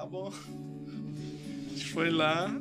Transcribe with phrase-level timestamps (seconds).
[0.00, 0.32] Tá bom.
[0.32, 2.58] A gente foi lá.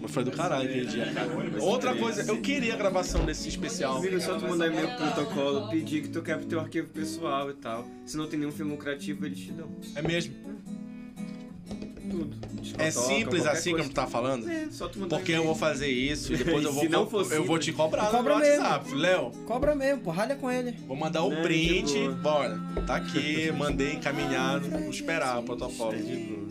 [0.00, 1.62] Mas foi do caralho aquele dia, cara.
[1.62, 3.98] Outra coisa, eu queria a gravação desse especial.
[3.98, 7.50] Amigo, só tu mandar e-mail pro protocolo, pedir que tu quer pro teu arquivo pessoal
[7.50, 7.86] e tal.
[8.06, 9.68] Se não tem nenhum fim lucrativo, eles te dão.
[9.94, 10.34] É mesmo?
[12.24, 12.52] Tudo.
[12.78, 13.84] É simples assim coisa.
[13.84, 14.48] como tu tá falando?
[14.48, 17.08] É, só tu mandar Porque eu vou fazer isso e depois eu vou, Se não
[17.08, 18.62] for eu vou te cobrar no Cobra mesmo.
[18.62, 18.94] WhatsApp.
[18.94, 20.72] Léo, Cobra mesmo, pô, ralha com ele.
[20.86, 22.08] vou mandar o Não, print.
[22.22, 22.58] Bora.
[22.86, 24.68] Tá aqui, mandei encaminhado.
[24.70, 25.96] Vou esperar o protocolo.
[25.96, 26.48] De boa.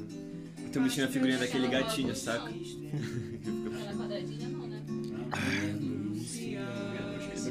[0.71, 2.45] Tô mexendo a figurinha daquele gatinho, saca?
[2.49, 4.81] Aquela quadradinha não, né?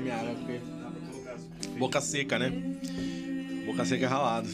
[0.00, 0.34] Minha
[1.78, 2.50] Boca seca, né?
[3.66, 4.48] Boca seca é ralado.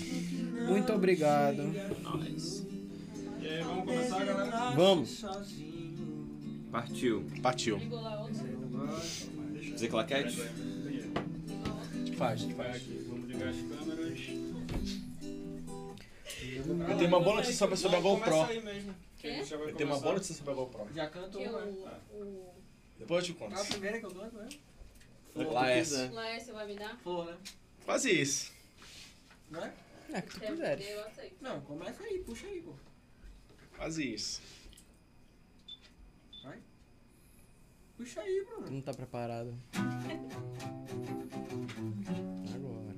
[0.69, 1.63] Muito obrigado.
[1.63, 2.56] E aí,
[3.87, 4.71] vamos começar, galera?
[4.73, 5.23] Vamos.
[6.71, 7.25] Partiu.
[7.43, 7.79] Partiu.
[9.71, 10.37] Fazer claquete?
[12.17, 12.43] Faz.
[12.43, 14.21] Aqui, vamos ligar as câmeras.
[16.89, 18.35] Eu tenho uma boa notícia pra sobre a GoPro.
[19.23, 20.89] Eu tenho uma boa notícia sobre a GoPro.
[20.95, 21.59] Já canto Que uma.
[21.61, 22.55] o, o
[22.99, 23.53] Depois eu te conto.
[23.53, 24.49] Qual a primeira que eu canto, né?
[25.35, 26.11] Lá é essa.
[26.13, 26.97] Laércio vai me dar?
[26.99, 27.37] Flor, né?
[27.85, 28.53] Faz isso.
[29.51, 29.73] Não é?
[30.13, 30.77] É, que tu Quer quiser.
[30.79, 31.37] poder, eu aceito.
[31.43, 32.73] Não, começa aí, puxa aí, pô.
[33.77, 34.41] Faz isso.
[37.97, 38.71] Puxa aí, Bruno.
[38.71, 39.55] Não tá preparado.
[42.55, 42.95] Agora.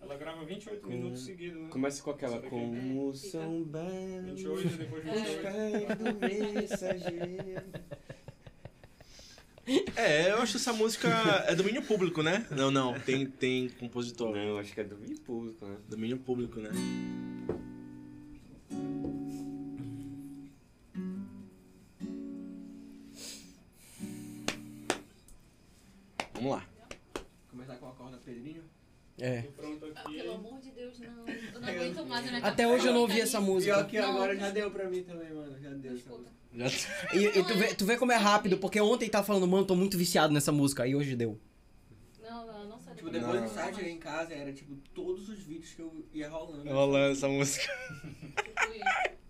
[0.00, 1.68] Ela grava 28 minutos seguidos, né?
[1.68, 5.42] Começa com aquela Sabe como são belos 28 e depois 28.
[5.42, 6.14] pés do
[6.60, 7.62] mensageiro.
[9.94, 11.08] É, eu acho essa música
[11.46, 12.44] é domínio público, né?
[12.50, 14.34] Não, não, tem, tem compositor.
[14.34, 15.76] Não, acho que é do público, né?
[15.88, 16.70] Domínio público, né?
[26.34, 26.66] Vamos lá.
[27.48, 28.64] Começar com a corda Pedrinho.
[29.16, 29.44] É.
[29.94, 31.28] Ah, pelo amor de Deus, não.
[31.28, 33.74] Eu não aguento mais minha Até hoje eu não ouvi essa música.
[33.74, 35.56] Pior que agora já deu pra mim também, mano.
[35.60, 35.94] Já deu.
[35.94, 36.41] Escuta.
[37.14, 39.74] E, e tu, vê, tu vê como é rápido, porque ontem tava falando, mano, tô
[39.74, 41.38] muito viciado nessa música, aí hoje deu.
[42.22, 43.48] Não, não, não sai Tipo, depois Não.
[43.48, 46.68] do site aí em casa, era tipo todos os vídeos que eu ia rolando.
[46.70, 47.66] Rolando essa música.
[48.02, 49.22] Tipo isso.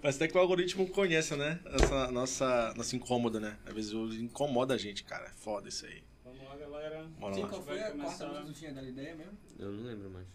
[0.00, 1.60] Parece até que o algoritmo conhece, né?
[1.66, 3.56] Essa nossa, nossa incômoda, né?
[3.64, 5.26] Às vezes incomoda a gente, cara.
[5.26, 6.02] É foda isso aí.
[6.24, 7.04] Vamos lá, galera.
[7.18, 7.48] Bora Sim, lá.
[7.48, 9.32] qual foi a quarta música que tu tinha dado ideia mesmo?
[9.58, 10.26] Eu não lembro mais.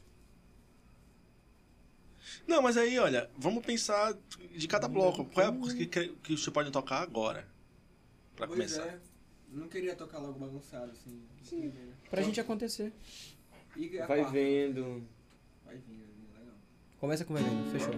[2.47, 4.16] Não, mas aí, olha, vamos pensar
[4.56, 5.25] de cada bloco.
[5.25, 7.47] Qual é a música que, que você pode tocar agora?
[8.35, 8.85] Pra pois começar.
[8.88, 9.00] é.
[9.51, 11.22] Não queria tocar logo bagunçado, assim.
[11.44, 11.73] Sim.
[12.09, 12.94] Pra gente acontecer.
[13.75, 14.31] E a Vai quarta?
[14.34, 15.03] vendo.
[15.66, 16.56] Vai vindo, vai vindo, legal.
[17.00, 17.94] Começa com o Vendo, fechou.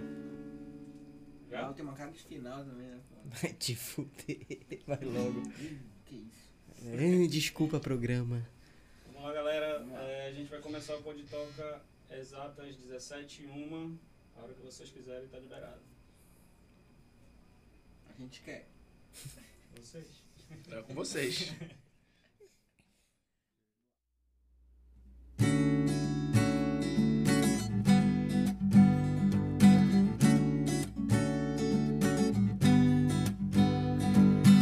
[1.50, 1.68] Já?
[1.68, 3.00] Ah, tem uma cara de final também, né?
[3.42, 4.48] Vai te fuder,
[4.88, 5.42] vai logo.
[6.06, 6.50] Que isso.
[6.88, 8.48] É, Desculpa, programa.
[9.06, 9.86] Vamos lá, galera.
[9.94, 13.98] É, a gente vai começar o Pode Toca exatas 17 h 01
[14.36, 15.82] A hora que vocês quiserem, tá liberado.
[18.10, 18.68] A gente quer.
[19.76, 20.08] Vocês.
[20.70, 21.54] É com vocês.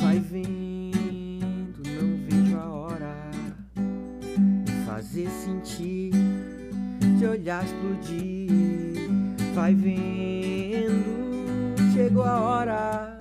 [0.02, 3.32] Vai vendo, não vejo a hora
[4.66, 6.12] de fazer sentir,
[7.18, 8.29] de olhar explodir.
[9.70, 11.06] Vai vendo,
[11.94, 13.18] chegou a hora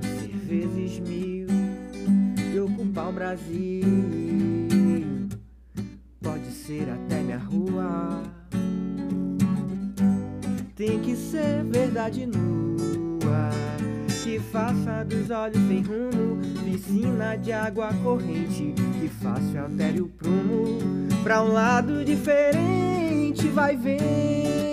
[0.00, 1.46] de ser vezes mil
[2.52, 3.84] e ocupar o Brasil.
[6.20, 8.24] Pode ser até minha rua.
[10.74, 13.50] Tem que ser verdade nua
[14.24, 20.78] que faça dos olhos sem rumo piscina de água corrente que fácil altere o prumo
[21.22, 24.71] pra um lado diferente vai vendo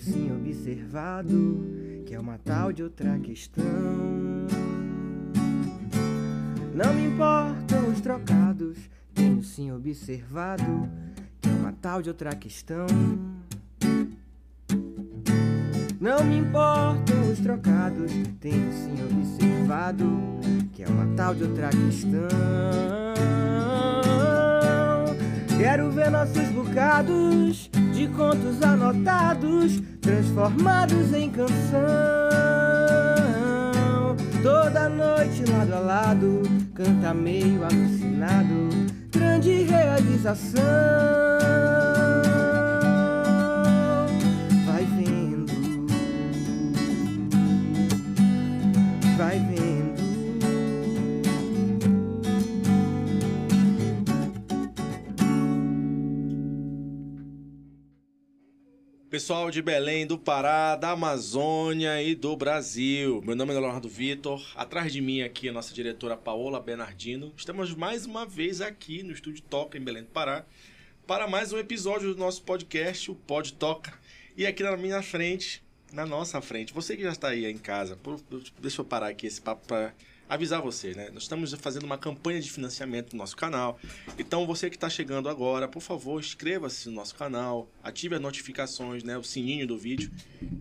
[0.00, 1.64] sim observado
[2.06, 3.64] que é uma tal de outra questão.
[6.74, 8.78] Não me importam os trocados,
[9.14, 10.88] tenho sim observado
[11.40, 12.86] que é uma tal de outra questão.
[16.00, 18.10] Não me importam os trocados,
[18.40, 20.06] tenho sim observado
[20.72, 22.28] que é uma tal de outra questão.
[25.60, 31.50] Quero ver nossos bocados de contos anotados transformados em canção.
[34.42, 36.42] Toda noite lado a lado,
[36.74, 38.70] canta meio alucinado,
[39.10, 40.62] grande realização.
[44.64, 45.46] Vai vendo,
[49.18, 49.49] vai vendo.
[59.10, 63.20] Pessoal de Belém, do Pará, da Amazônia e do Brasil.
[63.22, 64.40] Meu nome é Leonardo Vitor.
[64.54, 67.32] Atrás de mim aqui a nossa diretora Paola Bernardino.
[67.36, 70.46] Estamos mais uma vez aqui no Estúdio Toca, em Belém do Pará,
[71.08, 73.92] para mais um episódio do nosso podcast, o Pod Toca.
[74.36, 75.60] E aqui na minha frente,
[75.92, 77.98] na nossa frente, você que já está aí em casa,
[78.60, 79.92] deixa eu parar aqui esse papo para
[80.30, 81.10] avisar você, né?
[81.12, 83.80] Nós estamos fazendo uma campanha de financiamento no nosso canal.
[84.16, 89.02] Então você que está chegando agora, por favor, inscreva-se no nosso canal, ative as notificações,
[89.02, 90.08] né, o sininho do vídeo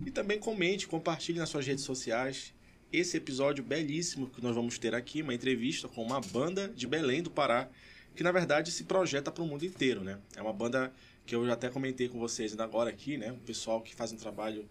[0.07, 2.51] e também comente, compartilhe nas suas redes sociais
[2.91, 7.21] esse episódio belíssimo que nós vamos ter aqui, uma entrevista com uma banda de Belém
[7.21, 7.69] do Pará,
[8.15, 10.17] que na verdade se projeta para o mundo inteiro, né?
[10.35, 10.91] É uma banda
[11.27, 13.31] que eu já até comentei com vocês ainda agora aqui, né?
[13.31, 14.67] Um pessoal que faz um trabalho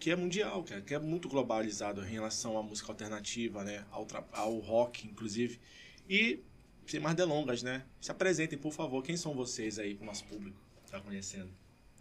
[0.00, 3.84] que é mundial, cara, que é muito globalizado em relação à música alternativa, né?
[3.92, 5.60] Ao, ao rock, inclusive.
[6.08, 6.40] E,
[6.86, 7.84] sem mais delongas, né?
[8.00, 9.02] Se apresentem, por favor.
[9.02, 10.56] Quem são vocês aí para o nosso público
[10.86, 11.50] que tá conhecendo?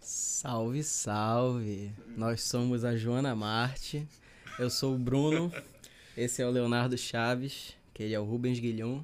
[0.01, 1.92] Salve, salve.
[2.16, 4.07] Nós somos a Joana Marte.
[4.57, 5.52] Eu sou o Bruno.
[6.16, 9.04] Esse é o Leonardo Chaves, que ele é o Rubens Guilhom.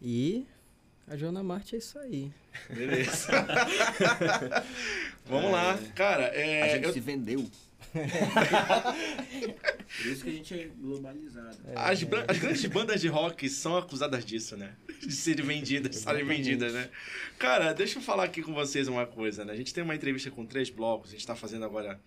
[0.00, 0.46] E
[1.06, 2.32] a Joana Marte é isso aí.
[2.70, 3.28] Beleza.
[5.26, 5.78] Vamos lá.
[5.94, 7.46] Cara, é, A gente eu- se vendeu.
[10.02, 11.56] Por isso que a gente é globalizado.
[11.74, 14.74] as, bran- as grandes bandas de rock são acusadas disso, né?
[15.00, 16.88] De serem vendidas, estarem vendidas, né?
[17.38, 19.52] Cara, deixa eu falar aqui com vocês uma coisa, né?
[19.52, 22.00] A gente tem uma entrevista com três blocos, a gente tá fazendo agora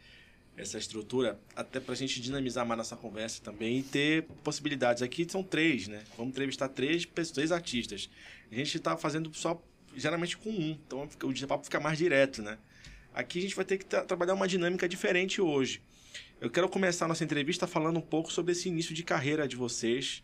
[0.57, 5.01] essa estrutura até pra gente dinamizar mais nossa conversa também e ter possibilidades.
[5.01, 6.03] Aqui são três, né?
[6.17, 8.09] Vamos entrevistar três, pessoas, três artistas.
[8.51, 9.61] A gente tá fazendo só,
[9.95, 12.57] geralmente com um, então o papo fica mais direto, né?
[13.13, 15.81] Aqui a gente vai ter que tra- trabalhar uma dinâmica diferente hoje.
[16.39, 19.55] Eu quero começar a nossa entrevista falando um pouco sobre esse início de carreira de
[19.55, 20.23] vocês.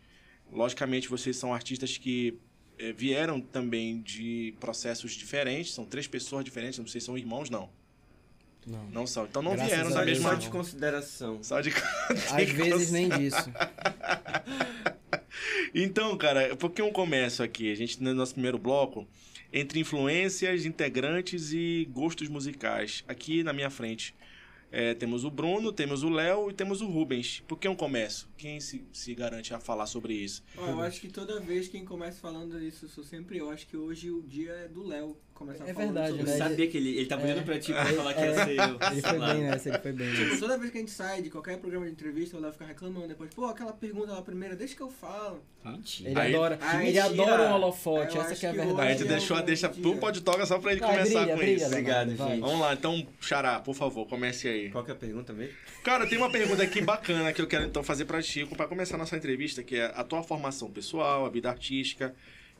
[0.52, 2.38] Logicamente, vocês são artistas que
[2.78, 7.50] eh, vieram também de processos diferentes, são três pessoas diferentes, não sei se são irmãos,
[7.50, 7.68] não.
[8.66, 8.84] Não.
[8.90, 9.26] Não são.
[9.26, 10.32] Então não Graças vieram da mesma.
[10.32, 10.38] não.
[10.38, 11.42] de consideração.
[11.42, 11.70] Só de
[12.32, 13.36] Às vezes nem disso.
[15.74, 17.70] Então, cara, por que um começo aqui?
[17.70, 19.06] A gente, no nosso primeiro bloco,
[19.52, 23.04] entre influências, integrantes e gostos musicais.
[23.08, 24.14] Aqui na minha frente
[24.70, 27.42] é, temos o Bruno, temos o Léo e temos o Rubens.
[27.46, 28.28] Por que um começo?
[28.36, 30.42] Quem se, se garante a falar sobre isso?
[30.56, 33.50] Ó, eu acho que toda vez quem começa falando isso sou sempre eu.
[33.50, 36.32] Acho que hoje o dia é do Léo começar É verdade, sobre Eu né?
[36.34, 36.38] isso.
[36.38, 37.24] sabia que ele, ele tava É.
[37.32, 38.90] olhando pra ti pra falar que ia ser eu.
[38.92, 41.30] Ele foi bem nessa, ele foi bem Tipo, toda vez que a gente sai de
[41.30, 43.32] qualquer programa de entrevista, o Léo fica reclamando depois.
[43.34, 45.44] Pô, aquela pergunta lá primeira, deixa que eu falo.
[45.64, 46.10] Mentira.
[46.10, 47.04] Ele Aí- adora, Ah, ele mentira.
[47.04, 48.88] adora um holofote, Eu essa que é a A verdade.
[48.90, 51.36] gente Hoje é deixou a deixa pro pode toca só pra ele começar brilha, com
[51.38, 51.66] brilha, isso.
[51.66, 52.28] Obrigado, vai.
[52.30, 52.40] gente.
[52.40, 54.70] Vamos lá, então, Xará, por favor, comece aí.
[54.70, 55.54] Qual que é a pergunta mesmo?
[55.82, 58.94] Cara, tem uma pergunta aqui bacana que eu quero então fazer pra Chico, pra começar
[58.94, 62.14] a nossa entrevista, que é a tua formação pessoal, a vida artística,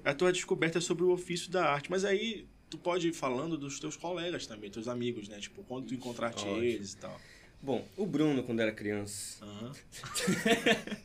[0.04, 1.90] a tua descoberta sobre o ofício da arte.
[1.90, 5.38] Mas aí tu pode ir falando dos teus colegas também, teus amigos, né?
[5.38, 6.62] Tipo, quando tu encontraste Ótimo.
[6.62, 7.20] eles e tal.
[7.62, 9.44] Bom, o Bruno, quando era criança.
[9.44, 9.72] Aham.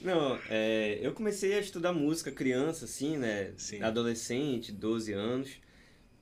[0.00, 3.54] Não, é, eu comecei a estudar música criança, assim, né?
[3.56, 3.82] Sim.
[3.82, 5.58] Adolescente, 12 anos.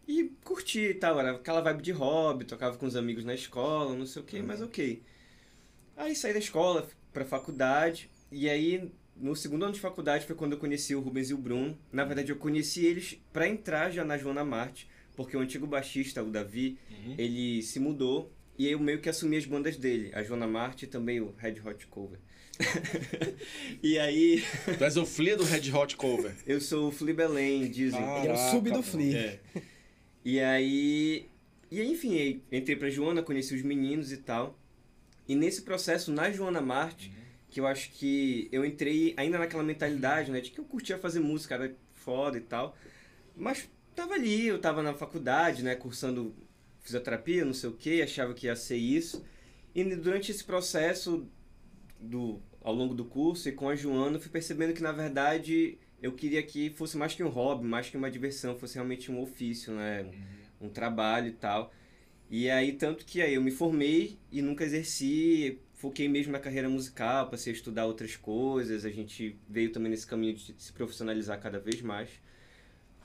[0.06, 3.96] E curti e tal, era aquela vibe de hobby, tocava com os amigos na escola,
[3.96, 5.02] não sei o que, mas ok.
[5.96, 8.90] Aí saí da escola, pra faculdade, e aí
[9.22, 11.78] no segundo ano de faculdade foi quando eu conheci o Rubens e o Bruno.
[11.92, 16.22] Na verdade, eu conheci eles pra entrar já na Joana Marte, porque o antigo baixista,
[16.22, 17.14] o Davi, Uhum.
[17.16, 20.88] ele se mudou e eu meio que assumi as bandas dele, a Joana Marte e
[20.88, 22.18] também o Red Hot Cover.
[23.82, 24.42] e aí,
[24.78, 26.34] Tu és o Flea do Red Hot Cover.
[26.46, 28.00] eu sou o Flea Belém, dizem.
[28.18, 29.18] Ele é o sub do Caraca, Flea.
[29.18, 29.62] É.
[30.24, 31.26] E aí,
[31.70, 34.58] e aí, enfim, entrei pra Joana, conheci os meninos e tal.
[35.26, 37.12] E nesse processo, na Joana Marte,
[37.52, 41.20] que eu acho que eu entrei ainda naquela mentalidade, né, de que eu curtia fazer
[41.20, 42.74] música, era foda e tal.
[43.36, 46.34] Mas tava ali, eu tava na faculdade, né, cursando
[46.80, 49.22] fisioterapia, não sei o que, achava que ia ser isso.
[49.74, 51.28] E durante esse processo
[52.00, 55.78] do ao longo do curso e com a Joana eu fui percebendo que na verdade
[56.00, 59.20] eu queria que fosse mais que um hobby, mais que uma diversão, fosse realmente um
[59.20, 60.06] ofício, né?
[60.60, 61.72] Um trabalho e tal.
[62.30, 66.68] E aí, tanto que aí eu me formei e nunca exerci, foquei mesmo na carreira
[66.68, 71.40] musical, passei a estudar outras coisas, a gente veio também nesse caminho de se profissionalizar
[71.40, 72.08] cada vez mais.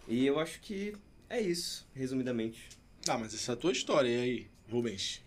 [0.07, 0.93] E eu acho que
[1.27, 2.69] é isso, resumidamente.
[3.09, 5.23] Ah, mas essa é a tua história, e aí, Rubens?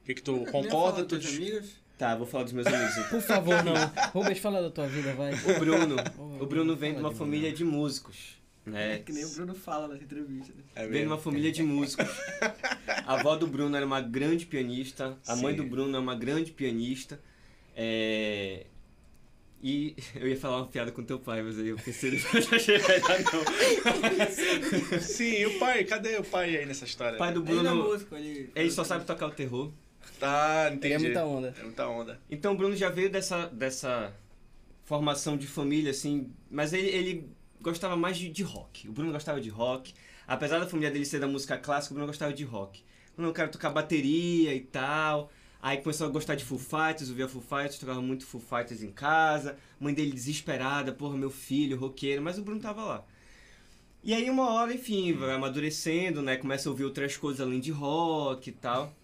[0.00, 1.04] O que, que tu concorda?
[1.04, 1.18] Tu...
[1.18, 1.76] dos amigos.
[1.98, 2.96] Tá, vou falar dos meus amigos.
[2.96, 3.10] então.
[3.10, 3.74] Por favor, não.
[4.12, 5.34] Rubens, fala da tua vida, vai.
[5.34, 8.42] O Bruno, Ô, o Bruno vem de uma família de músicos?
[8.72, 10.56] É que nem o Bruno fala nas entrevistas.
[10.56, 10.62] né?
[10.74, 11.10] É Vem de mesmo?
[11.14, 12.08] uma família de músicos.
[13.06, 15.18] A avó do Bruno era uma grande pianista.
[15.26, 15.62] A mãe Sim.
[15.62, 17.20] do Bruno é uma grande pianista.
[17.76, 18.64] É...
[19.62, 22.78] E eu ia falar uma piada com teu pai, mas aí eu pensei depois achei
[22.78, 23.20] melhor
[24.92, 25.00] não.
[25.00, 25.84] Sim, e o pai?
[25.84, 27.16] Cadê o pai aí nessa história?
[27.16, 28.50] O pai do Ele não é Bruno, músico, ele...
[28.54, 29.70] ele só sabe tocar o terror.
[30.18, 30.86] Tá, entendi.
[30.86, 31.54] Ele é muita onda.
[31.58, 32.20] É muita onda.
[32.30, 34.14] Então o Bruno já veio dessa, dessa
[34.84, 37.30] formação de família, assim, mas ele, ele
[37.64, 38.88] gostava mais de, de rock.
[38.88, 39.92] O Bruno gostava de rock.
[40.26, 42.84] Apesar da família dele ser da música clássica, o Bruno gostava de rock.
[43.16, 45.30] Bruno, eu quero tocar bateria e tal.
[45.60, 48.92] Aí começou a gostar de Foo Fighters, ouvia Foo Fighters, tocava muito Foo Fighters em
[48.92, 49.56] casa.
[49.80, 53.04] Mãe dele desesperada, porra, meu filho, roqueiro, mas o Bruno tava lá.
[54.02, 56.36] E aí uma hora, enfim, vai amadurecendo, né?
[56.36, 58.94] Começa a ouvir outras coisas além de rock e tal.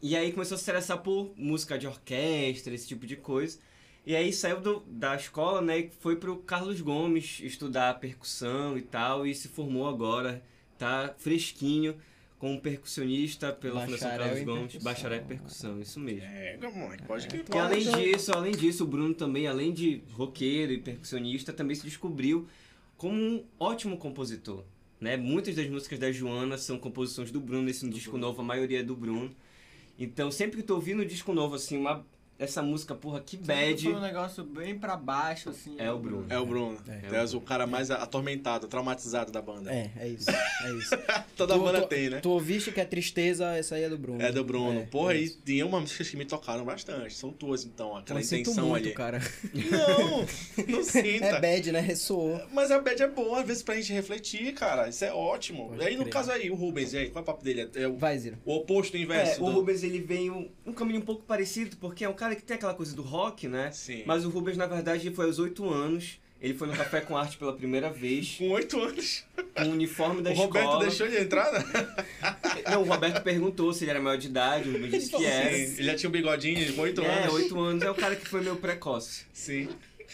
[0.00, 3.58] E aí começou a se interessar por música de orquestra, esse tipo de coisa.
[4.04, 8.82] E aí saiu do- da escola, né, e foi pro Carlos Gomes estudar percussão e
[8.82, 10.42] tal, e se formou agora,
[10.76, 11.96] tá fresquinho,
[12.36, 16.22] como percussionista pela Fundação Carlos Gomes, bacharel em percussão, isso mesmo.
[16.24, 20.72] É, moleque, pode que E além disso, além disso, o Bruno também, além de roqueiro
[20.72, 22.48] e percussionista, também se descobriu
[22.96, 24.64] como um ótimo compositor.
[25.00, 25.16] Né?
[25.16, 28.82] Muitas das músicas da Joana são composições do Bruno, esse disco novo, a maioria é
[28.82, 29.32] do Bruno.
[29.96, 32.04] Então, sempre que tu ouvindo no disco novo, assim, uma,
[32.44, 35.74] essa música, porra, que bad, Foi um negócio bem pra baixo, assim.
[35.78, 36.26] é o Bruno.
[36.28, 36.78] É o Bruno.
[36.88, 37.08] É.
[37.08, 39.72] Tu és o cara mais atormentado, traumatizado da banda.
[39.72, 40.30] É, é isso.
[40.30, 40.90] É isso.
[41.36, 42.20] Toda Tu- banda tu- tem, né?
[42.20, 44.20] Tu ouviste que é tristeza, essa aí é do Bruno.
[44.22, 44.80] É do Bruno.
[44.80, 47.14] É, Porra, é e tem uma música que me tocaram bastante.
[47.14, 48.94] São tuas, então, aquela Eu sinto intenção muito, ali.
[48.94, 49.20] cara.
[49.54, 50.26] Não,
[50.68, 51.26] não sinta.
[51.26, 51.80] É bad, né?
[51.80, 52.40] Ressoou.
[52.52, 54.88] Mas a bad é boa, às vezes, pra gente refletir, cara.
[54.88, 55.68] Isso é ótimo.
[55.68, 56.12] Pode e aí, no crer.
[56.12, 57.70] caso aí, o Rubens, aí, qual é o papo dele?
[57.74, 58.38] É o, Vai, Ziro.
[58.44, 59.52] o oposto, o É, inverso o do...
[59.56, 62.74] Rubens ele veio um caminho um pouco parecido, porque é um cara que tem aquela
[62.74, 63.70] coisa do rock, né?
[63.72, 64.02] Sim.
[64.06, 66.18] Mas o Rubens, na verdade, foi aos 8 anos.
[66.40, 69.24] Ele foi no Café com Arte pela primeira vez, Com oito anos.
[69.54, 70.84] com o uniforme da o Roberto escola.
[70.84, 71.64] deixou ele entrar, né?
[72.68, 75.50] Não, o Roberto perguntou se ele era maior de idade, o Rubens disse que era.
[75.50, 75.74] Sim.
[75.78, 77.34] Ele já tinha um bigodinho com oito É, anos.
[77.34, 79.24] 8 anos é o cara que foi meio precoce.
[79.32, 79.68] Sim.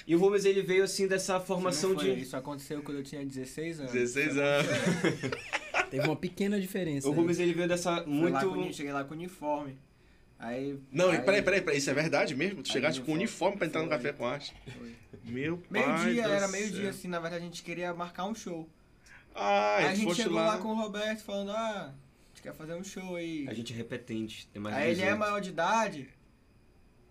[0.06, 2.20] E o Rubens ele veio assim dessa formação foi, de.
[2.20, 3.92] Isso aconteceu quando eu tinha 16 anos.
[3.92, 4.66] 16 anos.
[5.90, 7.08] Teve uma pequena diferença.
[7.08, 7.12] O.
[7.12, 8.76] Rubens ele veio dessa Fui lá com, muito.
[8.76, 9.78] cheguei lá com uniforme.
[10.38, 10.78] Aí.
[10.92, 12.62] Não, aí, e peraí, peraí, peraí, isso é verdade mesmo?
[12.62, 13.24] Tu Aí, chegaste com uniforme.
[13.24, 14.54] uniforme pra entrar no café com arte?
[14.78, 14.94] Foi.
[15.24, 18.68] Meu pai Meio-dia, era meio-dia, assim, na verdade a gente queria marcar um show.
[19.34, 20.54] Ah, aí a gente chegou lá.
[20.54, 23.46] lá com o Roberto falando, ah, a gente quer fazer um show aí.
[23.48, 25.18] A gente é repetente, tem mais Aí ele é 18.
[25.18, 26.08] maior de idade.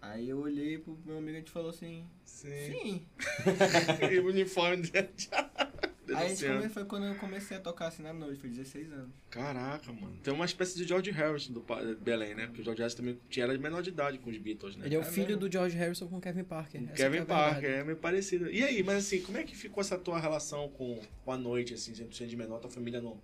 [0.01, 2.49] Aí eu olhei pro meu amigo e a gente falou assim, Sim.
[2.49, 3.07] sim.
[4.11, 4.91] e o uniforme de...
[6.15, 9.09] Aí foi quando eu comecei a tocar assim na noite, foi 16 anos.
[9.29, 10.17] Caraca, mano.
[10.23, 12.45] Tem uma espécie de George Harrison do pa- Belém, né?
[12.47, 14.85] Porque o George Harrison também tinha, era de menor de idade com os Beatles, né?
[14.85, 15.41] Ele é o É filho mesmo.
[15.41, 16.81] do George Harrison com Kevin Parker.
[16.93, 18.49] Kevin é Parker, é meio parecido.
[18.49, 21.73] E aí, mas assim, como é que ficou essa tua relação com, com a noite,
[21.73, 23.19] assim, sendo de menor, tua família não,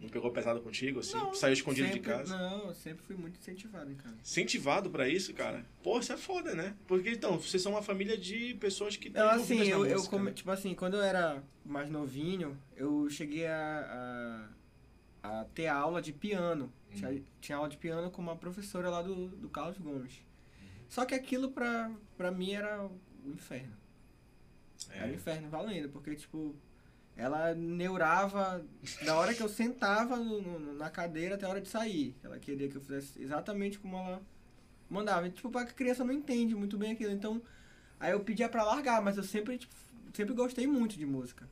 [0.00, 1.16] não pegou pesado contigo, assim?
[1.16, 2.36] Não, Saiu escondido sempre, de casa?
[2.36, 4.14] Não, eu sempre fui muito incentivado em casa.
[4.22, 5.64] Incentivado pra isso, cara?
[5.82, 6.76] Pô, isso é foda, né?
[6.86, 10.32] Porque, então, vocês são uma família de pessoas que Não, assim, eu, eu come- né?
[10.32, 14.48] tipo assim, quando eu era mais novinho, eu cheguei a,
[15.22, 16.72] a, a ter aula de piano.
[16.94, 20.22] Tinha, tinha aula de piano com uma professora lá do, do Carlos Gomes.
[20.88, 23.76] Só que aquilo pra, pra mim era o inferno.
[24.90, 25.14] Era o É.
[25.14, 26.54] inferno valendo, porque, tipo,
[27.16, 28.64] ela neurava
[29.04, 32.14] da hora que eu sentava no- no- na cadeira até a hora de sair.
[32.22, 34.22] Ela queria que eu fizesse exatamente como ela
[34.90, 35.26] mandava.
[35.26, 37.12] E, tipo, a criança não entende muito bem aquilo.
[37.12, 37.40] Então,
[37.98, 39.74] aí eu pedia pra largar, mas eu sempre, tipo,
[40.12, 41.48] sempre gostei muito de música.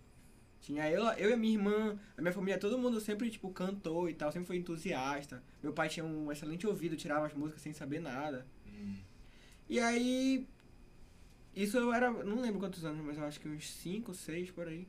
[0.61, 4.09] Tinha eu, eu e a minha irmã, a minha família, todo mundo sempre, tipo, cantou
[4.09, 5.42] e tal, sempre foi entusiasta.
[5.62, 8.47] Meu pai tinha um excelente ouvido, tirava as músicas sem saber nada.
[8.66, 8.97] Hum.
[9.68, 10.47] E aí.
[11.54, 12.11] Isso eu era.
[12.11, 14.88] Não lembro quantos anos, mas eu acho que uns 5, 6 por aí.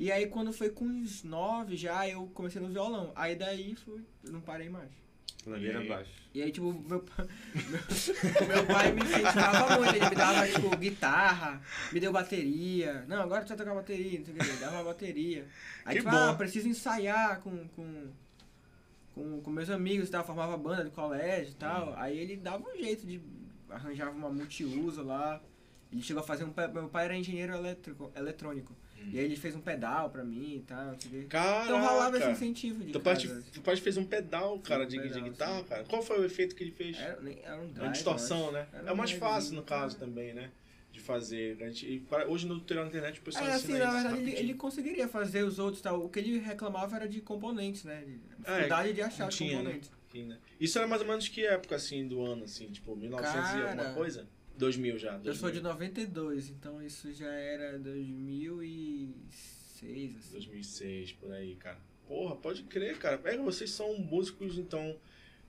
[0.00, 3.12] E aí quando foi com uns 9 já, eu comecei no violão.
[3.14, 4.02] Aí daí fui.
[4.24, 4.88] Eu não parei mais.
[5.46, 6.10] Ladeira abaixo.
[6.32, 7.04] E aí, tipo, meu, meu,
[8.48, 9.94] meu pai me incentivava muito.
[9.94, 11.60] Ele me dava, tipo, guitarra,
[11.92, 13.04] me deu bateria.
[13.08, 14.42] Não, agora tu vai tocar bateria, não sei o que.
[14.42, 15.46] Ele dava uma bateria.
[15.84, 16.16] Aí, Que tipo, bom.
[16.16, 18.08] ah, preciso ensaiar com, com,
[19.14, 20.24] com, com meus amigos e tal.
[20.24, 21.94] Formava banda do colégio e tal.
[21.98, 23.20] Aí ele dava um jeito de...
[23.68, 25.42] Arranjava uma multiuso lá.
[25.92, 26.54] Ele chegou a fazer um.
[26.72, 28.74] Meu pai era engenheiro elétrico, eletrônico.
[29.12, 31.26] E aí ele fez um pedal pra mim e tal, não sei o quê.
[31.28, 31.64] Caraca!
[31.64, 33.42] Então rolava esse incentivo de pai, casa.
[33.42, 35.64] te- teu pai fez um pedal, cara, um de, de pedal, guitarra, sim.
[35.68, 35.84] cara.
[35.84, 36.96] Qual foi o efeito que ele fez?
[36.98, 38.66] Era, nem- era um Uma drive, distorção, eu né?
[38.72, 40.06] Era É o mais fácil, no caso, cara.
[40.08, 40.50] também, né?
[40.92, 41.56] De fazer.
[41.62, 44.54] A gente, hoje no tutorial na internet o pessoal É, assim, na verdade, ele, ele
[44.54, 46.04] conseguiria fazer os outros tal.
[46.04, 48.02] O que ele reclamava era de componentes, né?
[48.04, 49.62] De É, dificuldade de achar tinha, né?
[49.62, 49.90] componentes.
[50.12, 50.38] Sim, né?
[50.60, 52.66] Isso era mais ou menos que época, assim, do ano, assim?
[52.66, 54.28] Tipo, 1900 e alguma Cara, coisa?
[54.60, 55.10] 2000 já.
[55.12, 55.32] 2000.
[55.32, 60.32] Eu sou de 92, então isso já era 2006, assim.
[60.32, 61.78] 2006, por aí, cara.
[62.06, 63.18] Porra, pode crer, cara.
[63.18, 64.96] Pega, vocês são músicos, então,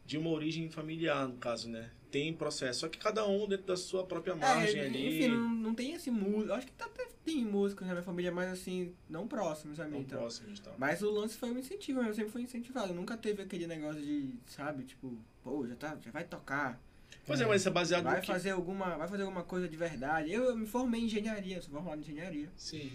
[0.06, 1.90] de uma origem familiar, no caso, né?
[2.12, 2.82] Tem processo.
[2.82, 5.08] Só que cada um dentro da sua própria margem É, ali.
[5.08, 6.54] enfim, não, não tem esse músico.
[6.54, 9.92] Acho que tá- até tem músicos na minha família, mas assim, não próximos a mim.
[9.92, 10.20] tão Então.
[10.20, 10.76] próximos e tal.
[10.78, 12.94] Mas o lance foi um incentivo, eu sempre fui incentivado.
[12.94, 16.80] Nunca teve aquele negócio de, sabe, tipo, pô, já, tá, já vai tocar.
[17.26, 18.28] Pois é, mas isso é baseado Vai no que...
[18.28, 20.32] fazer, alguma, vai fazer alguma coisa de verdade.
[20.32, 22.50] Eu, eu me formei em engenharia, sou formado em engenharia.
[22.58, 22.92] Sim.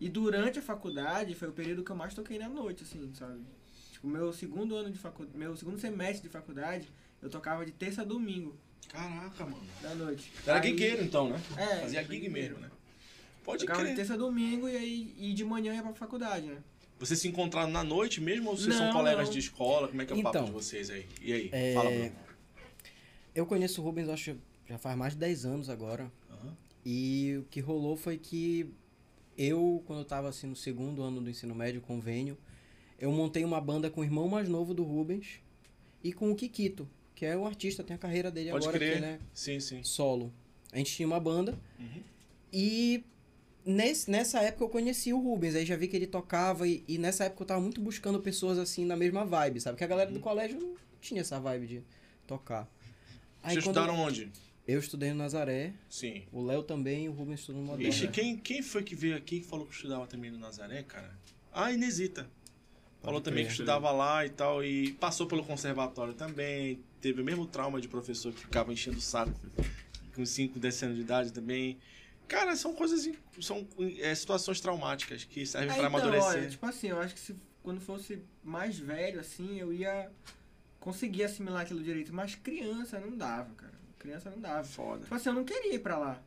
[0.00, 3.40] E durante a faculdade foi o período que eu mais toquei na noite, assim, sabe?
[3.92, 6.88] Tipo, meu segundo ano de faculdade, meu segundo semestre de faculdade,
[7.20, 8.56] eu tocava de terça a domingo
[8.88, 9.60] Caraca, mano.
[9.82, 10.32] da noite.
[10.46, 11.40] Era Aí- gigueiro, então, né?
[11.56, 12.70] É, Fazia gig mesmo, né?
[13.44, 13.96] Pode Tocava de crer.
[13.96, 16.58] terça a domingo e aí e de manhã ia pra faculdade, né?
[16.98, 19.32] Vocês se encontraram na noite mesmo ou vocês são Não, colegas não.
[19.32, 19.88] de escola?
[19.88, 21.06] Como é que é o papo Então, de vocês aí?
[21.20, 21.48] E aí?
[21.52, 22.12] é, Fala, Bruno.
[23.38, 24.40] Eu conheço o Rubens, acho que
[24.72, 26.10] já faz mais de 10 anos agora.
[26.28, 26.56] Aham.
[26.84, 28.68] E o que rolou foi que
[29.36, 32.36] eu, quando eu tava assim no segundo ano do ensino médio, convênio,
[32.98, 35.40] eu montei uma banda com o irmão mais novo do Rubens
[36.02, 38.90] e com o Kikito, que é um artista, tem a carreira dele Pode agora crer.
[38.90, 39.84] que ele é Sim, sim.
[39.84, 40.32] solo.
[40.72, 42.02] A gente tinha uma banda Uhum.
[42.52, 43.04] e
[43.64, 46.98] nesse, nessa época eu conheci o Rubens, aí já vi que ele tocava e, e
[46.98, 49.78] nessa época eu tava muito buscando pessoas assim na mesma vibe, sabe?
[49.78, 50.14] Que a galera Uhum.
[50.16, 51.82] do colégio não tinha essa vibe de
[52.26, 52.68] tocar.
[53.42, 54.30] Aí Vocês quando estudaram onde?
[54.66, 56.24] eu estudei no Nazaré, Sim.
[56.32, 57.88] o Léo também e o Rubens estudou no Moderna.
[57.88, 61.10] Ixi, quem, quem foi que veio aqui que falou que estudava também no Nazaré, cara?
[61.52, 62.28] Ah, Inesita.
[63.02, 66.80] Falou também que estudava lá e tal, e passou pelo conservatório também.
[67.00, 69.32] Teve o mesmo trauma de professor que ficava enchendo o saco
[70.14, 71.78] com 5, 10 anos de idade também.
[72.26, 73.08] Cara, são coisas,
[73.40, 73.66] são
[74.00, 76.28] é, situações traumáticas que servem É, pra então, amadurecer.
[76.40, 80.10] olha, tipo assim, eu acho que se quando fosse mais velho, assim, eu ia
[80.88, 82.14] conseguir assimilar aquilo direito.
[82.14, 83.74] Mas criança não dava, cara.
[83.98, 84.64] Criança não dava.
[84.64, 85.02] Foda.
[85.02, 86.22] Tipo assim, eu não queria ir pra lá.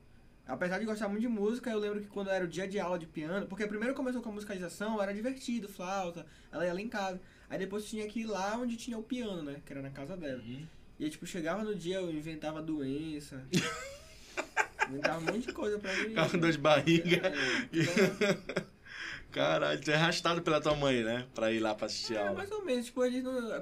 [0.48, 3.00] Apesar de gostar muito de música, eu lembro que quando era o dia de aula
[3.00, 6.90] de piano, porque primeiro começou com a musicalização, era divertido, flauta, ela ia lá em
[6.90, 7.20] casa.
[7.50, 9.62] Aí depois tinha que ir lá onde tinha o piano, né?
[9.66, 10.42] Que era na casa dela.
[10.42, 10.66] Uhum.
[11.00, 13.44] E aí, tipo, chegava no dia, eu inventava doença.
[14.90, 16.14] inventava um monte de coisa pra mim.
[16.40, 17.28] Dor de barriga.
[17.28, 17.34] É,
[17.74, 18.64] então,
[19.32, 21.26] Caralho, tu é arrastado pela tua mãe, né?
[21.34, 22.34] Pra ir lá pra assistir É, aula.
[22.34, 22.86] mais ou menos.
[22.86, 23.02] Tipo,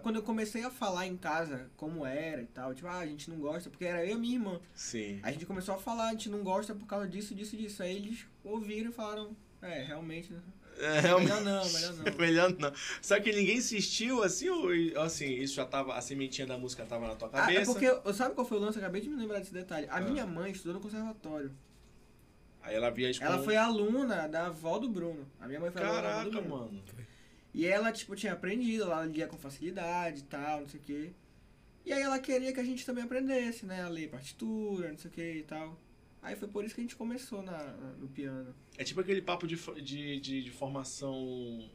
[0.01, 3.29] quando eu comecei a falar em casa como era e tal, tipo, ah, a gente
[3.29, 4.59] não gosta, porque era eu e minha irmã.
[4.73, 5.19] Sim.
[5.23, 7.83] A gente começou a falar, a gente não gosta por causa disso, disso, disso.
[7.83, 10.39] Aí eles ouviram e falaram, é, realmente, né?
[10.79, 11.29] É, realmente.
[11.33, 12.03] Melhor não, melhor não.
[12.17, 12.73] Melhor não.
[13.01, 14.69] Só que ninguém insistiu assim, ou
[15.01, 15.93] assim, isso já tava.
[15.93, 17.61] A sementinha da música tava na tua Ah, cabeça.
[17.71, 18.77] é porque, sabe qual foi o lance?
[18.77, 19.87] Eu acabei de me lembrar desse detalhe.
[19.89, 20.01] A Ah.
[20.01, 21.51] minha mãe estudou no conservatório.
[22.61, 25.25] Aí ela via isso Ela como- foi aluna da avó do Bruno.
[25.39, 26.65] A minha mãe foi aluna da avó do Caraca, Bruno.
[26.71, 26.83] mano.
[27.53, 31.11] E ela, tipo, tinha aprendido, ela lia com facilidade e tal, não sei o quê.
[31.85, 33.81] E aí ela queria que a gente também aprendesse, né?
[33.81, 35.79] A ler partitura, não sei o que e tal.
[36.21, 38.53] Aí foi por isso que a gente começou na, na- no piano.
[38.77, 41.69] É tipo aquele papo de, de, de, de formação.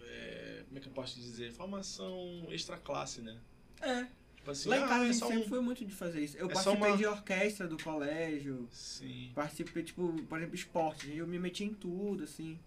[0.00, 1.52] é, como é que eu posso dizer?
[1.52, 3.38] Formação extra classe, né?
[3.82, 4.06] É.
[4.40, 5.48] Tipo assim, Lá em ah, casa a é gente só sempre um...
[5.48, 6.36] foi muito de fazer isso.
[6.36, 9.30] Eu é participei uma- de orquestra do colégio, Sim.
[9.34, 11.14] participei, tipo, por exemplo, esporte.
[11.14, 12.58] Eu me meti em tudo, assim.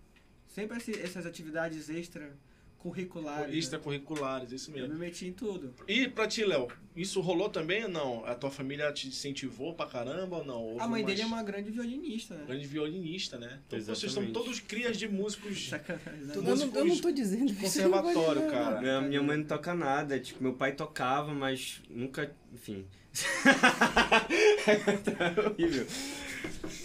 [0.48, 1.90] Sempre essas atividades
[2.84, 3.52] extracurriculares.
[3.52, 3.58] né?
[3.58, 4.94] Extracurriculares, isso Eu mesmo.
[4.94, 5.74] me meti em tudo.
[5.88, 8.26] E pra ti, Léo, isso rolou também ou não?
[8.26, 10.62] A tua família te incentivou pra caramba ou não?
[10.62, 12.44] Houve A mãe umas- dele é uma grande violinista, né?
[12.46, 13.60] grande violinista, né?
[13.68, 14.34] Então vocês Exatamente.
[14.34, 16.24] são todos crias de músicos Sacanagem.
[16.26, 16.34] né?
[16.36, 18.52] Eu não, eu não tô dizendo de que isso não vale conservatório, nada.
[18.54, 18.82] cara.
[18.82, 20.20] Minha, minha mãe não toca nada.
[20.20, 22.32] Tipo, meu pai tocava, mas nunca.
[22.54, 22.86] Enfim.
[25.04, 25.86] tá horrível.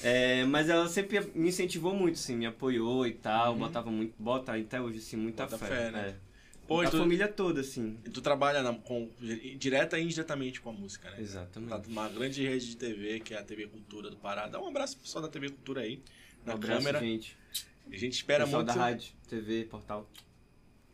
[0.02, 4.54] É, mas ela sempre me incentivou muito, assim, me apoiou e tal, botava muito, bota
[4.54, 5.66] até hoje, assim, muita Bota fé.
[5.66, 6.14] fé, né?
[6.24, 6.28] É.
[6.68, 7.96] Pô, a tu, família toda, assim.
[8.12, 9.08] tu trabalha na- com,
[9.56, 11.16] direta e indiretamente com a música, né?
[11.18, 11.70] Exatamente.
[11.70, 14.46] Tá numa grande rede de TV, que é a TV Cultura do Pará.
[14.46, 16.02] Dá um abraço pro pessoal da TV Cultura aí,
[16.44, 17.00] na Um abraço, câmera.
[17.00, 17.36] gente.
[17.90, 18.76] A gente espera Pessoal muito.
[18.76, 20.08] da rádio, TV, portal.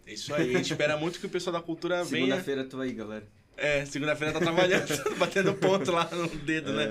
[0.07, 2.25] É isso aí, a gente espera muito que o pessoal da cultura venha.
[2.27, 3.27] Segunda-feira tô aí, galera.
[3.57, 4.87] É, segunda-feira tá trabalhando,
[5.19, 6.87] batendo ponto lá no dedo, né?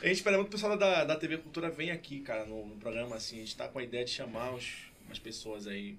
[0.00, 2.66] A gente espera muito que o pessoal da, da TV Cultura venha aqui, cara, no,
[2.66, 3.36] no programa, assim.
[3.36, 4.64] A gente tá com a ideia de chamar os,
[5.06, 5.96] umas pessoas aí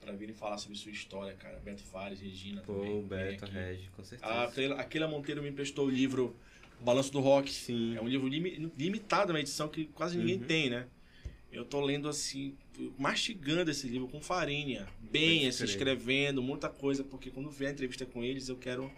[0.00, 1.58] pra virem falar sobre sua história, cara.
[1.64, 2.90] Beto Fares, Regina Pô, também.
[3.02, 3.06] virem
[3.38, 3.46] Beto.
[3.46, 4.32] Regi, com certeza.
[4.42, 6.36] A Keila- a Keila Monteiro me emprestou o livro
[6.80, 7.50] Balanço do Rock.
[7.50, 7.96] Sim.
[7.96, 10.44] É um livro limi- limitado, uma edição que quase ninguém Uhum.
[10.44, 10.86] tem, né?
[11.50, 12.54] Eu tô lendo assim,
[12.98, 14.86] mastigando esse livro com farinha.
[15.00, 18.90] Bem, assim, escrevendo muita coisa, porque quando vier a entrevista com eles, eu quero.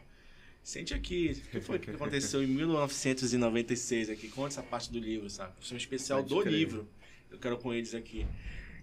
[0.67, 4.27] Sente aqui, o que foi que aconteceu em 1996 aqui?
[4.27, 5.53] Conta essa parte do livro, sabe?
[5.63, 6.53] Isso é um especial Pode do crer.
[6.53, 6.89] livro.
[7.31, 8.27] Eu quero com eles aqui.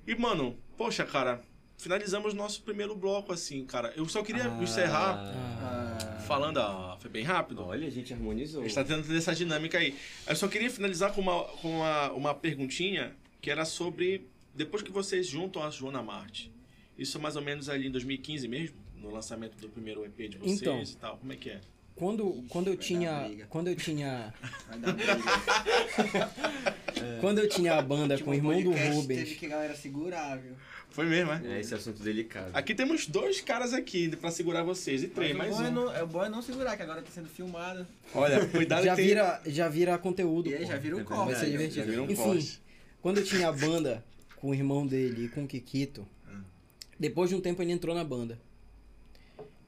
[0.08, 1.42] E, mano, poxa, cara,
[1.78, 3.92] finalizamos nosso primeiro bloco, assim, cara.
[3.98, 7.62] Eu só queria encerrar Ah, falando, ah, foi bem rápido.
[7.62, 8.62] Olha, a gente harmonizou.
[8.62, 9.94] A gente tá tentando essa dinâmica aí.
[10.26, 14.26] Eu só queria finalizar com uma, com uma, uma perguntinha que era sobre.
[14.56, 16.50] Depois que vocês juntam a Joana Marte.
[16.98, 18.83] Isso é mais ou menos ali em 2015 mesmo?
[19.04, 20.82] No lançamento do primeiro EP de vocês Então.
[20.82, 21.18] e tal.
[21.18, 21.60] Como é que é?
[21.96, 23.30] Quando, quando eu tinha.
[23.50, 24.34] Quando eu tinha.
[24.68, 25.14] Vai dar briga.
[27.20, 29.20] Quando eu tinha a banda Tipo, com o irmão do Rubens.
[29.20, 30.54] Teve que a galera segurar, viu?
[30.90, 31.58] Foi mesmo, é?
[31.58, 32.52] É, esse assunto delicado.
[32.54, 35.04] Aqui temos dois caras aqui pra segurar vocês.
[35.04, 35.74] E três, Mas mais o bom é um.
[35.74, 37.86] não, é, o bom é não segurar, que agora tá sendo filmado.
[38.16, 40.50] Olha, cuidado Já que tem- vira, já vira conteúdo.
[40.50, 41.32] E aí já vira um É corte.
[41.32, 41.86] Vai ser divertido.
[41.86, 42.62] já vira um Enfim, corte.
[43.02, 44.04] quando eu tinha a banda
[44.38, 46.40] com o irmão dele e com o Kikito, Ah.
[47.00, 48.40] depois de um tempo ele entrou na banda.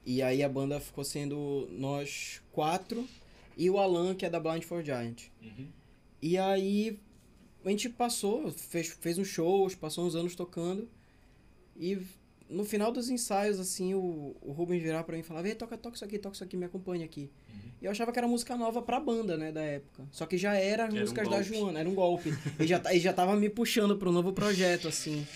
[0.06, 3.06] E aí a banda ficou sendo nós quatro
[3.56, 5.24] e o Alan, que é da Blind for Giant.
[5.42, 5.66] Uhum.
[6.22, 6.98] E aí
[7.64, 10.88] a gente passou, fez, fez uns shows, passou uns anos tocando.
[11.76, 11.98] E
[12.48, 15.96] no final dos ensaios, assim, o, o Rubens virar pra mim e falava, toca, toca
[15.96, 17.28] isso aqui, toca isso aqui, me acompanha aqui.
[17.82, 20.04] E eu achava que era música nova pra banda, né, da época.
[20.12, 21.44] Só que já era Era um músicas da golpe.
[21.58, 22.32] Joana, era um golpe.
[22.58, 25.26] ele, já, tá- ele já tava me puxando pro novo projeto, assim.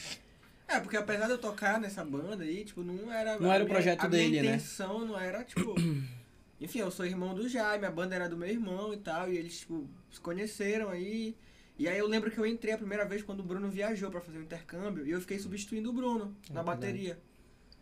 [0.70, 3.38] É, porque apesar de eu tocar nessa banda aí, tipo, não era.
[3.38, 4.48] Não a era o minha- projeto a dele, né?
[4.48, 5.74] intenção não era, tipo.
[6.60, 9.36] Enfim, eu sou irmão do Jaime, a banda era do meu irmão e tal, e
[9.38, 11.34] eles, tipo, se conheceram aí.
[11.78, 14.20] E aí eu lembro que eu entrei a primeira vez quando o Bruno viajou pra
[14.20, 16.66] fazer um intercâmbio e eu fiquei substituindo o Bruno na É verdade.
[16.66, 17.18] bateria.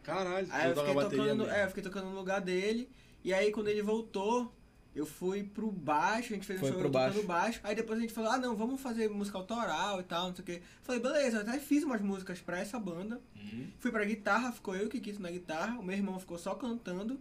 [0.05, 2.89] Caralho, Aí eu fiquei a bateria tocando, é, eu fiquei tocando no lugar dele.
[3.25, 4.55] E aí quando ele voltou,
[4.99, 7.61] eu fui pro baixo, a gente fez um Foi show pro tocando baixo.
[7.63, 10.43] Aí depois a gente falou, ah não, vamos fazer música autoral e tal, não sei
[10.43, 10.63] o quê.
[10.83, 13.21] Falei, beleza, eu até fiz umas músicas pra essa banda.
[13.37, 13.69] Uhum.
[13.79, 17.21] Fui pra guitarra, ficou eu que quis na guitarra, o meu irmão ficou só cantando.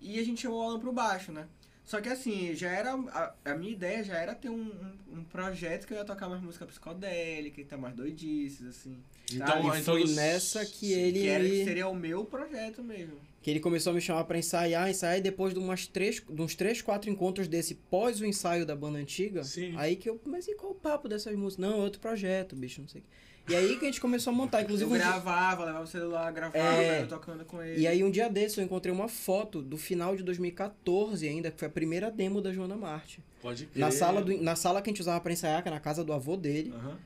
[0.00, 1.46] E a gente chamou o Alan pro baixo, né?
[1.84, 2.92] Só que assim, já era.
[2.94, 6.28] A, a minha ideia já era ter um, um, um projeto que eu ia tocar
[6.28, 8.98] mais música psicodélica e tá mais doidices, assim.
[9.32, 11.20] Então, e então foi nessa que ele...
[11.20, 13.18] Que era, que seria o meu projeto mesmo.
[13.48, 16.42] Que ele começou a me chamar pra ensaiar, ensaiar, e depois de, umas três, de
[16.42, 19.72] uns três, quatro encontros desse pós o ensaio da banda antiga, Sim.
[19.78, 21.66] aí que eu, mas e qual o papo dessas músicas?
[21.66, 23.10] Não, é outro projeto, bicho, não sei o quê.
[23.50, 24.90] E aí que a gente começou a montar, Eu inclusive...
[24.90, 27.00] um dia- gravava, levava o celular, gravava, É.
[27.00, 27.80] eu tocando com ele.
[27.80, 31.58] E aí um dia desse eu encontrei uma foto do final de 2014 ainda, que
[31.58, 33.22] foi a primeira demo da Joana Marte.
[33.40, 33.80] Pode crer.
[33.80, 36.04] Na sala, do, na sala que a gente usava pra ensaiar, que é na casa
[36.04, 36.98] do avô dele, Aham.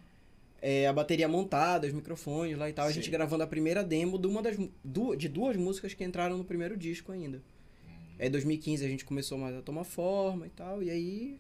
[0.63, 2.95] É, a bateria montada, os microfones lá e tal, a Sim.
[2.95, 6.45] gente gravando a primeira demo de, uma das, du- de duas músicas que entraram no
[6.45, 7.43] primeiro disco ainda.
[8.19, 11.39] Aí em 2015 a gente começou mais a tomar forma e tal, e aí.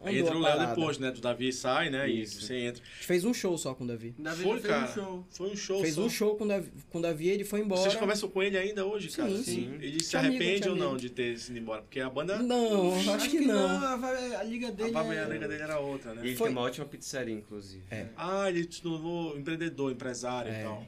[0.00, 1.10] Aí andou entra a o Léo depois, né?
[1.10, 2.08] Do Davi sai, né?
[2.10, 2.40] Isso.
[2.40, 2.82] E você entra.
[2.82, 4.14] A gente fez um show só com o Davi.
[4.18, 4.84] Davi Foi, fez cara.
[4.90, 5.26] um show.
[5.30, 6.02] Foi um show fez só.
[6.02, 7.80] um show com o Davi, com o Davi ele foi embora.
[7.80, 9.36] Vocês conversam com ele ainda hoje, Sim, cara?
[9.38, 9.78] sim.
[9.80, 11.82] Ele se amigo, arrepende ou não de ter ido embora?
[11.82, 12.38] Porque a banda.
[12.42, 13.66] Não, acho, que, não.
[13.84, 15.26] A, va- a liga A dele baba é...
[15.28, 16.22] negra dele era outra, E né?
[16.26, 17.82] ele Foi- tem uma ótima pizzaria, inclusive.
[17.90, 18.06] É.
[18.16, 20.62] Ah, ele se tornou empreendedor, empresário e É.
[20.64, 20.86] tal.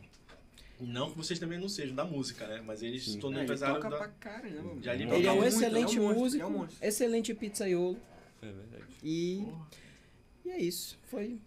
[0.79, 2.62] Não que vocês também não sejam da música, né?
[2.66, 3.19] Mas ele se Sim.
[3.19, 3.97] tornou É, ele empresário toca da.
[3.97, 4.62] pra caramba.
[4.62, 4.81] Mano.
[4.83, 7.97] pra Ele é um Toca excelente é músico, ele é excelente pizzaiolo.
[8.49, 8.93] É verdade.
[9.03, 9.45] E.
[10.45, 10.99] E é isso.
[11.11, 11.39] Foi.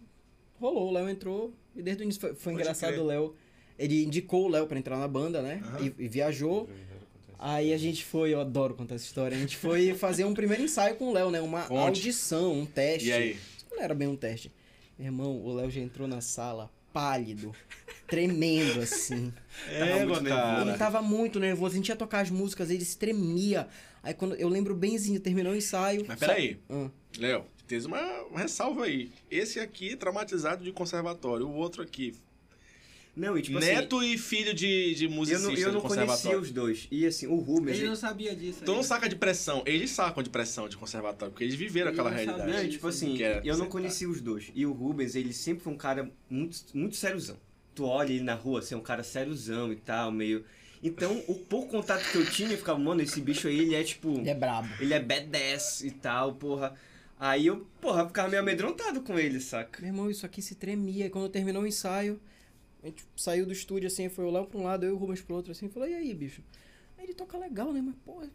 [0.60, 1.54] Rolou, o Léo entrou.
[1.76, 3.02] E desde o início foi, foi engraçado crer.
[3.02, 3.36] o Léo.
[3.78, 5.62] Ele indicou o Léo pra entrar na banda, né?
[5.64, 5.86] Aham.
[5.98, 6.70] E, e viajou.
[7.38, 9.38] Aí a gente foi, eu adoro contar essa história.
[9.38, 11.40] A gente foi fazer um primeiro ensaio com o Léo, né?
[11.40, 11.80] Uma Conte.
[11.80, 13.08] audição, um teste.
[13.08, 13.40] E aí?
[13.72, 14.52] Não era bem um teste.
[14.98, 17.54] Meu irmão, o Léo já entrou na sala pálido,
[18.08, 19.32] tremendo assim.
[19.70, 20.62] É, muito cara.
[20.68, 23.68] Ele tava muito nervoso, a gente ia tocar as músicas, ele se tremia.
[24.04, 26.04] Aí quando eu lembro benzinho, terminou o ensaio.
[26.08, 26.90] Mas só- peraí, Ah.
[27.18, 29.12] Léo, tens uma, uma ressalva aí.
[29.30, 31.48] Esse aqui, traumatizado de conservatório.
[31.48, 32.14] O outro aqui,
[33.16, 36.40] Não, e tipo assim, neto e filho de, de eu musicista não, eu não conhecia
[36.40, 36.88] os dois.
[36.90, 37.78] E assim, o Rubens.
[37.78, 38.60] Ele não sabia disso.
[38.64, 38.84] Tu não aí.
[38.86, 39.62] saca de pressão.
[39.66, 42.52] Eles sacam de pressão de conservatório, porque eles viveram aquela não realidade.
[42.52, 44.52] Não, tipo assim, que era eu não conhecia os dois.
[44.56, 47.38] E o Rubens, ele sempre foi um cara muito, muito sériozão.
[47.76, 50.46] Tu olha ele na rua, assim, é um cara sériozão e tal, meio.
[50.82, 53.84] Então, o pouco contato que eu tinha, eu ficava, mano, esse bicho aí, ele é
[53.84, 54.10] tipo.
[54.18, 54.70] Ele é brabo.
[54.80, 56.74] Ele é badass e tal, porra.
[57.20, 59.82] Aí eu, porra, ficava meio amedrontado com ele, saca?
[59.82, 61.08] Meu irmão, isso aqui se tremia.
[61.08, 62.20] E quando terminou o ensaio,
[62.82, 64.98] a gente saiu do estúdio assim, foi o Léo pra um lado, eu e o
[64.98, 66.42] Rubens pro outro, assim, falou, e aí, bicho?
[66.98, 67.82] Aí ele toca legal, né?
[67.82, 68.30] Mas, porra.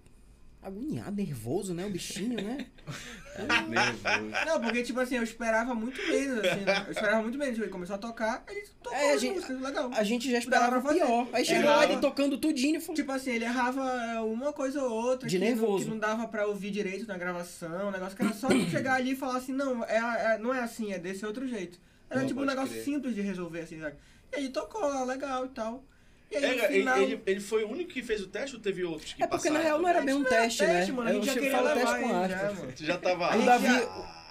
[0.64, 1.84] Agoniado, nervoso, né?
[1.86, 2.66] O bichinho, né?
[3.68, 4.46] Nervoso.
[4.46, 6.84] Não, porque, tipo assim, eu esperava muito menos, assim, né?
[6.86, 7.58] Eu esperava muito menos.
[7.58, 9.90] Ele começou a tocar, ele tocou É, a gente- músicas, legal.
[9.92, 11.04] A gente já esperava Dava pra fazer.
[11.04, 11.28] pior.
[11.32, 11.84] Aí chegou Errava.
[11.84, 12.94] ele tocando tudinho e falou.
[12.94, 13.82] Tipo assim, ele errava
[14.22, 15.28] uma coisa ou outra.
[15.28, 15.84] De que não- nervoso.
[15.84, 17.88] que não dava pra ouvir direito na gravação.
[17.88, 20.54] Um negócio que era só tipo, chegar ali e falar assim, não, é, é- não
[20.54, 21.78] é assim, é desse outro jeito.
[22.08, 22.84] Era Não, tipo um negócio crer.
[22.84, 23.96] simples de resolver, assim, sabe?
[24.32, 25.84] E aí tocou lá, legal e tal.
[26.30, 26.98] E aí É, final...
[27.02, 29.48] ele, ele foi o único que fez o teste ou teve outros que É porque
[29.48, 29.54] passaram?
[29.56, 30.96] na real não era bem um teste, teste, né?
[30.96, 32.30] mano, a gente Eu já queria levar teste com ele, aspas.
[32.40, 32.72] já, mano.
[32.72, 33.26] Tu já tava...
[33.26, 33.74] A O gente Davi- já-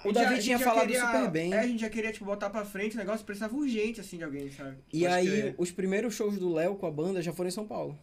[0.04, 1.54] o gente Davi já- gente tinha falado queria- super bem.
[1.54, 4.24] É, a gente já queria, tipo, botar pra frente o negócio, precisava urgente, assim, de
[4.24, 4.76] alguém, sabe?
[4.92, 5.54] E Pode aí, crer.
[5.56, 7.98] os primeiros shows do Léo com a banda já foram em São Paulo.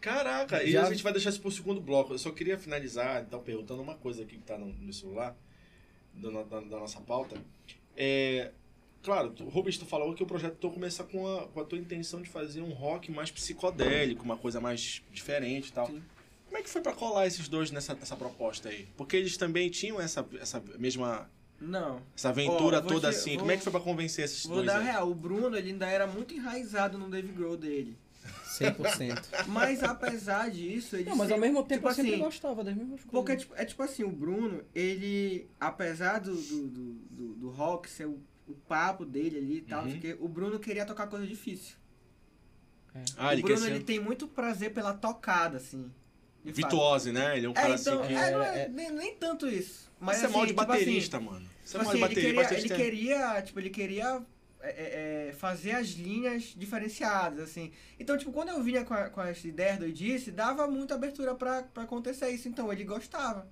[0.00, 2.12] Caraca, e Já- a gente vai deixar isso pro segundo bloco.
[2.14, 5.36] Eu só queria finalizar, então, perguntando uma coisa aqui que tá no, no celular,
[6.14, 7.36] da- da nossa pauta.
[7.96, 8.50] É,
[9.06, 11.64] claro, tu- o Rubens, tu falou que o projeto tu começar com a, com a
[11.64, 15.86] tua intenção de fazer um rock mais psicodélico, uma coisa mais diferente e tal.
[15.86, 16.02] Sim.
[16.46, 18.86] Como é que foi pra colar esses dois nessa, nessa proposta aí?
[18.96, 22.02] Porque eles também tinham essa, essa mesma Não.
[22.16, 23.30] essa aventura vou toda te- assim.
[23.30, 24.84] vou- Como é que foi pra convencer esses Vou dois dar aí?
[24.84, 27.96] real, o Bruno, ele ainda era muito enraizado no Dave Grohl dele.
[28.58, 29.22] 100%.
[29.48, 32.64] Mas apesar disso, ele Não, mas ao sempre- mesmo tempo tipo eu sempre assim, gostava
[32.64, 33.10] das mesmas coisas.
[33.10, 37.50] Porque é tipo, é tipo assim, o Bruno, ele, apesar do, do, do, do- do
[37.50, 39.90] rock ser o, o papo dele ali e tal, Uhum.
[39.92, 41.76] porque o Bruno queria tocar coisa difícil.
[43.16, 45.90] Ah, o ele Bruno, ser ele tem muito prazer pela tocada, assim.
[46.44, 47.36] virtuose, né?
[47.36, 48.14] Ele é um cara É, então, assim que...
[48.14, 49.90] é, é, é- é- nem, nem tanto isso.
[49.98, 51.46] Mas você é mal assim, de tipo assim, baterista, mano.
[51.64, 52.20] Você é Tipo mal assim, de ele baterista.
[52.28, 54.22] queria, baterista ele é- queria, tipo, ele queria
[54.60, 57.72] é, é, é, fazer as linhas diferenciadas, assim.
[58.00, 61.34] Então, tipo, quando eu vinha com, a, com as ideias do Edice, dava muita abertura
[61.34, 62.48] pra, pra acontecer isso.
[62.48, 63.48] Então, ele gostava,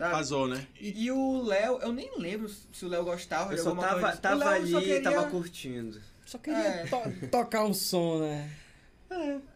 [0.00, 0.14] sabe?
[0.14, 0.66] Vazou, né?
[0.80, 3.86] E, e o Léo, eu nem lembro se o Léo gostava Eu de só alguma
[3.88, 4.16] tava, coisa.
[4.16, 6.00] O tava ali só e queria- tava curtindo.
[6.26, 6.86] Só queria É.
[6.86, 8.50] to- tocar um som, né?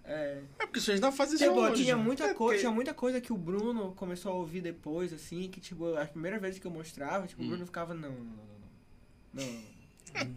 [0.04, 0.40] É.
[0.58, 1.84] É porque vocês não fazem isso Tipo, hoje.
[1.84, 5.48] tinha muita, É porque- tinha muita coisa que o Bruno começou a ouvir depois, assim,
[5.48, 7.48] que, tipo, as primeiras vezes que eu mostrava, tipo, o Hum.
[7.50, 8.24] Bruno ficava, não, não, não,
[9.34, 9.54] não, não.
[10.24, 10.34] não.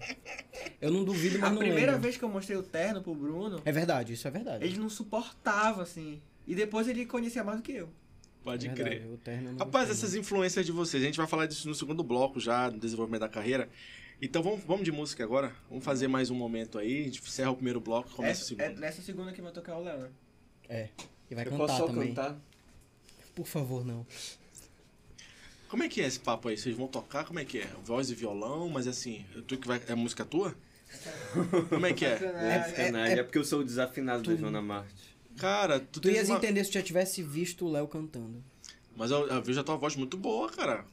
[0.79, 2.01] Eu não duvido, mas A não primeira lembro.
[2.01, 4.63] vez que eu mostrei o terno pro Bruno, É verdade, isso é verdade.
[4.63, 6.21] ele não suportava, assim.
[6.45, 7.89] E depois ele conhecia mais do que eu.
[8.47, 9.01] Pode É crer.
[9.05, 12.01] verdade, o não Rapaz, essas influências de vocês, a gente vai falar disso no segundo
[12.01, 13.67] bloco já, no desenvolvimento da carreira.
[14.21, 15.53] Então vamos, vamos de música agora?
[15.69, 18.43] Vamos fazer mais um momento aí, a gente encerra o primeiro bloco e começa o
[18.45, 18.79] Essa- é, segundo.
[18.79, 20.09] nessa segunda que vai tocar o Léo, né?
[20.69, 20.75] não.
[21.29, 22.07] E vai Eu cantar posso só também.
[22.07, 22.37] cantar?
[23.35, 24.07] Por favor, não.
[25.67, 26.57] Como é que é esse papo aí?
[26.57, 27.25] Vocês vão tocar?
[27.25, 27.67] Como é que é?
[27.83, 29.81] Voz e violão, mas assim, tu que vai.
[29.89, 30.55] É música tua?
[31.69, 32.13] Como é que é?
[32.13, 33.19] É, sacanagem.
[33.19, 35.06] É, porque eu sou o desafinado da Joana Marte.
[35.37, 36.37] Cara, tu, Tu ias uma...
[36.37, 38.43] entender se tu já tivesse visto o Léo cantando.
[38.95, 40.85] Mas eu, eu vejo a tua voz muito boa, cara.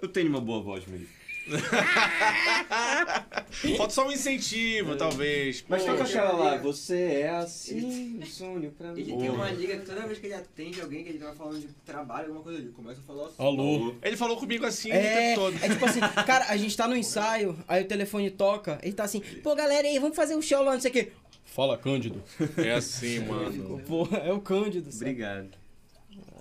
[0.00, 1.08] Eu tenho uma boa voz mesmo.
[3.76, 5.64] Falta só um incentivo, talvez.
[5.68, 9.00] Mas toca aquela lá, você é assim, um sonho pra mim.
[9.00, 11.60] Ele tem uma liga que toda vez que ele atende alguém que ele tava falando
[11.60, 13.34] de trabalho, alguma coisa, ele começa a falar assim.
[13.38, 13.94] Alô?
[14.02, 15.64] Ele falou comigo assim o É, tempo todo.
[15.64, 19.04] é tipo assim, cara, a gente tá no ensaio, aí o telefone toca, ele tá
[19.04, 21.12] assim, pô galera aí, vamos fazer um show lá, não sei o quê.
[21.56, 22.22] Fala, Cândido.
[22.58, 23.80] É assim, mano.
[23.86, 25.12] Pô, é o Cândido, sabe?
[25.12, 25.56] Obrigado.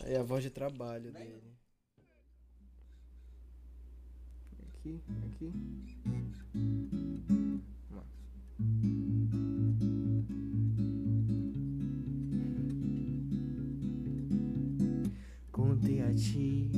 [0.04, 1.42] É a voz de trabalho dele.
[4.68, 5.54] Aqui, aqui.
[15.50, 16.70] Contei a ti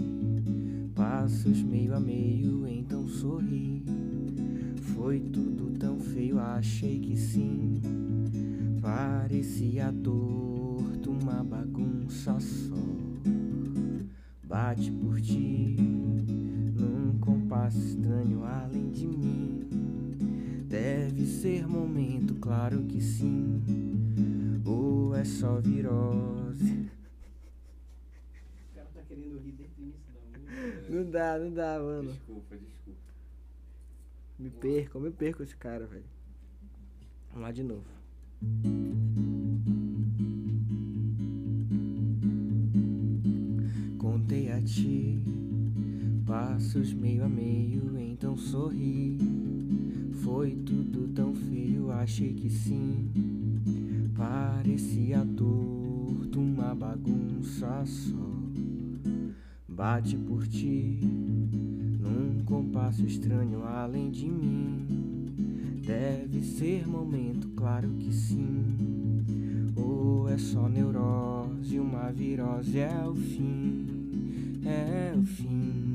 [0.93, 3.84] passos meio a meio, então sorri.
[4.93, 8.07] Foi tudo tão feio, achei que sim.
[8.88, 12.73] Parecia torto, uma bagunça só.
[14.41, 15.76] Bate por ti
[16.73, 19.67] num compasso estranho além de mim.
[20.69, 23.62] Deve ser momento, claro que sim.
[24.65, 26.89] Ou é só virose.
[28.71, 30.89] O cara tá querendo rir desde o início da música.
[30.89, 32.13] Não dá, não dá, mano.
[32.13, 33.00] Desculpa, desculpa.
[34.39, 36.06] Me perco, eu me perco esse cara, velho.
[37.32, 37.96] Vamos lá de novo.
[43.97, 45.19] Contei a ti
[46.28, 49.17] passos meio a meio, então sorri.
[50.23, 53.10] Foi tudo tão feio, achei que sim.
[54.15, 58.38] Parecia torto, uma bagunça só.
[59.67, 65.07] Bate por ti num compasso estranho além de mim.
[65.88, 69.23] Deve ser momento, claro que sim.
[69.73, 75.87] Ou é só neurose, uma virose é o fim, é o fim.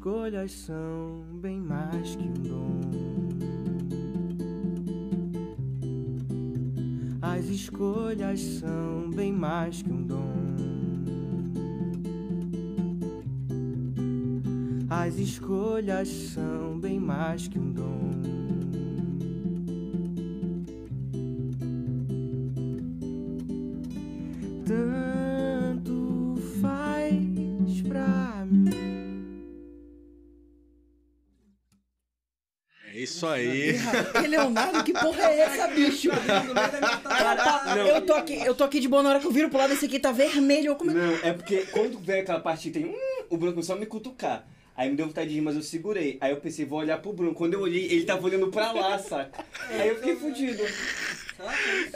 [0.00, 2.80] Escolhas são bem mais que um dom.
[7.20, 10.32] As escolhas são bem mais que um dom.
[14.88, 18.39] As escolhas são bem mais que um dom.
[34.28, 36.10] Leonardo, que porra é essa, bicho?
[36.10, 39.48] Cara, tá- eu, tô aqui, eu tô aqui de boa na hora que eu viro
[39.48, 40.74] pro lado, esse aqui tá vermelho.
[40.76, 40.94] Como é...
[40.94, 42.86] Não, é porque quando veio aquela parte que tem.
[42.86, 44.46] Hum, o Bruno começou a me cutucar.
[44.76, 46.16] Aí me deu vontade de rir, mas eu segurei.
[46.22, 47.34] Aí eu pensei, vou olhar pro Bruno.
[47.34, 49.44] Quando eu olhei, ele tava olhando pra lá, saca?
[49.68, 50.62] Aí eu fiquei fudido.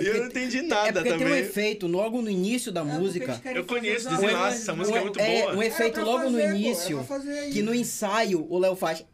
[0.01, 1.39] E eu não entendi É nada porque tem um também.
[1.39, 3.41] efeito logo no início da música.
[3.55, 5.57] Eu conheço fazer Desenlace, essa música é muito é, boa.
[5.57, 7.51] um efeito logo no fazer, pô, início, é aí.
[7.53, 9.05] que no ensaio o Léo faz.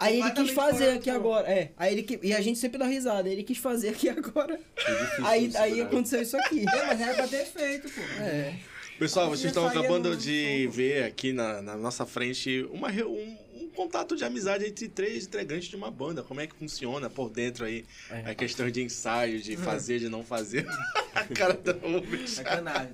[0.00, 1.46] Aí ele quis fazer aqui agora.
[1.48, 3.28] É, aí ele que- e a gente sempre dá risada.
[3.28, 4.58] Ele quis fazer aqui agora.
[4.76, 5.86] difícil Aí, de aí segurar.
[5.88, 6.60] aconteceu isso aqui.
[6.68, 8.00] É, mas era pra ter feito, pô.
[8.22, 8.54] É.
[8.98, 14.16] Pessoal, vocês estão acabando de ver aqui na, na nossa frente uma, um, um contato
[14.16, 16.22] de amizade entre três integrantes de uma banda.
[16.22, 17.84] Como é que funciona por dentro aí
[18.24, 20.66] a questão de ensaio, de fazer, de não fazer.
[21.14, 22.30] a cara do Rubens.
[22.30, 22.92] Sacanagem.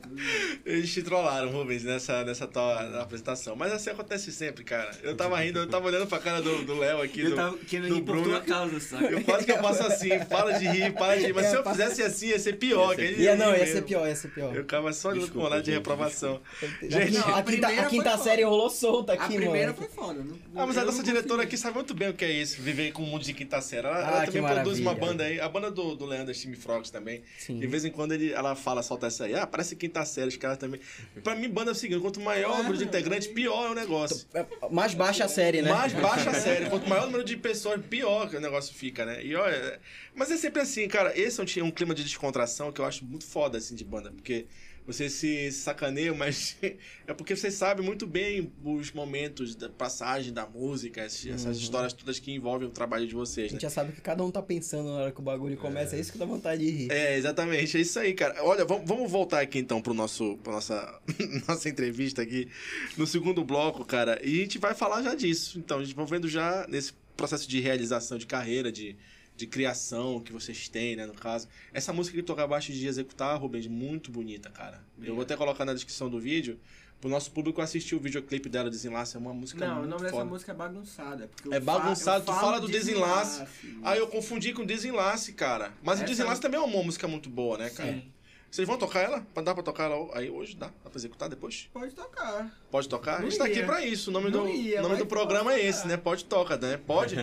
[0.65, 3.55] Eles te trollaram, Rubens, nessa, nessa tua apresentação.
[3.57, 4.91] Mas assim acontece sempre, cara.
[5.03, 7.59] Eu tava rindo, eu tava olhando pra cara do do Léo aqui, Eu do, tava
[7.59, 8.31] querendo do ir por Bruno.
[8.31, 9.05] tua causa, saca?
[9.07, 11.33] Eu quase que eu faço assim, para de rir, para de rir.
[11.35, 12.91] Mas É, se eu passa- fizesse assim, ia ser pior.
[12.91, 13.75] Ia ser que Ia, não, ia mesmo.
[13.75, 14.55] ser pior, ia ser pior.
[14.57, 16.41] Eu ficava só olhando com vontade de reprovação.
[16.63, 19.79] A Gente, Não, a a quinta, a quinta série rolou solta A aqui, primeira mano.
[19.79, 20.23] foi foda.
[20.23, 22.93] não- Ah, mas a nossa diretora aqui sabe muito bem o que é isso, viver
[22.93, 23.87] com um mundo de quinta série.
[23.87, 26.91] Ela, Ah, ela também produz uma banda aí, a banda do, do Leandro Steam Frogs
[26.91, 27.23] também.
[27.39, 27.59] Sim.
[27.59, 30.37] De vez em quando ele, ela fala, solta essa aí, ah, parece quinta série, os
[30.37, 30.81] caras também.
[31.23, 33.75] Pra mim, banda é o seguinte, quanto maior o número de integrantes, pior é o
[33.75, 34.27] negócio.
[34.35, 35.71] É, Mais baixa a série, né?
[35.71, 39.05] Mais baixa a série, quanto maior o número de pessoas, pior que o negócio fica,
[39.05, 39.25] né?
[39.25, 39.79] E olha,
[40.15, 43.05] mas é sempre assim, cara, esse é um, um clima de descontração que eu acho
[43.05, 44.47] muito foda, assim, de banda, porque
[44.87, 46.57] você se sacaneia, mas
[47.07, 51.93] é porque você sabe muito bem os momentos da passagem da música, essas, essas histórias
[51.93, 53.57] todas que envolvem o trabalho de A vocês, né?
[53.57, 55.97] gente já sabe o que cada um tá pensando na hora que o bagulho começa.
[55.97, 56.93] É, isso que dá vontade de rir.
[56.93, 58.43] É, exatamente, é isso aí, cara.
[58.45, 61.01] Olha, vamos, vamos voltar aqui então pro nosso, pra nossa,
[61.49, 62.49] nossa entrevista aqui
[62.97, 64.21] no segundo bloco, cara.
[64.23, 65.59] E a gente vai falar já disso.
[65.59, 68.97] Então, a gente vai vendo já nesse processo de realização de carreira, de,
[69.37, 71.47] de criação que vocês têm, né, no caso.
[71.73, 74.83] Essa música que tu acabaste de executar, Rubens, muito bonita, cara.
[75.03, 76.59] Eu vou até colocar na descrição do vídeo.
[76.99, 80.03] Pro nosso público assistir o videoclipe dela, Desenlace, é uma música Não, o muito nome
[80.05, 80.25] dessa foda.
[80.25, 81.31] música é bagunçada.
[81.51, 83.45] É fa- bagunçado, eu tu fala do desenlace.
[83.45, 83.81] desenlace.
[83.85, 85.75] Aí eu confundi com Desenlace, cara.
[85.83, 87.93] Mas o Essa- Desenlace também é uma música muito boa, né, cara?
[87.93, 88.11] Sim.
[88.51, 89.27] Vocês vão tocar ela?
[89.45, 90.57] Dá pra tocar ela aí hoje?
[90.57, 90.69] Dá?
[90.69, 91.69] Dá pra executar depois?
[91.71, 92.51] Pode tocar.
[92.71, 93.21] Pode tocar?
[93.21, 93.55] Não a gente tá ia.
[93.57, 94.09] aqui pra isso.
[94.09, 95.89] O nome, Não do, ia, nome do programa é esse, tocar.
[95.91, 95.97] né?
[95.99, 96.77] Pode toca, né?
[96.79, 97.17] Pode?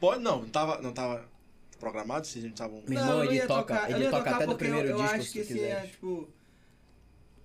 [0.00, 0.20] Pode?
[0.20, 1.30] Não, não tava, não tava
[1.82, 2.26] programado?
[2.26, 2.82] Vocês não estavam...
[2.86, 3.90] Meu Não, irmão, eu não ele ia toca- tocar.
[3.90, 5.64] Eu ele toca tocar até do primeiro eu, disco, Eu acho se que tu esse
[5.64, 6.28] é, tipo...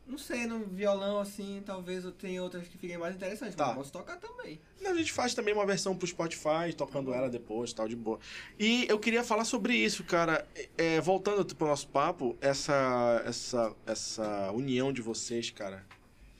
[0.05, 3.55] Não sei, no violão, assim, talvez eu tenha outras que fiquem mais interessantes.
[3.55, 3.65] Tá.
[3.65, 4.57] Mas eu posso tocar também.
[4.79, 8.17] Não, a gente faz também uma versão pro Spotify, tocando ela depois, tal, de boa.
[8.57, 10.47] E eu queria falar sobre isso, cara.
[10.77, 15.85] É, voltando pro nosso papo, essa, essa, essa união de vocês, cara.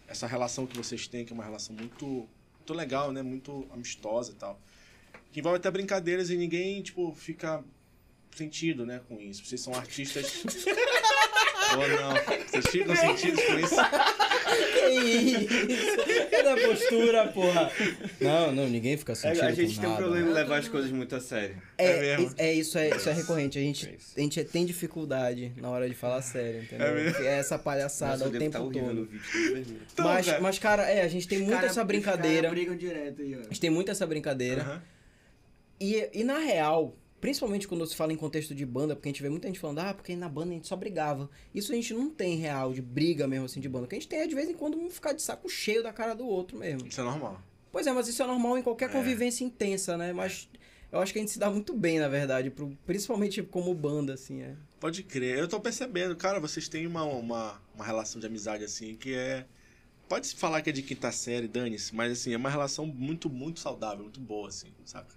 [0.08, 3.22] Essa relação que vocês têm, que é uma relação muito, muito legal, né?
[3.22, 4.58] Muito amistosa e tal.
[5.34, 7.62] Que envolve até brincadeiras e ninguém, tipo, fica
[8.36, 9.46] sentido, né, com isso.
[9.46, 10.44] Vocês são artistas.
[11.76, 12.14] Ou não?
[12.48, 13.76] Vocês ficam sentidos por isso?
[14.74, 16.02] Que isso?
[16.32, 17.70] É da postura, porra.
[18.22, 20.70] Não, não, ninguém fica É, sentindo a gente com tem um problema em levar as
[20.70, 21.62] coisas muito a sério.
[21.78, 22.36] É, É mesmo?
[22.38, 23.58] é, isso, é, isso é recorrente.
[23.60, 26.88] A gente, É a gente tem dificuldade na hora de falar sério, entendeu?
[26.88, 27.18] É mesmo?
[27.26, 29.06] É essa palhaçada Nossa, o tempo tá todo.
[29.06, 29.82] vídeo.
[29.92, 30.40] Então, mas, cara.
[30.42, 32.50] mas, cara, é, a gente tem muito cara- essa brincadeira.
[32.50, 33.40] brigam direto aí, ó.
[33.42, 34.62] A gente tem muito essa brincadeira.
[34.62, 34.82] Aham.
[35.82, 39.22] E, e na real, principalmente quando se fala em contexto de banda, porque a gente
[39.22, 41.30] vê muita gente falando, ah, porque na banda a gente só brigava.
[41.54, 43.86] Isso a gente não tem real de briga mesmo assim de banda.
[43.86, 45.82] O que a gente tem é de vez em quando um ficar de saco cheio
[45.84, 46.88] da cara do outro mesmo.
[46.88, 47.42] Isso é normal.
[47.72, 48.92] Pois é, mas isso é normal em qualquer É.
[48.94, 50.14] convivência intensa, né?
[50.14, 50.50] Mas
[50.92, 54.14] eu acho que a gente se dá muito bem, na verdade, pro, principalmente como banda,
[54.14, 54.56] assim, é.
[54.80, 55.38] Pode crer.
[55.40, 59.46] Eu tô percebendo, cara, vocês têm uma, uma, uma relação de amizade assim que é.
[60.08, 63.30] Pode se falar que é de quinta série, dane-se, mas assim, é uma relação muito,
[63.30, 65.14] muito saudável, muito boa, assim, saca?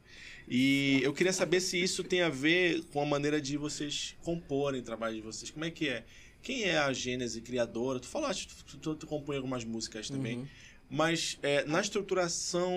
[0.52, 4.80] E eu queria saber se isso tem a ver com a maneira de vocês comporem
[4.80, 5.48] o trabalho de vocês.
[5.48, 6.04] Como é que é?
[6.42, 8.00] Quem é a Gênese criadora?
[8.00, 10.38] Tu falaste, tu, tu, tu compõe algumas músicas também.
[10.38, 10.46] Uhum.
[10.90, 12.72] Mas é, na estruturação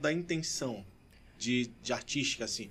[0.00, 0.86] da intenção
[1.36, 2.70] de, de artística, assim.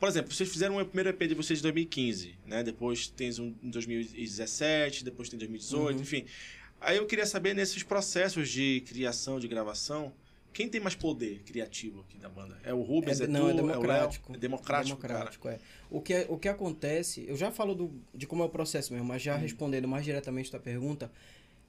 [0.00, 2.64] Por exemplo, vocês fizeram o primeiro EP de vocês em 2015, né?
[2.64, 6.02] Depois tem um em 2017, depois tem 2018, Uhum.
[6.02, 6.24] enfim.
[6.80, 10.12] Aí eu queria saber nesses processos de criação, de gravação,
[10.52, 12.58] quem tem mais poder criativo aqui da banda?
[12.62, 13.66] É o Rubens, é, É- não, tu, é o Léo?
[13.66, 14.34] democrático.
[14.34, 15.58] É democrático, democrático, é.
[15.90, 18.92] O que, é- o que acontece, eu já falo do, de como é o processo
[18.92, 21.10] mesmo, mas já respondendo mais diretamente a tua pergunta,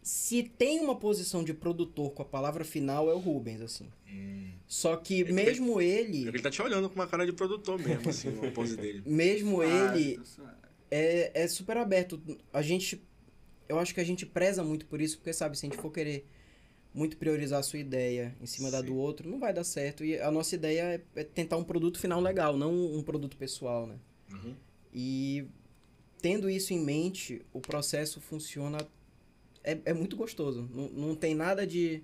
[0.02, 3.88] se tem uma posição de produtor com a palavra final é o Rubens, assim.
[4.68, 5.84] Só que Ele- mesmo cara.
[5.86, 9.02] ele, Ele tá te olhando com uma cara de produtor mesmo, assim, a pose dele.
[9.08, 10.20] mesmo Suave, ele
[10.92, 12.22] é, é super aberto.
[12.52, 13.02] A gente.
[13.70, 15.90] Eu acho que a gente preza muito por isso, porque sabe, se a gente for
[15.92, 16.28] querer
[16.94, 18.86] muito priorizar a sua ideia em cima da Sim.
[18.86, 20.06] do outro, não vai dar certo.
[20.06, 20.82] E a nossa ideia
[21.16, 23.96] é, é tentar um produto final legal, não um produto pessoal, né?
[24.32, 24.56] Uhum.
[24.94, 25.46] E
[26.22, 28.78] tendo isso em mente, o processo funciona.
[29.64, 30.70] É, é muito gostoso.
[30.72, 32.04] Não, não tem nada de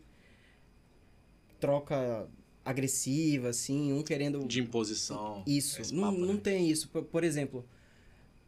[1.60, 2.28] troca
[2.66, 4.46] agressiva, assim, um querendo.
[4.48, 5.44] De imposição.
[5.46, 6.40] Isso, esse não, papo, não né?
[6.42, 6.90] tem isso.
[6.90, 7.66] Por, por exemplo,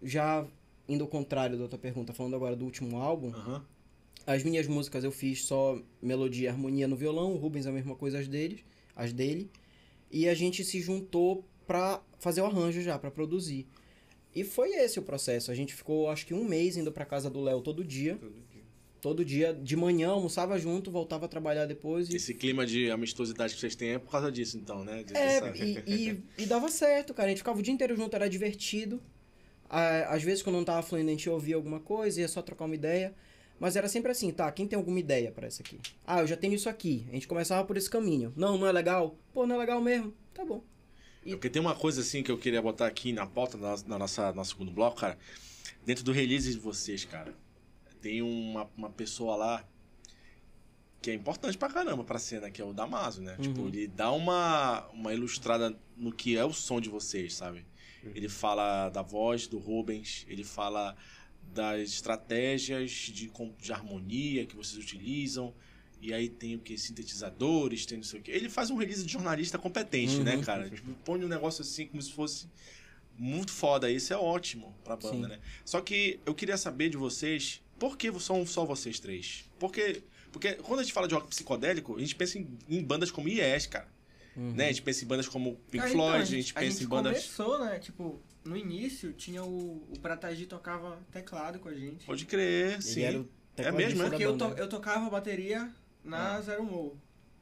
[0.01, 0.47] já
[0.87, 3.65] indo ao contrário da tua pergunta, falando agora do último álbum, Aham.
[4.26, 7.95] As minhas músicas eu fiz só melodia e harmonia no violão, o Rubens a mesma
[7.95, 8.59] coisa as deles,
[8.95, 9.49] as dele,
[10.11, 13.67] e a gente se juntou pra fazer o arranjo já, pra produzir.
[14.36, 15.51] E foi esse o processo.
[15.51, 18.15] A gente ficou acho que um mês indo pra casa do Léo todo dia.
[18.15, 18.61] Todo dia.
[19.01, 23.55] Todo dia, de manhã, almoçava junto, voltava a trabalhar depois e Esse clima de amistosidade
[23.55, 25.03] que vocês têm é por causa disso, então, né?
[25.03, 27.26] De- É, e, e, e dava certo, cara.
[27.28, 29.01] A gente ficava o dia inteiro junto, era divertido.
[29.69, 32.76] Às vezes, quando não tava fluindo, a gente ouvia alguma coisa, ia só trocar uma
[32.76, 33.13] ideia.
[33.62, 35.80] Mas era sempre assim, tá, quem tem alguma ideia pra essa aqui?
[36.03, 37.05] Ah, eu já tenho isso aqui.
[37.09, 38.34] A gente começava por esse caminho.
[38.36, 39.16] Não, não é legal?
[39.32, 40.12] Pô, não é legal mesmo?
[40.34, 40.64] Tá bom.
[41.24, 43.99] É Porque tem uma coisa assim que eu queria botar aqui na pauta da na
[43.99, 45.16] nossa nosso segundo bloco, cara.
[45.86, 47.36] Dentro do release de vocês, cara,
[48.01, 49.64] tem uma, uma pessoa lá
[50.99, 53.38] que é importante pra caramba pra cena, que é o Damaso, né?
[53.39, 53.68] Tipo, Uhum.
[53.68, 57.64] ele dá uma, uma ilustrada no que é o som de vocês, sabe?
[58.16, 60.95] Ele fala da voz do Rubens, ele fala
[61.53, 65.53] das estratégias de, de harmonia que vocês utilizam.
[66.01, 66.77] E aí tem o que?
[66.77, 68.31] Sintetizadores, tem não sei o que.
[68.31, 70.23] Ele faz um release de jornalista competente, Uhum.
[70.23, 70.69] né, cara?
[70.69, 72.47] Tipo, põe um negócio assim como se fosse
[73.17, 73.89] muito foda.
[73.91, 75.33] Isso é ótimo pra banda, Sim.
[75.33, 75.39] né?
[75.63, 79.45] Só que eu queria saber de vocês, por que são só vocês três?
[79.59, 83.11] Porque, porque quando a gente fala de rock psicodélico, a gente pensa em, em bandas
[83.11, 83.87] como Yes, cara.
[84.35, 84.53] Uhum.
[84.53, 84.65] Né?
[84.65, 86.87] A gente pensa em bandas como Pink Cara, Floyd, então, a gente pensa gente em
[86.87, 87.11] bandas.
[87.13, 87.77] começou, né?
[87.79, 92.05] Tipo, no início tinha o, o Pratagi tocava teclado com a gente.
[92.05, 93.01] Pode crer, Ele sim.
[93.01, 94.09] era o É mesmo, é?
[94.09, 94.59] Porque eu, to, banda.
[94.61, 95.69] eu tocava bateria
[96.03, 96.41] na Ah.
[96.41, 96.97] Zero Mo.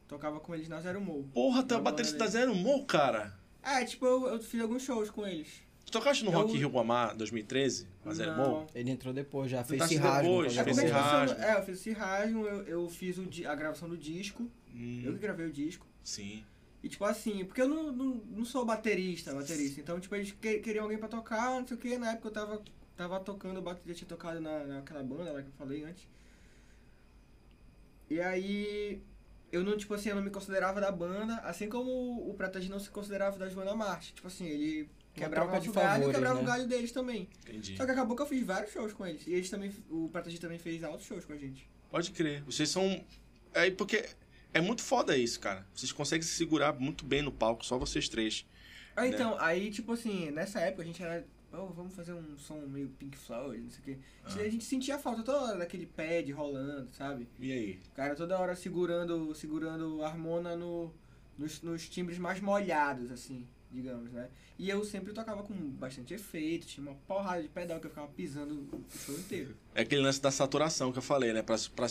[0.07, 1.23] Tocava com eles na Zero Mo.
[1.33, 3.33] Porra, tu é Na baterista da Zero Mo, cara.
[3.63, 5.47] É, tipo, eu, eu fiz alguns shows com eles.
[5.85, 7.87] Tu tocaste no Eu- Rock Rio Guamá 2013?
[8.03, 8.61] Na Zero Não.
[8.61, 8.67] Mo?
[8.73, 10.43] Ele entrou depois já, fez tá esse se rasgo.
[10.43, 11.41] É a fez esse rasgo.
[11.41, 14.49] é, eu fiz esse rasgo, eu, eu fiz o, a gravação do disco.
[14.73, 15.85] Hum, Eu que gravei o disco.
[16.03, 16.43] sim.
[16.82, 19.82] E tipo assim, porque eu não, não, não sou baterista, baterista.
[19.82, 21.97] Então, tipo, eles que- queriam alguém pra tocar, não sei o que.
[21.97, 22.63] Na época eu tava,
[22.95, 26.07] tava tocando, bateria tinha tocado na, naquela banda lá que eu falei antes.
[28.09, 29.01] E aí
[29.51, 32.80] eu não, tipo assim, eu não me considerava da banda, assim como o Pratagi não
[32.80, 34.13] se considerava da Joana Marte.
[34.13, 36.41] Tipo assim, ele quebrava o de galho e favores, quebrava né?
[36.41, 37.27] o galho deles também.
[37.41, 37.75] Entendi.
[37.75, 39.25] Só que acabou que eu fiz vários shows com eles.
[39.27, 41.69] E eles também, o Pratagi também fez altos shows com a gente.
[41.89, 42.43] Pode crer.
[42.43, 43.03] Vocês são.
[43.53, 44.07] É porque
[44.53, 45.65] é muito foda isso, cara.
[45.73, 48.45] Vocês conseguem se segurar muito bem no palco, só vocês três.
[48.95, 49.09] Ah, Né?
[49.09, 51.25] então, aí, tipo assim, nessa época a gente era.
[51.51, 53.97] Oh, vamos fazer um som meio Pink Floyd, não sei o quê.
[54.23, 54.35] Ah.
[54.35, 57.27] A gente sentia falta toda hora daquele pad rolando, sabe?
[57.39, 57.79] E aí?
[57.91, 60.93] O cara toda hora segurando, segurando a harmona no,
[61.37, 63.47] nos, nos timbres mais molhados, assim.
[63.71, 64.29] digamos, né?
[64.59, 68.07] E eu sempre tocava com bastante efeito, tinha uma porrada de pedal que eu ficava
[68.09, 69.55] pisando o show inteiro.
[69.73, 71.41] É aquele lance da saturação que eu falei, né?
[71.41, 71.87] Pra, pra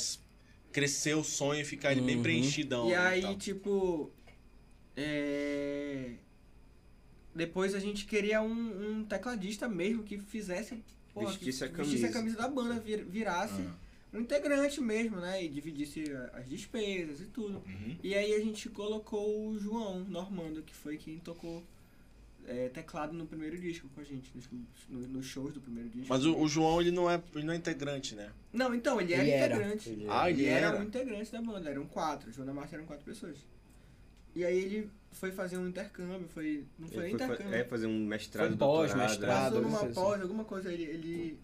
[0.73, 2.23] crescer o sonho e ficar ele bem Uhum.
[2.23, 2.87] preenchidão.
[2.89, 3.37] e né, aí, tal.
[3.37, 4.11] tipo.
[4.97, 6.13] é,
[7.35, 10.83] Depois a gente queria um, um tecladista mesmo que fizesse.
[11.15, 12.09] que Vestisse a vestisse a camisa.
[12.13, 13.75] camisa da banda, vir- virasse Ah.
[14.13, 15.45] um integrante mesmo, né?
[15.45, 17.63] E dividisse as despesas e tudo.
[17.67, 17.97] Uhum.
[18.03, 21.63] E aí a gente colocou o João Normando, que foi quem tocou
[22.49, 24.49] é, teclado no primeiro disco com a gente, nos,
[24.89, 26.07] no- nos shows do primeiro disco.
[26.09, 28.31] Mas o, o João, ele não, é, ele não é integrante, né?
[28.53, 29.55] Não, então, ele era Ele era.
[29.57, 29.89] integrante.
[29.91, 30.79] Ele Ah, ele ele era, era.
[30.79, 32.33] um integrante da banda, eram quatro.
[32.33, 33.37] João da Márcia eram quatro pessoas.
[34.35, 36.65] E aí ele foi fazer um intercâmbio, foi.
[36.79, 37.55] Não foi Ele nem foi intercâmbio.
[37.55, 39.09] é, fazer um mestrado, Foi pós, doutorado.
[39.11, 39.43] mestrado.
[39.55, 39.95] Passou numa assim.
[39.95, 41.41] pós, alguma coisa, ele, ele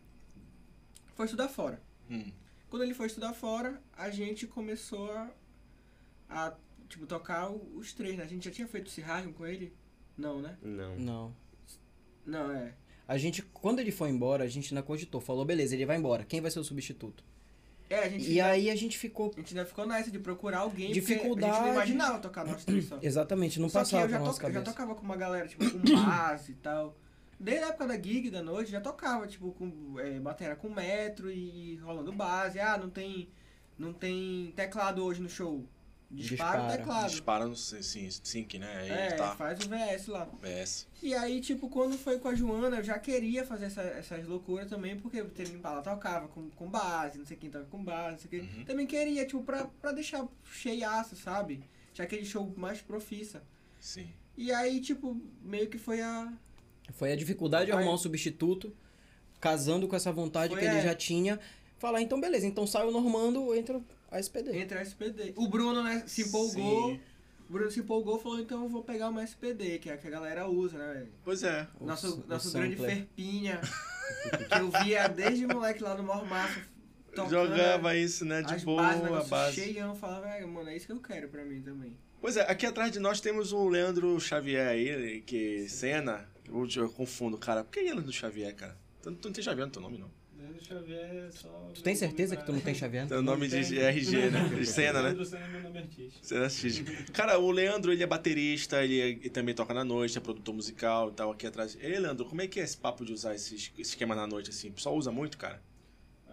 [1.15, 1.81] foi estudar fora.
[2.11, 2.31] Hum.
[2.71, 5.31] Quando ele foi estudar fora, a gente começou a,
[6.29, 6.55] a
[6.89, 8.25] tipo, tocar o- os três, né?
[8.25, 9.73] A gente já tinha feito Sirragem com ele?
[10.17, 10.57] Não, né?
[10.63, 10.97] Não.
[10.97, 11.37] Não.
[12.27, 12.75] Não, é.
[13.07, 15.21] A gente, quando ele foi embora, a gente ainda cogitou.
[15.21, 16.25] Falou, beleza, ele vai embora.
[16.25, 17.23] Quem vai ser o substituto?
[17.91, 19.31] É, a gente, E ainda, aí a gente ficou...
[19.35, 21.53] a gente ainda ficou nessa de procurar alguém, porque a Dificuldade.
[21.55, 22.99] gente não imaginava tocar três só.
[23.03, 24.73] Exatamente, não Só que passava eu já, pela nossa toca- eu já cabeça.
[24.77, 26.97] tocava com uma galera, tipo, com base e tal.
[27.39, 31.31] Desde a época da gig da noite, já tocava, tipo, com é, bateria com metro
[31.31, 32.59] e rolando base.
[32.59, 33.29] Ah, não tem,
[33.79, 35.63] não tem teclado hoje no show.
[36.15, 36.77] Dispara, o Dispara.
[36.79, 37.11] teclado.
[37.11, 38.77] Dispara no sim, sync, né?
[38.83, 39.35] Aí É, tá.
[39.35, 40.27] faz o VS lá.
[40.27, 40.87] PS.
[41.03, 44.69] E aí, tipo, quando foi com a Joana, eu já queria fazer essa- essas loucuras
[44.69, 48.19] também, porque Tênis Impala tocava com, com base, não sei quem toca com base, não
[48.19, 48.41] sei quem.
[48.59, 48.65] Uhum.
[48.65, 51.65] Também queria, tipo, pra, pra deixar cheiaço, sabe?
[51.93, 53.43] Já aquele show mais profissa.
[53.81, 54.09] Sim.
[54.37, 56.33] E aí, tipo, meio que foi a.
[56.93, 58.75] Foi a dificuldade de Foi- arrumar um substituto,
[59.41, 60.83] casando com essa vontade Foi, que ele é.
[60.83, 61.39] já tinha.
[61.79, 63.81] Falar, então beleza, então sai o Normando, entra
[64.15, 64.57] a SPD.
[64.59, 65.33] Entre a SPD.
[65.37, 66.91] O Bruno, né, se empolgou.
[66.93, 67.01] Sim.
[67.49, 69.97] O Bruno se empolgou e falou, então eu vou pegar uma SPD, que é a
[69.99, 71.09] que a galera usa, né, velho?
[71.23, 71.67] Pois é.
[71.79, 72.97] O Nosso, o nosso grande sampler.
[72.97, 73.61] Ferpinha,
[74.49, 76.61] que eu via desde moleque lá no Mormaço.
[77.15, 78.43] tocando Jogava isso, né?
[78.43, 79.55] De boa, bases, a base.
[79.61, 81.97] cheião, falava, "É, mano, é isso que eu quero pra mim também.
[82.21, 86.27] Pois é, aqui atrás de nós temos o Leandro Xavier aí, que cena.
[86.49, 87.63] Eu, eu confundo, cara.
[87.63, 88.77] Por que Leandro Xavier, cara?
[89.03, 90.11] Tu, tu não tem Xavier no teu nome, não.
[90.45, 91.71] Leandro Xavier é só.
[91.75, 93.07] Tu tem certeza que tu não tem Xavier?
[93.07, 93.79] Teu nome de tem.
[93.79, 94.49] RG, né?
[94.49, 95.09] De cena, né?
[95.09, 96.27] Leandro Senna é meu nome artístico.
[96.27, 97.13] Cena artística.
[97.13, 100.55] Cara, o Leandro, ele é baterista, ele, é- ele também toca na noite, é produtor
[100.55, 101.77] musical e tal, aqui atrás.
[101.81, 104.51] Ei, Leandro, como é que é esse papo de usar esse, esse esquema na noite,
[104.51, 104.69] assim?
[104.69, 105.63] O pessoal usa muito, cara?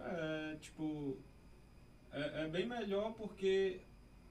[0.04, 1.16] É, tipo.
[2.12, 3.80] É, é bem melhor porque.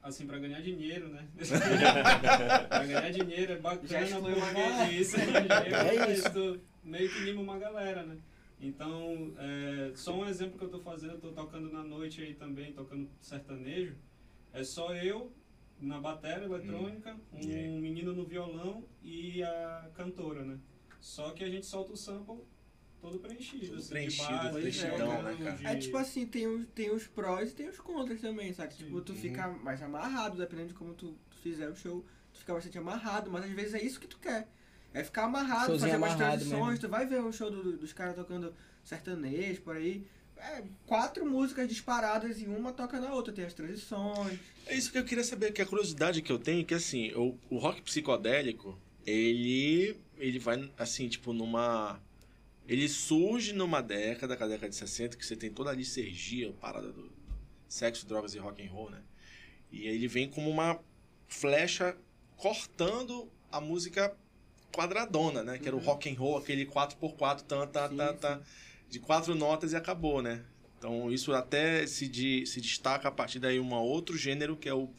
[0.04, 1.28] Assim, pra ganhar dinheiro, né?
[2.68, 6.28] pra ganhar dinheiro é Já bacana exclui uma porque isso É é isso.
[6.28, 6.60] isso.
[6.84, 8.18] Meio que anima uma galera, né?
[8.62, 12.36] Então, é, só um exemplo que eu tô fazendo, eu tô tocando na noite aí
[12.36, 13.96] também, tocando sertanejo.
[14.54, 15.32] É só eu
[15.80, 17.82] na bateria eletrônica, um Yeah.
[17.82, 20.60] menino no violão e a cantora, né?
[21.00, 22.44] Só que a gente solta o sample
[23.02, 23.66] todo preenchido.
[23.70, 25.56] Todo assim, preenchido, de base, preenchidão, né, cara?
[25.58, 28.76] de- É tipo assim, tem os, tem os prós e tem os contras também, sabe?
[28.76, 29.18] Tipo, tu Uhum.
[29.18, 33.32] fica mais amarrado, dependendo de como tu, tu fizer o show, tu fica bastante amarrado,
[33.32, 34.48] mas às vezes é isso que tu quer.
[34.94, 36.80] É ficar amarrado, Showzinho fazer umas transições, mesmo.
[36.80, 40.06] tu vai ver o show do- dos caras tocando sertanejo por aí.
[40.38, 44.40] É, quatro músicas disparadas e uma toca na outra, tem as transições.
[44.66, 47.14] É isso que eu queria saber, que a curiosidade que eu tenho é que, assim,
[47.14, 52.02] o, o rock psicodélico, ele, ele vai, assim, tipo, numa...
[52.68, 55.74] Ele surge numa década, que é a década de 60, que você tem toda a
[55.74, 57.12] licergia, a parada do
[57.68, 59.02] sexo, drogas e rock and roll, né?
[59.72, 60.80] E ele vem como uma
[61.28, 61.96] flecha
[62.36, 64.16] cortando a música
[64.72, 65.58] quadradona, né?
[65.58, 65.86] Que era o Uhum.
[65.86, 68.42] rock and roll, aquele 4x4, tan, tan, Sim, tan, tan,
[68.90, 70.42] de quatro notas e acabou, né?
[70.78, 74.74] Então isso até se, de, se destaca a partir daí um outro gênero que é
[74.74, 74.90] o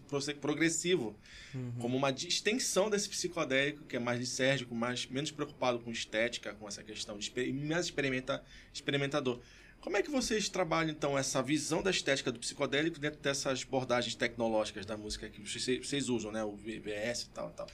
[0.41, 1.17] progressivo,
[1.55, 1.73] Uhum.
[1.81, 6.67] como uma extensão desse psicodélico que é mais lisérgico, mais menos preocupado com estética, com
[6.67, 8.43] essa questão de mais experimenta,
[8.73, 9.39] experimentador.
[9.81, 14.15] Como é que vocês trabalham então essa visão da estética do psicodélico dentro dessas abordagens
[14.15, 17.67] tecnológicas da música que vocês, vocês usam, né, o VBS e tal, e tal?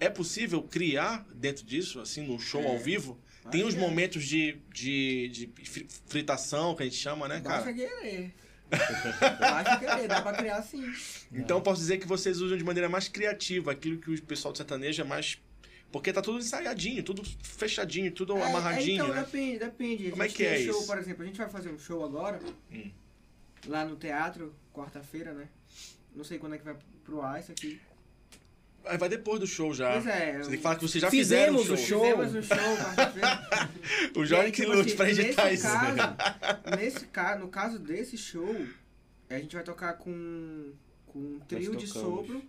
[0.00, 3.20] É possível criar dentro disso, assim, num show ao vivo?
[3.50, 3.78] Tem uns é.
[3.78, 7.56] momentos de, de, de fri- fritação, que a gente chama, né, cara?
[7.56, 8.34] Basta querer.
[9.40, 10.84] Basta querer, dá pra criar sim.
[11.32, 14.52] Então eu posso dizer que vocês usam de maneira mais criativa aquilo que o pessoal
[14.52, 15.38] do sertanejo é mais.
[15.90, 19.22] Porque tá tudo ensaiadinho, tudo fechadinho, tudo É, amarradinho, é, então, né?
[19.22, 20.06] depende, depende.
[20.06, 20.86] A Como é gente que tem é show, isso?
[20.86, 22.38] por exemplo, a gente vai fazer um show agora,
[22.70, 22.90] Hum.
[23.66, 25.48] lá no teatro, quarta-feira, né?
[26.14, 27.80] Não sei quando é que vai pro ar isso aqui.
[28.84, 29.92] Aí vai depois do show já.
[29.92, 30.38] Pois é.
[30.38, 32.00] Você tem que falar que vocês já Fizemos fizeram o o show.
[32.04, 34.16] Fizemos um show.
[34.20, 35.62] O Jorge que tipo lute assim, pra editar isso.
[35.64, 38.56] Caso, nesse caso, no caso desse show,
[39.28, 40.72] a gente vai tocar com,
[41.06, 42.42] com um trio de sopro.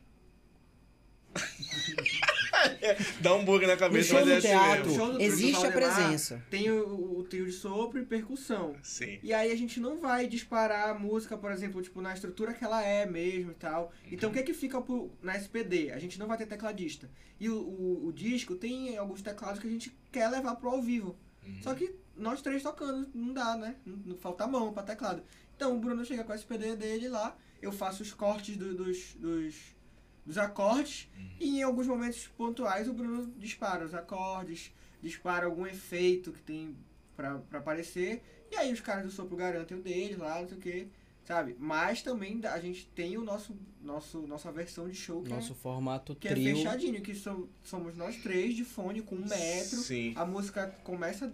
[3.21, 4.95] Dá um bug na cabeça, show mas é assim teatro, mesmo.
[4.95, 6.43] Show do- do existe a presença.
[6.49, 8.75] Tem o, o trio de sopro e percussão.
[8.83, 9.19] Sim.
[9.23, 12.63] E aí a gente não vai disparar a música, por exemplo, tipo, na estrutura que
[12.63, 13.91] ela é mesmo e tal.
[14.11, 15.91] Então o que é que fica pro- na SPD?
[15.91, 17.09] A gente não vai ter tecladista.
[17.39, 20.81] E o, o, o disco tem alguns teclados que a gente quer levar pro ao
[20.81, 21.15] vivo.
[21.61, 23.75] Só que nós três tocando, não dá, né?
[23.85, 25.23] Não, não falta mão pra teclado.
[25.55, 29.15] Então o Bruno chega com a SPD dele lá, eu faço os cortes do- dos,
[29.15, 29.55] dos,
[30.25, 31.07] dos acordes
[31.39, 36.75] e em alguns momentos pontuais o Bruno dispara os acordes, dispara algum efeito que tem
[37.15, 38.21] pra, pra aparecer.
[38.51, 40.87] E aí os caras do sopro garantem o deles lá, não sei o que,
[41.23, 41.55] sabe?
[41.57, 45.55] Mas também a gente tem o nosso, nosso nossa versão de show que, Nosso é,
[45.55, 46.55] formato que é trio.
[46.57, 49.77] fechadinho, que so- somos nós três de fone com um metro.
[49.79, 50.13] Sim.
[50.15, 51.33] A música começa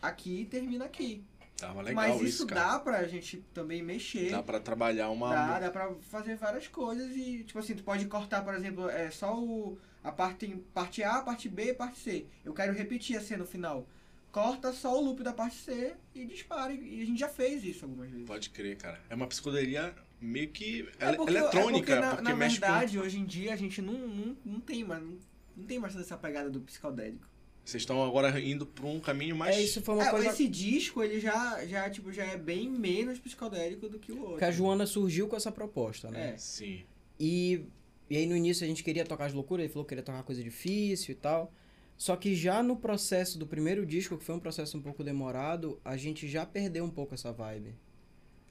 [0.00, 1.24] aqui e termina aqui.
[1.66, 4.30] Legal Mas isso, isso, dá pra gente também mexer.
[4.30, 5.30] Dá pra trabalhar uma.
[5.34, 9.10] Dá, dá pra fazer várias coisas e, tipo assim, tu pode cortar, por exemplo, é
[9.10, 12.26] só o, a parte, parte A, parte B e parte C.
[12.44, 13.86] Eu quero repetir a cena no final.
[14.30, 16.72] Corta só o loop da parte C e dispara.
[16.72, 18.26] E a gente já fez isso algumas vezes.
[18.26, 19.00] Pode crer, cara.
[19.10, 22.98] É uma psicodelia meio que É porque- eletrônica, é porque, porque, na, na mexe verdade,
[22.98, 25.02] hoje em dia, a gente não, não, não tem mais.
[25.02, 25.18] Não,
[25.56, 27.26] não tem mais essa pegada do psicodélico.
[27.68, 29.54] Vocês estão agora indo pra um caminho mais.
[29.54, 32.66] É, isso foi uma É, coisa Esse disco, ele já, já, tipo, já é bem
[32.70, 34.38] menos psicodélico do que o outro.
[34.38, 36.30] que a Joana surgiu com essa proposta, né?
[36.30, 36.38] É.
[36.38, 36.80] Sim.
[37.20, 37.66] E,
[38.08, 40.22] e aí no início a gente queria tocar as loucuras, ele falou que queria tocar
[40.22, 41.52] coisa difícil e tal.
[41.94, 45.78] Só que já no processo do primeiro disco, que foi um processo um pouco demorado,
[45.84, 47.74] a gente já perdeu um pouco essa vibe.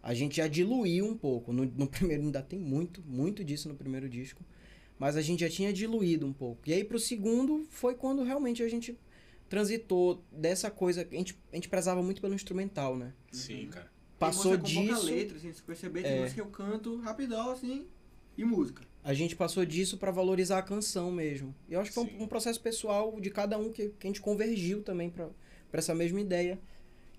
[0.03, 1.51] A gente já diluiu um pouco.
[1.51, 4.43] No, no primeiro ainda tem muito, muito disso no primeiro disco.
[4.99, 6.61] Mas a gente já tinha diluído um pouco.
[6.67, 8.95] E aí pro segundo foi quando realmente a gente
[9.49, 11.07] transitou dessa coisa.
[11.09, 13.13] A gente, a gente prezava muito pelo instrumental, né?
[13.31, 13.85] Sim, cara.
[13.85, 15.05] Tem Passou com pouca disso.
[15.05, 16.19] letra, assim, se perceber, tem É.
[16.21, 17.85] música que eu canto rapidão, assim,
[18.37, 18.83] e música.
[19.03, 21.53] A gente passou disso pra valorizar a canção mesmo.
[21.69, 22.17] E eu acho que foi Sim.
[22.19, 25.29] um, um processo pessoal de cada um que, que a gente convergiu também pra
[25.69, 26.57] pra essa mesma ideia.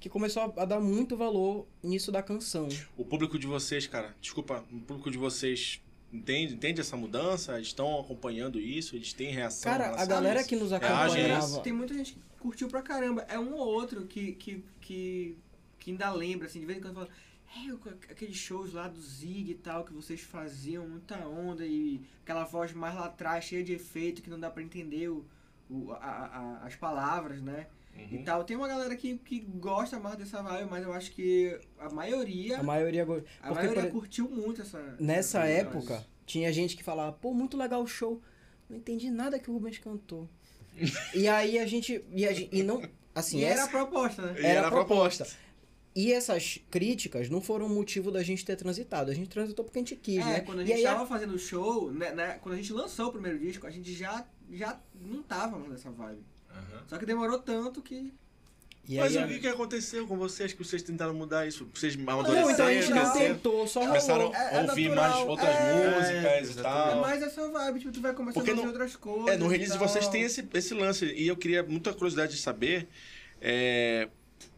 [0.00, 2.68] Que começou a, a dar muito valor nisso da canção.
[2.96, 5.82] O público de vocês, cara, desculpa, o público de vocês
[6.12, 7.54] entende, entende essa mudança?
[7.56, 8.94] Eles estão acompanhando isso?
[8.96, 9.70] Eles têm reação?
[9.72, 11.61] Cara, a galera que nos É, acompanhava.
[11.61, 13.22] Tem muita gente que curtiu pra caramba.
[13.28, 15.36] É um ou outro que, que, que,
[15.78, 17.09] que ainda lembra, assim, de vez em quando fala.
[17.56, 22.44] É, aqueles shows lá do Zig e tal que vocês faziam, muita onda e aquela
[22.44, 25.24] voz mais lá atrás, cheia de efeito, que não dá pra entender o,
[25.70, 27.66] o, a, a- as palavras, né?
[28.11, 28.24] E Uhum.
[28.24, 28.44] tal.
[28.44, 32.59] Tem uma galera que, que gosta mais dessa vibe, mas eu acho que a maioria.
[32.59, 33.05] A maioria.
[33.05, 34.78] go- A maioria por- curtiu muito essa.
[35.01, 38.22] Nessa essa época, tinha gente que falava, pô, muito legal o show.
[38.68, 40.28] Não entendi nada que o Rubens cantou.
[41.14, 42.05] e aí a gente.
[42.12, 42.82] E, a gente- e não.
[43.14, 44.34] Assim, E era essa- a proposta, né?
[44.36, 45.26] E era era a a proposta.
[45.96, 49.11] E essas críticas não foram motivo da gente ter transitado.
[49.11, 50.40] A gente transitou porque a gente quis, É, né?
[50.42, 52.72] quando a e gente aí a- tava fazendo o show, né, né, quando a gente
[52.72, 56.22] lançou o primeiro disco, a gente já, já não tava mais nessa vibe.
[56.59, 56.82] Aham.
[56.88, 58.12] Só que demorou tanto que.
[58.88, 61.68] e Mas aí o a- que, que aconteceu com vocês que vocês tentaram mudar isso?
[61.74, 64.34] Vocês Não, amadureceram, então a gente não tentou, só começaram rolou.
[64.34, 66.59] É- é a ouvir natural, mais outras é, músicas e exatamente.
[66.59, 67.00] É tal.
[67.00, 69.28] mais essa vibe, tipo, tu vai começando Porque a fazer no- outras coisas.
[69.28, 69.86] É, no release tal.
[69.88, 71.04] vocês têm esse, esse lance.
[71.06, 72.88] E eu queria muita curiosidade de saber.
[73.40, 74.09] É,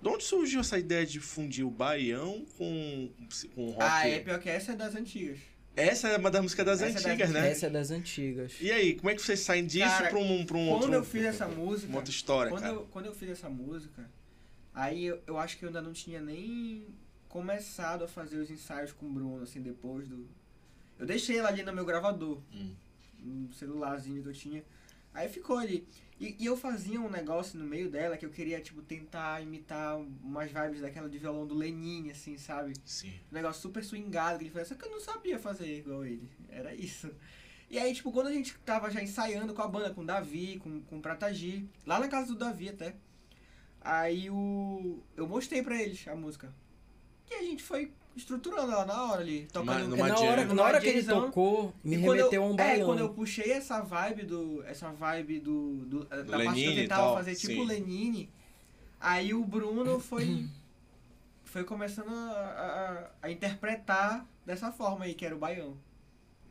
[0.03, 3.11] de onde surgiu essa ideia de fundir o baião com,
[3.55, 3.83] com rock?
[3.83, 5.39] Ah, é pior que essa é das antigas.
[5.81, 7.51] Essa é uma das músicas das Essa é das antigas, né?
[7.51, 8.53] Essa é das antigas.
[8.61, 10.95] E aí, como é que vocês saem disso pra um, pra um quando outro.
[10.95, 12.75] eu fiz essa música- Uma outra história, Quando cara.
[12.75, 14.09] eu, quando eu fiz essa música,
[14.75, 16.87] aí eu, eu acho que eu ainda não tinha nem
[17.29, 20.27] começado a fazer os ensaios com o Bruno, assim, depois do.
[20.99, 22.39] Eu deixei ela ali no meu gravador.
[22.55, 22.73] Hum.
[23.25, 24.65] Um celularzinho que eu tinha.
[25.15, 25.87] Aí ficou ali.
[26.21, 29.99] E, e eu fazia um negócio no meio dela que eu queria, tipo, tentar imitar
[29.99, 32.75] umas vibes daquela de violão do Lenin, assim, sabe?
[32.85, 33.15] Sim.
[33.33, 36.31] Um negócio super swingado que ele fazia, só que eu não sabia fazer igual ele.
[36.51, 37.11] Era isso.
[37.71, 40.59] E aí, tipo, quando a gente tava já ensaiando com a banda, com o Davi,
[40.59, 42.95] com, com o Pratagi, lá na casa do Davi até,
[43.81, 45.03] aí o.
[45.17, 46.53] Eu mostrei pra eles a música.
[47.31, 50.55] E a gente foi estruturando ela na hora ali, tocando Numa Porque na hora, numa
[50.55, 52.87] na hora que ele tocou, me E remeteu eu, a um É, baião.
[52.87, 54.63] quando eu puxei essa vibe do.
[54.67, 55.77] Essa vibe do.
[55.87, 57.67] do da parte que Lenine eu tentava tal, fazer tipo sim.
[57.67, 58.31] Lenine,
[58.99, 60.47] aí o Bruno foi.
[61.45, 65.77] foi começando a, a, a interpretar dessa forma aí, que era o baião.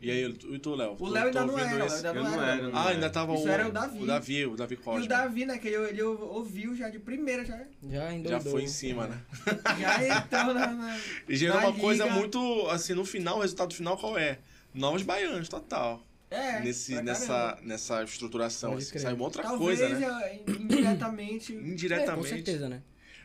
[0.01, 0.95] E aí, e tu, Léo?
[0.97, 2.01] O Léo ainda não era, o esse?
[2.03, 2.51] Léo ainda não não era.
[2.53, 3.99] era, não Ah, ainda tava Isso o, era o Davi.
[4.01, 5.05] o Davi, o Davi E Cosme.
[5.05, 8.39] o Davi, né, que ele, ele ouviu já de primeira, já, Já endoidou.
[8.41, 9.19] Já foi em cima, né?
[9.79, 10.67] já entrou na...
[10.67, 12.15] na E gerou uma coisa liga.
[12.15, 14.39] muito, assim, no final, o resultado final qual é?
[14.73, 16.01] Novos baianos, total.
[16.31, 18.75] É, Nesse, nessa, nessa estruturação.
[18.75, 20.05] Assim, saiu uma outra Talvez coisa, né?
[20.07, 22.29] é, indiretamente, É, com Indiretamente.
[22.29, 22.81] certeza, né?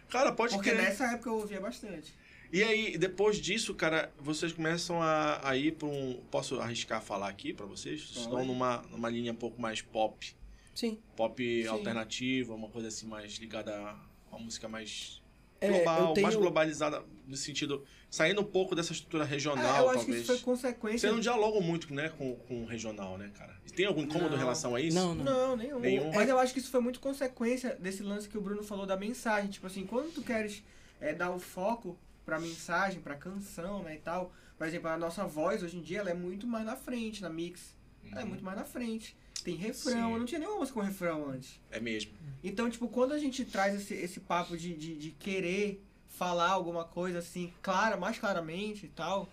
[0.08, 0.82] Cara, pode porque crer.
[0.82, 2.14] nessa época eu ouvia bastante.
[2.54, 6.20] E aí, depois disso, cara, vocês começam a, a ir pra um.
[6.30, 8.00] Posso arriscar falar aqui pra vocês?
[8.00, 10.36] Vocês estão numa, numa linha um pouco mais pop.
[10.72, 10.96] Sim.
[11.16, 11.66] pop Sim.
[11.68, 13.96] alternativa, uma coisa assim mais ligada a
[14.30, 15.20] uma música mais
[15.60, 19.84] É, global, eu tenho- mais globalizada no sentido saindo um pouco dessa estrutura É, regional,
[19.84, 20.22] eu acho que talvez.
[20.22, 21.08] isso foi consequência.
[21.08, 23.56] Você não dialoga muito, né, com, com o regional, né, cara?
[23.74, 24.36] Tem algum incômodo Não.
[24.36, 24.96] em relação a isso?
[24.96, 25.24] Não, não.
[25.24, 25.80] Não, nenhum.
[25.80, 26.12] Nenhum?
[26.12, 28.96] Mas eu acho que isso foi muito consequência desse lance que o Bruno falou da
[28.96, 29.50] mensagem.
[29.50, 30.62] Tipo assim, quando tu queres
[31.00, 34.32] é, dar o foco pra mensagem, pra canção, né, e tal.
[34.56, 37.28] Por exemplo, a nossa voz hoje em dia ela é muito mais na frente, na
[37.30, 37.74] mix.
[38.10, 38.28] Ela é Uhum.
[38.30, 39.16] muito mais na frente.
[39.42, 40.12] Tem refrão, Sim.
[40.12, 41.60] eu não tinha nenhuma música com refrão antes.
[41.70, 42.12] É mesmo.
[42.42, 46.84] Então, tipo, quando a gente traz esse, esse papo de, de, de querer falar alguma
[46.84, 49.28] coisa assim, clara, mais claramente e tal,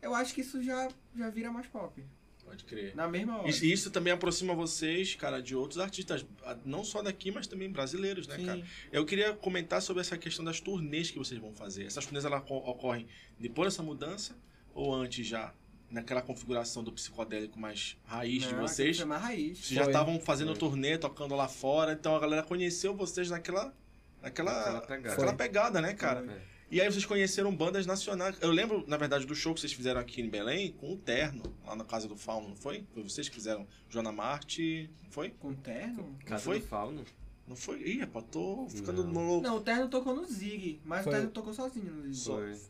[0.00, 2.02] eu acho que isso já, já vira mais pop.
[2.48, 2.94] Pode crer.
[2.96, 3.48] Na mesma hora.
[3.48, 6.24] Isso, isso também aproxima vocês, cara, de outros artistas,
[6.64, 8.46] não só daqui, mas também brasileiros, né, Sim.
[8.46, 8.62] cara?
[8.92, 11.84] Eu queria comentar sobre essa questão das turnês que vocês vão fazer.
[11.84, 13.06] Essas turnês elas co- ocorrem
[13.38, 14.36] depois dessa mudança
[14.74, 15.52] ou antes já?
[15.90, 18.90] Naquela configuração do psicodélico mais raiz de Não, vocês?
[18.96, 19.56] Isso é mais raiz.
[19.58, 19.90] Vocês já Foi.
[19.92, 20.58] estavam fazendo Foi.
[20.58, 23.72] turnê, tocando lá fora, então a galera conheceu vocês naquela.
[24.20, 25.08] Naquela, Naquela pegada.
[25.08, 25.36] naquela Foi.
[25.36, 26.20] pegada, né, cara?
[26.30, 26.57] É.
[26.70, 28.36] E aí vocês conheceram bandas nacionais.
[28.42, 31.42] Eu lembro, na verdade, do show que vocês fizeram aqui em Belém com o Terno,
[31.64, 32.84] lá na Casa do Fauno, não foi?
[32.92, 35.30] Foi vocês que fizeram Joana Marte, não foi?
[35.30, 36.14] Com terno?
[36.26, 36.60] Casa foi?
[36.60, 37.04] do Fauno.
[37.46, 37.80] Não foi?
[37.80, 39.12] Ih, rapaz, tô ficando Não.
[39.12, 39.42] no louco.
[39.46, 41.12] Não, o terno tocou no Zig, mas Foi.
[41.12, 42.26] o terno tocou sozinho no Zig.
[42.26, 42.60] Foi.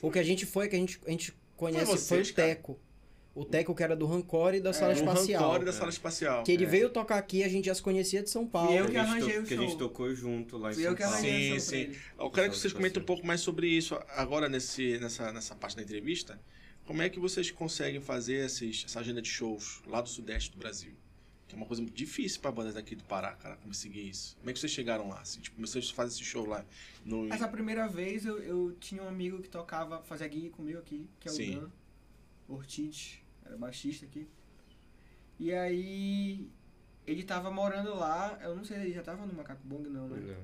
[0.00, 2.60] O que a gente foi, que a gente, a gente conhece, foi, vocês, o cara.
[3.36, 5.42] O Teco que era do Rancor e da Sala No Espacial.
[5.52, 6.42] Rancor da Sala Espacial.
[6.42, 6.66] Que ele É.
[6.66, 8.68] veio tocar aqui, a gente já se conhecia de São Paulo.
[8.70, 9.78] Fui eu Que que a gente arranjei to- o Que a gente show.
[9.78, 11.16] tocou junto lá em Fui São eu que Paulo.
[11.18, 12.00] arranjei Sim, o show sim.
[12.18, 15.54] Eu quero que Sala vocês comentem um pouco mais sobre isso agora nesse, nessa, nessa
[15.54, 16.40] parte da entrevista.
[16.86, 20.56] Como é que vocês conseguem fazer esses, essa agenda de shows lá do sudeste do
[20.56, 20.94] Brasil?
[21.46, 24.34] Que é uma coisa muito difícil para bandas daqui do Pará, cara, conseguir isso.
[24.38, 25.20] Como é que vocês chegaram lá?
[25.20, 26.64] Assim, tipo, vocês fazem esse show lá
[27.04, 27.32] no.
[27.32, 31.28] Essa primeira vez eu, eu tinha um amigo que tocava, fazia gig comigo aqui, que
[31.28, 31.60] é o Sim.
[31.60, 31.68] Dan
[32.48, 34.28] Ortiz, era baixista aqui.
[35.38, 36.50] E aí
[37.06, 40.36] ele tava morando lá, eu não sei, ele já tava no Macaco Bong não, né?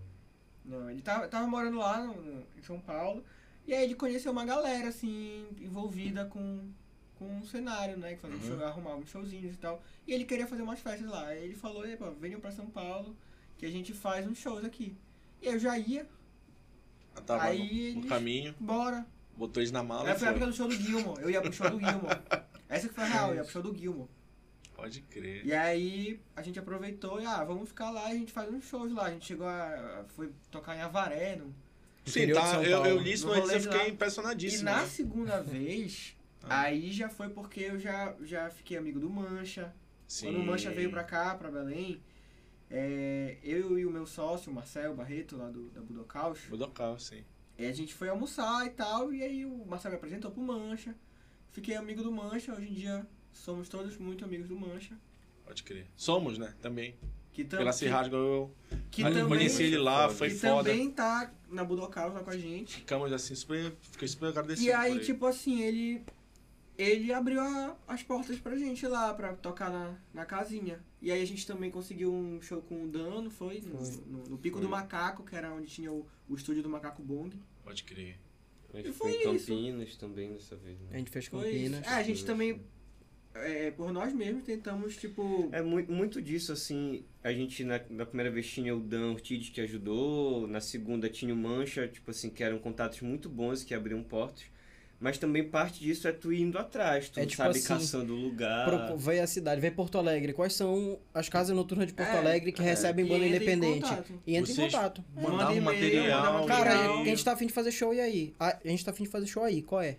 [0.64, 0.80] Não.
[0.80, 3.24] Não, ele tava, tava morando lá no, no- em São Paulo.
[3.66, 6.70] E aí ele conheceu uma galera, assim, envolvida com,
[7.16, 8.14] com um cenário, né?
[8.14, 8.58] Que fazia Uhum.
[8.58, 9.82] show, arrumava uns showzinhos e tal.
[10.06, 11.26] E ele queria fazer umas festas lá.
[11.28, 13.16] Aí ele falou, epa, venham pra São Paulo,
[13.58, 14.96] que a gente faz uns shows aqui.
[15.40, 16.06] E eu já ia,
[17.16, 19.04] Ah, Tava aí no, no eles- caminho, bora.
[19.36, 21.22] botou eles na mala Aí foi a época do show do Gilmore.
[21.22, 22.20] Eu ia pro show do Gilmore.
[22.74, 24.08] Essa que foi a real, pro show do Gilmore.
[24.74, 25.44] Pode crer.
[25.44, 28.64] E aí a gente aproveitou e, ah, vamos ficar lá e a gente faz uns
[28.64, 29.04] shows lá.
[29.06, 30.04] A gente chegou a.
[30.08, 31.54] Foi tocar em Avaré, no,
[32.06, 32.62] Sim, tá.
[32.62, 33.88] Eu, eu li isso rolê eu fiquei lá.
[33.88, 34.62] impressionadíssimo.
[34.62, 34.86] E na né?
[34.86, 36.62] segunda vez, Ah.
[36.62, 39.72] aí já foi porque eu já, já fiquei amigo do Mancha.
[40.08, 40.26] Sim.
[40.26, 42.02] Quando o Mancha veio pra cá, pra Belém,
[42.70, 47.22] é, eu e o meu sócio, o Marcel Barreto, lá do, da Budocaus, Budocal, sim.
[47.58, 50.94] e a gente foi almoçar e tal, e aí o Marcel me apresentou pro Mancha.
[51.52, 54.96] Fiquei amigo do Mancha, hoje em dia somos todos muito amigos do Mancha.
[55.44, 55.86] Pode crer.
[55.96, 56.54] Somos, né?
[56.60, 56.94] Também.
[57.32, 58.54] Que, tam, Pela eu
[58.90, 60.68] que eu também, conheci ele lá, foi que foda.
[60.70, 62.76] também tá na Budocaus lá com a gente.
[62.76, 64.68] Ficamos assim, super, fiquei super agradecido.
[64.68, 66.02] E aí, tipo assim, ele.
[66.76, 70.80] Ele abriu a- as portas pra gente lá, pra tocar na, na casinha.
[71.02, 73.60] E aí a gente também conseguiu um show com o Dan, não foi?
[73.60, 74.66] No, no- no Pico Foi.
[74.66, 77.30] do Macaco, que era onde tinha o, o estúdio do Macaco Bong.
[77.62, 78.18] Pode crer.
[78.72, 79.46] A gente E foi foi em isso.
[79.48, 80.98] Campinas também dessa vez, A né?
[80.98, 81.30] gente fez isso.
[81.30, 81.86] Campinas.
[81.86, 82.60] É, a gente também,
[83.34, 85.48] é, por nós mesmos, tentamos, tipo.
[85.52, 89.48] É muito, muito disso, assim, a gente na, na primeira vez tinha o Dan Ortiz
[89.50, 93.74] que ajudou, na segunda tinha o Mancha, tipo assim, que eram contatos muito bons que
[93.74, 94.44] abriam portas.
[95.02, 98.96] Mas também parte disso é tu indo atrás, tu É tipo sabe assim, caçando lugar.
[98.96, 100.32] Vê a cidade, vê Porto Alegre.
[100.32, 102.64] Quais são as casas noturnas de Porto É, Alegre que é.
[102.64, 103.82] recebem banda independente?
[103.82, 104.12] contato.
[104.24, 105.04] E entra em contato.
[105.12, 106.46] Manda Mandavam e-mail, material.
[106.46, 107.00] Cara, material.
[107.00, 108.34] a gente tá afim de fazer show e aí?
[108.38, 109.96] A a gente tá afim de fazer show aí, qual é?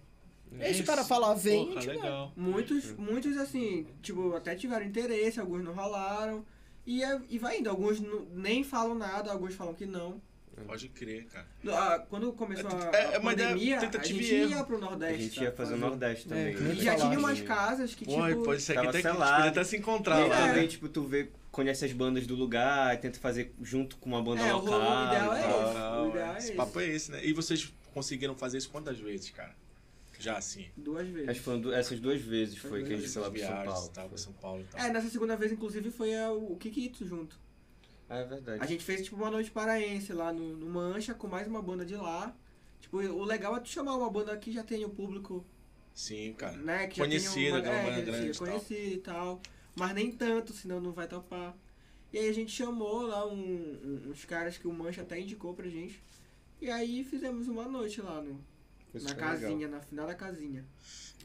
[0.58, 1.10] E aí se o cara Isso.
[1.10, 2.32] falar, vem, a Porra, legal.
[2.38, 6.46] Muitos, muitos assim, tipo, até tiveram interesse, alguns não rolaram.
[6.86, 10.22] E, é- e vai indo, alguns não- nem falam nada, alguns falam que não.
[10.68, 11.46] Pode crer, cara.
[11.68, 14.50] Ah, Quando começou a, É- é a uma ideia- pandemia, a gente erro.
[14.52, 15.24] ia pro A Nordeste.
[15.24, 16.56] gente ia tá, fazer o Nordeste É, também.
[16.56, 16.74] né?
[16.76, 18.44] E já tinha umas casas que, Porra, tipo...
[18.44, 20.36] pode ser que tava até que a podia até se encontrar E lá.
[20.46, 20.48] É.
[20.50, 24.42] também, tipo, tu vê, conhece as bandas do lugar, tenta fazer junto com uma banda
[24.42, 24.80] É, o local.
[24.82, 25.48] rolê ideal é esse.
[25.48, 26.56] Legal, o ideal é esse esse.
[26.58, 27.26] papo é esse, né?
[27.26, 29.56] E vocês conseguiram fazer isso quantas vezes, cara?
[30.20, 30.68] Já assim.
[30.78, 31.30] Duas vezes.
[31.30, 33.90] Acho que foram essas duas vezes foi que a gente foi lá pra São Paulo.
[33.90, 34.80] tal, São Paulo e tal.
[34.86, 37.36] É, nessa segunda vez, inclusive, foi a- o Kikito junto.
[38.14, 38.62] Ah, é verdade.
[38.64, 41.84] A gente fez, tipo, uma noite paraense lá no, no Mancha, com mais uma banda
[41.84, 42.36] de lá.
[42.80, 45.44] Tipo, o legal é tu chamar uma banda que já tem o público,
[45.96, 46.56] Sim, cara.
[46.58, 46.88] né?
[46.88, 48.48] Que já Conhecida, tem uma, é, banda que grande e é tal.
[48.48, 49.42] conhecida e tal.
[49.76, 51.56] Mas nem tanto, senão não vai topar.
[52.12, 55.56] E aí a gente chamou lá um- um- uns caras que o Mancha até indicou
[55.56, 56.00] pra gente.
[56.62, 58.34] E aí fizemos uma noite lá no,
[58.94, 59.30] Na super legal.
[59.32, 60.64] casinha, na final da casinha.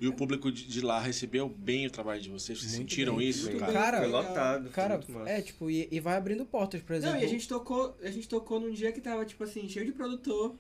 [0.01, 2.59] E o público de, de lá recebeu bem o trabalho de vocês?
[2.59, 3.73] Vocês Muito sentiram bem, isso, cara?
[3.73, 4.63] Cara, Foi lotado.
[4.65, 7.17] foi Cara, é, tipo, e, e vai abrindo portas, por exemplo.
[7.17, 9.87] Não, e a gente tocou, a gente tocou num dia que tava, tipo assim, cheio
[9.87, 10.55] de produtor.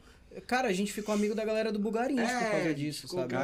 [0.46, 3.34] Cara, a gente ficou amigo da galera do Bugarins por É, causa disso, sabe?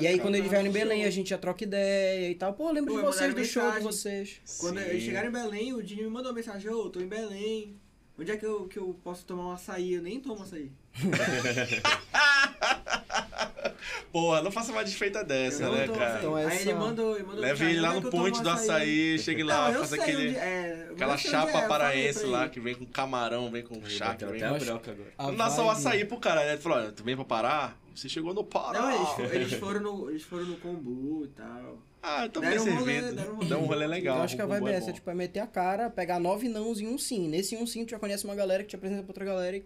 [0.00, 0.72] E aí, quando eles vieram em.
[0.72, 2.52] Belém, a gente já troca ideia e tal.
[2.52, 3.82] Pô, lembro Pô, de vocês, do show de mensagem.
[3.82, 4.40] vocês.
[4.58, 4.86] Quando Sim.
[4.86, 7.76] eles chegaram em Belém, o Dini me mandou uma mensagem, ô, tô em Belém.
[8.18, 9.94] Onde é que eu, que eu posso tomar um açaí?
[9.94, 10.70] Eu nem tomo açaí.
[14.12, 16.10] Porra, não faça uma desfeita Eu dessa, não né, tomo cara?
[16.10, 16.18] açaí.
[16.20, 19.18] Então Aí essa- ele mandou, ele mandou Leve ele lá é no ponte do açaí,
[19.18, 20.28] chegue lá, Não, sei aquele...
[20.28, 23.90] onde é, Aquela onde chapa é, paraense lá, que vem com camarão, vem com Ele
[23.90, 24.42] chá, que bateu vem...
[24.44, 25.10] até broca agora.
[25.18, 26.52] Não dá só o açaí pro cara, né?
[26.52, 27.74] Ele falou, olha, tu vem pra Pará?
[27.92, 28.82] Você chegou no Pará.
[28.82, 31.78] Não, eles, fo- eles foram no, eles foram no kombu e tal.
[32.00, 33.32] Ah, tô bem um servido.
[33.42, 33.48] um.
[33.48, 34.18] Dá um rolê legal.
[34.18, 36.48] eu acho que a vibe é é essa, tipo, é meter a cara, pegar nove
[36.48, 37.28] nãos em um sim.
[37.28, 39.64] Nesse um sim, tu já conhece uma galera que te apresenta pra outra galera e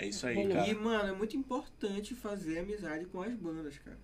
[0.00, 0.52] É isso aí, Rolou.
[0.52, 0.68] cara.
[0.68, 3.98] E, mano, é muito importante fazer amizade com as bandas, cara.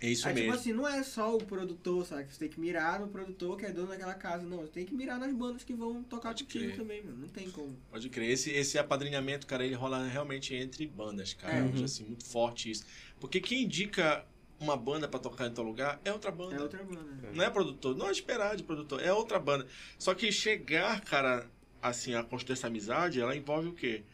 [0.00, 0.50] É isso Aí, mesmo.
[0.50, 2.24] tipo assim, não é só o produtor, sabe?
[2.24, 4.44] Que você tem que mirar no produtor que é dono daquela casa.
[4.44, 6.76] Não, você tem que mirar nas bandas que vão tocar Pode contigo crer.
[6.76, 7.18] também, mano.
[7.18, 7.76] Não tem como.
[7.90, 8.30] Pode crer.
[8.30, 11.54] Esse, esse apadrinhamento, cara, ele rola realmente entre bandas, cara.
[11.54, 11.60] É.
[11.68, 12.84] Acho, assim, muito forte isso.
[13.20, 14.24] Porque quem indica
[14.58, 16.54] uma banda pra tocar em tal lugar é outra banda.
[16.56, 17.30] É outra banda.
[17.34, 19.66] Não é produtor, não é esperar de produtor, é outra banda.
[19.98, 21.48] Só que chegar, cara,
[21.80, 24.04] assim, a construir essa amizade, ela envolve o quê?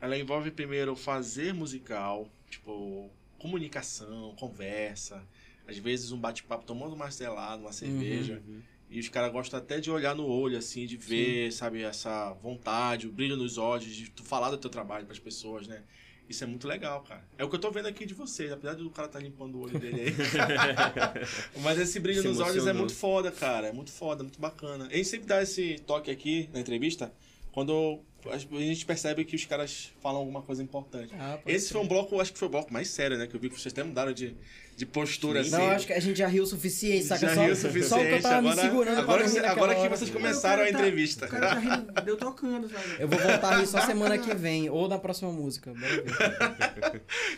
[0.00, 5.22] Ela envolve primeiro fazer musical, tipo, comunicação, conversa,
[5.66, 8.42] às vezes um bate-papo tomando uma marcelada, uma cerveja.
[8.88, 13.08] E os caras gostam até de olhar no olho, assim, de ver, sabe, essa vontade,
[13.08, 15.82] o brilho nos olhos, de tu falar do teu trabalho pras pessoas, né?
[16.28, 17.24] Isso é muito legal, cara.
[17.38, 19.62] É o que eu tô vendo aqui de vocês, apesar do cara tá limpando o
[19.62, 20.14] olho dele aí.
[21.62, 22.80] Mas esse brilho Se nos olhos é emocionou.
[22.82, 23.68] muito foda, cara.
[23.68, 24.86] É muito foda, muito bacana.
[24.86, 27.12] A gente sempre dá esse toque aqui na entrevista
[27.52, 28.00] quando
[28.32, 31.12] a gente percebe que os caras falam alguma coisa importante.
[31.18, 31.72] Ah, Esse crer.
[31.72, 33.26] foi um bloco, acho que foi o bloco mais sério, né?
[33.26, 34.36] Que eu vi que vocês até mudaram de,
[34.76, 35.50] de postura assim.
[35.50, 37.28] Não, acho que a gente já riu o suficiente, saca?
[37.28, 39.50] Já só, riu o só o que eu suficiente, tava agora- me segurando agora pra
[39.50, 41.26] agora naquela que vocês começaram a tá- entrevista.
[41.26, 42.84] O cara tá rindo, deu tocando, sabe?
[42.98, 45.72] Eu vou voltar a rir só semana que vem, ou na próxima música.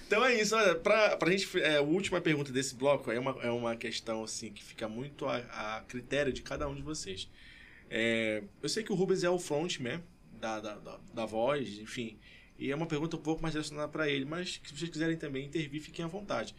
[0.07, 3.36] Então é isso, olha, pra, pra gente, é, a última pergunta desse bloco é uma,
[3.43, 7.28] é uma questão, assim, que fica muito a, a critério de cada um de vocês.
[7.91, 10.03] É, eu sei que o Rubens é o frontman
[10.39, 12.18] da, da, da, da voz, enfim,
[12.59, 15.47] e é uma pergunta um pouco mais direcionada pra ele, mas se vocês quiserem também
[15.47, 16.55] intervir, fiquem à vontade.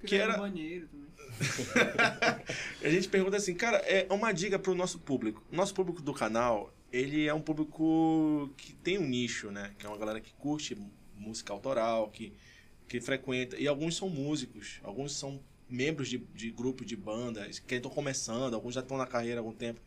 [0.00, 1.06] Que Que era banheiro também.
[2.82, 5.44] A gente pergunta assim, cara, é uma dica pro nosso público.
[5.52, 9.74] O nosso público do canal, ele é um público que tem um nicho, né?
[9.78, 10.76] Que é uma galera que curte
[11.16, 12.32] música autoral, que,
[12.88, 13.58] que frequenta.
[13.58, 18.54] E alguns são músicos, alguns são membros de, de grupo de banda, que estão começando,
[18.54, 19.80] alguns já estão na carreira há algum tempo.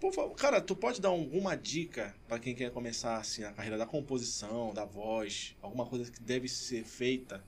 [0.00, 3.76] Por favor, cara, tu pode dar alguma dica para quem quer começar assim a carreira
[3.76, 7.44] da composição, da voz, alguma coisa que deve ser feita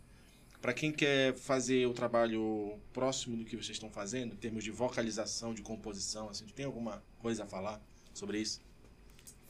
[0.61, 4.71] para quem quer fazer o trabalho próximo do que vocês estão fazendo, em termos de
[4.71, 7.81] vocalização, de composição, assim, tu tem alguma coisa a falar
[8.15, 8.61] sobre isso?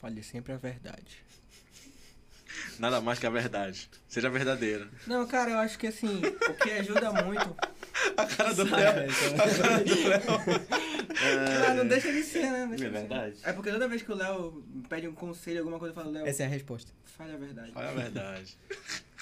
[0.01, 1.23] Fale sempre a verdade.
[2.79, 3.89] Nada mais que a verdade.
[4.09, 4.89] Seja verdadeiro.
[5.07, 7.57] Não, cara, eu acho que assim, o que ajuda muito.
[8.17, 9.11] A cara do É, Léo.
[9.11, 11.67] então- A cara do Léo.
[11.69, 12.67] Ah, não deixa ele ser, né?
[12.67, 13.01] Deixa É ele ser.
[13.09, 13.37] verdade.
[13.45, 16.27] É porque toda vez que o Léo pede um conselho, alguma coisa, eu falo, Léo,
[16.27, 16.91] Essa é a resposta.
[17.05, 17.73] fale a verdade.
[17.75, 18.57] Olha a verdade.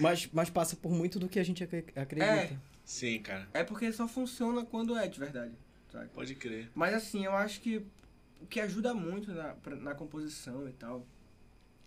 [0.00, 2.58] Mas, mas passa por muito do que a gente acre- acredita.
[2.84, 3.46] Sim, cara.
[3.52, 5.52] É porque só funciona quando é de verdade.
[5.92, 6.08] sabe?
[6.14, 6.70] Pode crer.
[6.74, 7.84] Mas assim, eu acho que
[8.40, 11.04] o que ajuda muito na, pra- na composição e tal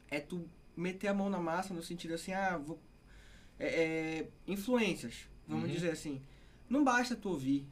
[0.10, 2.80] é tu meter a mão na massa no sentido assim, ah, vou.
[3.60, 3.68] É,
[4.20, 5.74] é, influências, vamos Uhum.
[5.76, 6.22] dizer assim.
[6.70, 7.68] Não basta tu ouvir.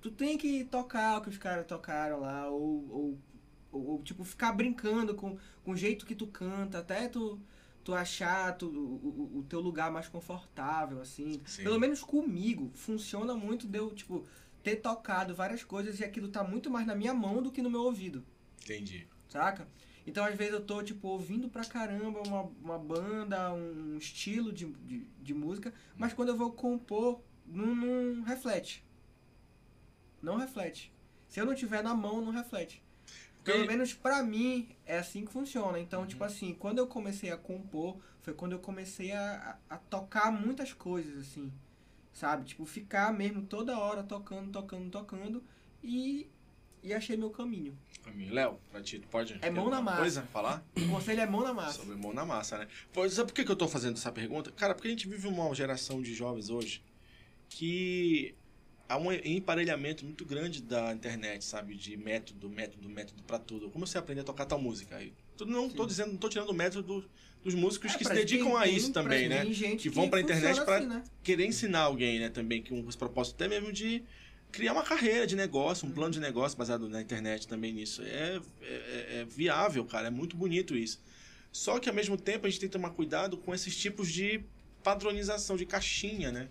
[0.00, 3.18] Tu tem que tocar o que os caras tocaram lá, ou, ou,
[3.72, 7.38] ou, ou, tipo, ficar brincando com, com o jeito que tu canta, até tu,
[7.82, 11.42] tu achar tu, o, o- teu lugar mais confortável, assim.
[11.44, 11.64] Sim.
[11.64, 14.24] Pelo menos comigo, funciona muito de eu, tipo,
[14.62, 17.70] ter tocado várias coisas e aquilo tá muito mais na minha mão do que no
[17.70, 18.24] meu ouvido,
[18.62, 19.06] Entendi.
[19.28, 19.66] saca?
[20.08, 24.64] Então, às vezes, eu tô, tipo, ouvindo pra caramba uma, uma banda, um estilo de,
[24.64, 28.82] de, de música, mas quando eu vou compor, não, não reflete.
[30.22, 30.90] Não reflete.
[31.28, 32.82] Se eu não tiver na mão, não reflete.
[33.44, 35.78] Pelo menos pra mim, é assim que funciona.
[35.78, 39.78] Então, tipo assim, quando eu comecei a compor, foi quando eu comecei a, a, a
[39.78, 41.52] tocar muitas coisas, assim.
[42.14, 42.46] Sabe?
[42.46, 45.44] Tipo, ficar mesmo toda hora tocando, tocando, tocando.
[45.82, 46.30] E,
[46.82, 47.76] e achei meu caminho.
[48.30, 49.98] Léo, pra ti, pode É mão na massa.
[49.98, 50.66] coisa falar?
[50.76, 51.80] O conselho é mão na massa.
[51.80, 52.66] Sobre mão na massa, né?
[52.92, 54.50] Pô, sabe por que que eu tô fazendo essa pergunta?
[54.52, 56.82] Cara, porque a gente vive uma geração de jovens hoje
[57.50, 58.34] que
[58.88, 61.74] há um emparelhamento muito grande da internet, sabe?
[61.74, 63.70] De método, método, método pra tudo.
[63.70, 64.96] Como você aprender a tocar tal música?
[64.96, 65.12] Aí
[65.46, 67.04] Não tô dizendo, não tô tirando o mérito do-
[67.44, 69.44] dos músicos É, que se dedicam a isso também, né?
[69.78, 71.04] Que vão pra internet funciona pra assim, né?
[71.22, 74.02] querer ensinar alguém, né, também, que um propósito até mesmo de
[74.52, 78.02] criar uma carreira de negócio, um plano de negócio baseado na internet também nisso.
[78.02, 81.00] É, é, é viável, cara, é muito bonito isso.
[81.52, 84.40] Só que ao mesmo tempo a gente tem que tomar cuidado com esses tipos de
[84.82, 86.48] padronização, de caixinha, né?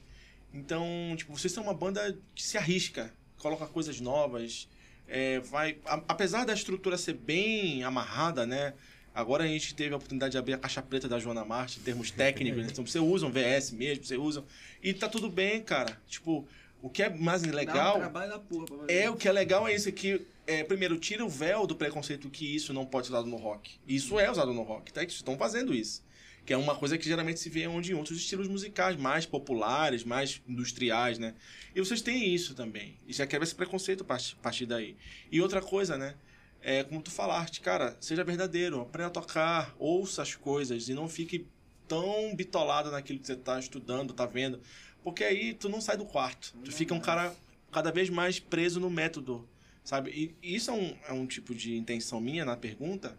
[0.54, 0.86] Então,
[1.18, 4.68] tipo, vocês são uma banda que se arrisca, coloca coisas novas,
[5.08, 5.78] é, vai...
[5.86, 8.74] a- apesar da estrutura ser bem amarrada, né?
[9.14, 11.84] Agora a gente teve a oportunidade de abrir a caixa preta da Joana Marte, em
[11.84, 12.70] termos técnicos, né?
[12.72, 14.44] Então você usa um VS mesmo, você usa...
[14.82, 16.00] E tá tudo bem, cara.
[16.08, 16.48] Tipo,
[16.82, 17.98] o que é mais um legal...
[17.98, 18.94] trabalho da porra pra fazer.
[18.94, 22.30] É, o que é legal é isso que, é, primeiro, tira o véu do preconceito
[22.30, 23.80] que isso não pode ser usado no rock.
[23.88, 25.02] Isso é usado no rock, tá?
[25.02, 26.06] Eles estão fazendo isso.
[26.46, 30.04] Que é uma coisa que geralmente se vê onde em outros estilos musicais mais populares,
[30.04, 31.34] mais industriais, né?
[31.76, 32.98] E vocês têm isso também.
[33.06, 34.96] E já quebra esse preconceito a partir, daí.
[35.32, 36.16] E outra coisa, né?
[36.62, 41.10] É como tu falaste, cara, seja verdadeiro, aprenda a tocar, ouça as coisas e não
[41.10, 41.46] fique
[41.88, 44.60] tão bitolado naquilo que você tá estudando, tá vendo.
[45.08, 46.54] Porque aí tu não sai do quarto.
[46.66, 47.34] Tu fica um cara
[47.72, 49.48] cada vez mais preso no método,
[49.82, 50.12] sabe?
[50.12, 53.18] E e isso é um, é um tipo de intenção minha na pergunta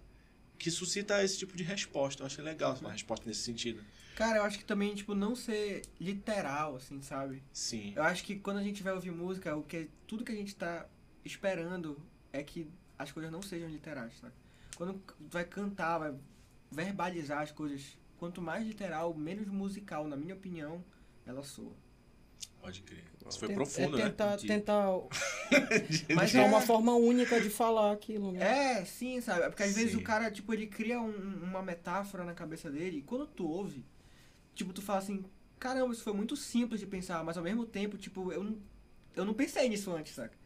[0.58, 2.22] que suscita esse tipo de resposta.
[2.22, 3.82] Eu achei legal uma resposta nesse sentido.
[4.16, 7.42] Cara, eu acho que também, tipo, não ser literal, assim, sabe?
[7.54, 7.94] Sim.
[7.96, 10.54] Eu acho que quando a gente vai ouvir música, o que tudo que a gente
[10.54, 10.86] tá
[11.24, 11.98] esperando
[12.34, 12.68] é que
[12.98, 14.34] as coisas não sejam literais, sabe?
[14.76, 16.14] Quando tu vai cantar, vai
[16.70, 20.84] verbalizar as coisas, quanto mais literal, menos musical, na minha opinião,
[21.28, 21.72] ela soa.
[22.60, 23.04] Pode crer.
[23.28, 24.08] Isso foi Ten- profundo, é né?
[24.10, 24.86] tentar, tentar
[26.14, 28.80] Mas é, uma forma única de falar aquilo, né?
[28.80, 29.42] É, sim, sabe?
[29.42, 29.98] É Porque às vezes Sim.
[29.98, 33.84] o cara, tipo, ele cria um- uma metáfora na cabeça dele e quando tu ouve,
[34.54, 35.24] tipo, tu fala assim,
[35.58, 38.58] caramba, isso foi muito simples de pensar, mas ao mesmo tempo, tipo, eu não,
[39.14, 40.36] eu não pensei nisso antes, saca?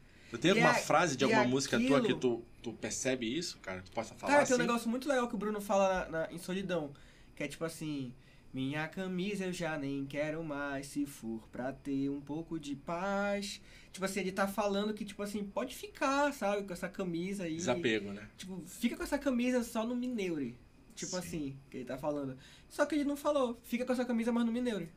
[0.40, 3.82] Tem E alguma frase de alguma música tua que aquilo- tu, tu percebe isso, cara?
[3.82, 4.54] Tu possa falar Cara, assim?
[4.56, 6.92] tem um negócio muito legal que o Bruno fala na, na- em Solidão,
[7.36, 8.14] que é tipo assim,
[8.52, 13.60] minha camisa eu já nem quero mais, se for pra ter um pouco de paz.
[13.92, 17.56] Tipo assim, ele tá falando que, tipo assim, pode ficar, sabe, com essa camisa aí.
[17.56, 18.28] Desapego, né?
[18.36, 20.56] Tipo, fica com essa camisa só no Mineure.
[20.94, 21.18] Tipo Sim.
[21.18, 22.36] assim, que ele tá falando.
[22.68, 24.88] Só que ele não falou, fica com essa camisa, mas no Mineure.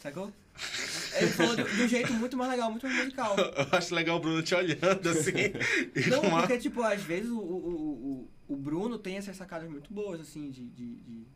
[0.00, 0.32] Sacou?
[1.18, 3.36] ele falou de, de um jeito muito mais legal, muito mais musical.
[3.38, 5.32] Eu acho legal o Bruno te olhando assim.
[6.10, 9.92] Não, porque, tipo, às vezes o, o, o, o- o Bruno tem essas sacadas muito
[9.92, 10.68] boas, assim, de.
[10.68, 11.26] de, de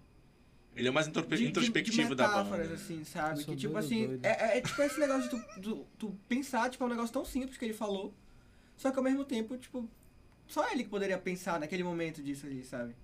[0.77, 2.75] Ele é o mais de- de- introspectivo de da metáforas, banda.
[2.81, 3.45] assim, sabe?
[3.45, 4.25] Que, tipo doido, assim, doido.
[4.25, 7.13] é, é- é tipo esse negócio de tu, tu, tu pensar, tipo, é um negócio
[7.13, 8.15] tão simples que ele falou,
[8.77, 9.89] só que ao mesmo tempo, tipo,
[10.47, 12.95] só ele que poderia pensar naquele momento disso ali, sabe?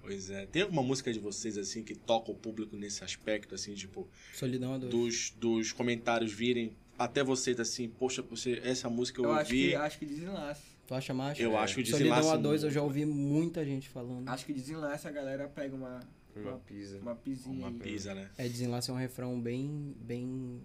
[0.00, 0.46] Pois é.
[0.46, 4.74] Tem alguma música de vocês, assim, que toca o público nesse aspecto, assim, tipo, Solidão
[4.74, 4.90] a dois.
[4.90, 9.68] dos, dos comentários virem até vocês, assim, poxa, você, essa música eu, Eu, acho ouvi.
[9.68, 10.62] que, acho que desenlace.
[10.86, 11.38] Tu acha mais?
[11.38, 12.36] Eu acho que o Solidão desenlace.
[12.38, 14.28] a dois eu já ouvi muita gente falando.
[14.28, 16.00] Acho que desenlace a galera pega uma,
[16.40, 16.98] Uma pizza.
[16.98, 18.30] uma pisinha Uma pisa, né?
[18.38, 19.94] É, desenlace é um refrão bem.
[20.00, 20.62] bem.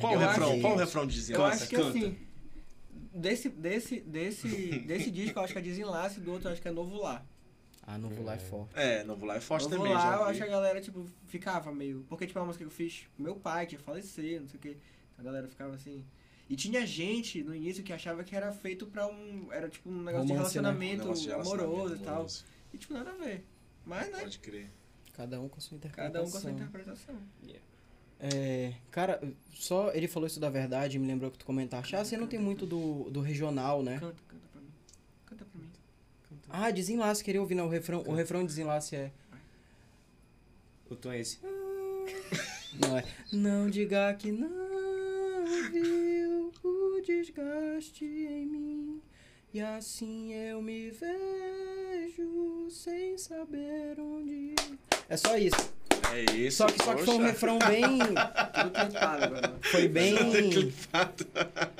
[0.00, 0.60] Qual o Eu refrão?
[0.60, 1.62] Qual o refrão de Eu desenlace?
[1.62, 1.88] acho que canta.
[1.88, 2.18] assim,
[3.14, 6.68] desse, desse, desse, desse disco eu acho que é desenlace, do outro eu acho que
[6.68, 7.24] é Novo Lá.
[7.82, 8.72] Ah, não vou lá é forte.
[8.74, 11.06] É, Novo Lá é forte Novo também, Lá já eu acho que a galera, tipo,
[11.26, 12.04] ficava meio...
[12.08, 14.48] Porque, tipo, é uma música que eu fiz pro meu pai, que ia falecer, não
[14.48, 14.76] sei o que.
[15.18, 16.04] A galera ficava assim...
[16.48, 19.48] E tinha gente no início que achava que era feito pra um...
[19.50, 20.68] Era tipo um negócio de Romance, né?
[20.68, 22.14] Um relacionamento negócio de amoroso relacionamento e tal.
[22.14, 22.44] amoroso.
[22.72, 23.44] E, tipo, nada a ver.
[23.84, 24.20] Mas, né?
[24.20, 24.70] Pode crer.
[25.14, 26.12] Cada um com a sua interpretação.
[26.12, 27.16] Cada um com a sua interpretação.
[28.22, 29.18] É, cara,
[29.50, 31.96] só ele falou isso da verdade, me lembrou que tu comentaste.
[31.96, 33.98] Ah, você não tem muito do, do regional, né?
[33.98, 34.68] Canta, canta pra mim.
[35.24, 35.70] Canta pra mim.
[36.28, 36.48] Canta.
[36.50, 37.66] Ah, desenlace, queria ouvir, não.
[37.66, 39.10] O refrão, o refrão de desenlace é.
[40.90, 41.38] O tom é esse.
[42.78, 43.04] Não é.
[43.32, 44.50] Não diga que não
[45.72, 49.02] viu o desgaste em mim.
[49.52, 51.79] E assim eu me vejo
[52.70, 54.54] sem saber onde.
[55.08, 55.72] É só isso.
[56.12, 56.58] É isso.
[56.58, 57.82] Só que, só que foi um refrão bem.
[58.54, 59.58] Tudo clipado agora.
[59.62, 60.16] Foi bem.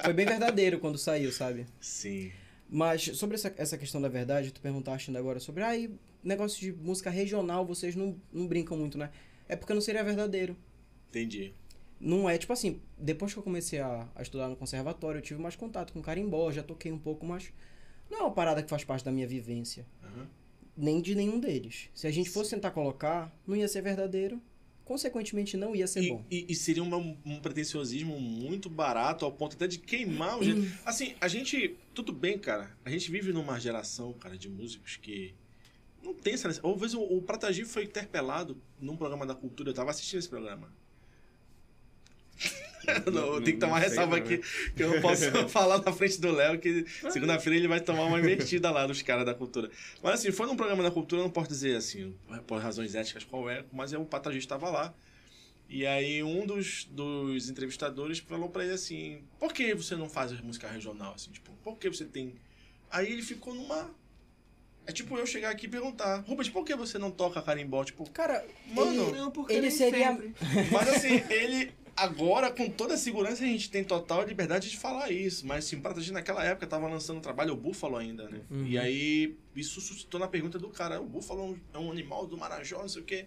[0.03, 1.67] Foi bem verdadeiro quando saiu, sabe?
[1.81, 2.33] Sim.
[2.69, 5.63] Mas sobre essa, essa questão da verdade, tu perguntaste ainda agora sobre.
[5.63, 5.91] Ah, e
[6.23, 9.11] negócio de música regional, vocês não, não brincam muito, né?
[9.49, 10.57] É porque não seria verdadeiro.
[11.09, 11.53] Entendi.
[12.01, 15.41] Não é, tipo assim, depois que eu comecei a, a estudar no conservatório, eu tive
[15.41, 17.53] mais contato com carimbó, já toquei um pouco, mas
[18.11, 19.87] não é uma parada que faz parte da minha vivência.
[20.03, 20.27] Aham.
[20.77, 21.89] Nem de nenhum deles.
[21.95, 24.41] Se a gente fosse tentar colocar, não ia ser verdadeiro,
[24.85, 26.25] consequentemente não ia ser E, bom.
[26.31, 30.63] e- e seria uma- um pretenciosismo muito barato ao ponto até de queimar o jeito.
[30.85, 31.77] Assim, a gente.
[31.95, 32.77] Tudo bem, cara.
[32.85, 35.35] A gente vive numa geração, cara, de músicos que.
[36.03, 36.73] Não tem essa necessidade.
[36.75, 39.69] Uma vez o, o Prata Gil foi interpelado num programa da cultura.
[39.71, 40.73] Eu tava assistindo esse programa.
[43.11, 44.43] Não, tem que tomar ressalva não, aqui, né?
[44.77, 48.19] que eu não posso falar na frente do Léo, que segunda-feira ele vai tomar uma
[48.19, 49.71] invertida lá dos caras da cultura.
[50.03, 52.15] Mas assim, foi num programa da cultura, eu não posso dizer assim,
[52.47, 54.95] por razões éticas qual é, mas o patagista estava lá.
[55.69, 60.33] E aí um dos, dos entrevistadores falou pra ele assim, por que você não faz
[60.41, 61.15] música regional?
[61.15, 62.35] Assim, tipo, por que você tem...
[62.91, 63.89] Aí ele ficou numa...
[64.85, 67.85] É tipo eu chegar aqui e perguntar, Rubens, por que você não toca carimbó?
[67.85, 70.35] Tipo, Cara, Mano, Não, porque ele seria- sempre.
[70.73, 71.73] mas assim, ele
[72.03, 75.47] agora, com toda a segurança, a gente tem total liberdade de falar isso.
[75.47, 78.41] Mas assim, pra gente naquela época tava lançando um trabalho, o Búfalo ainda, né?
[78.51, 78.67] Uhum.
[78.67, 82.27] E aí, isso suscitou na pergunta do cara: o Búfalo é um- é um animal
[82.27, 83.27] do Marajó, não sei o quê.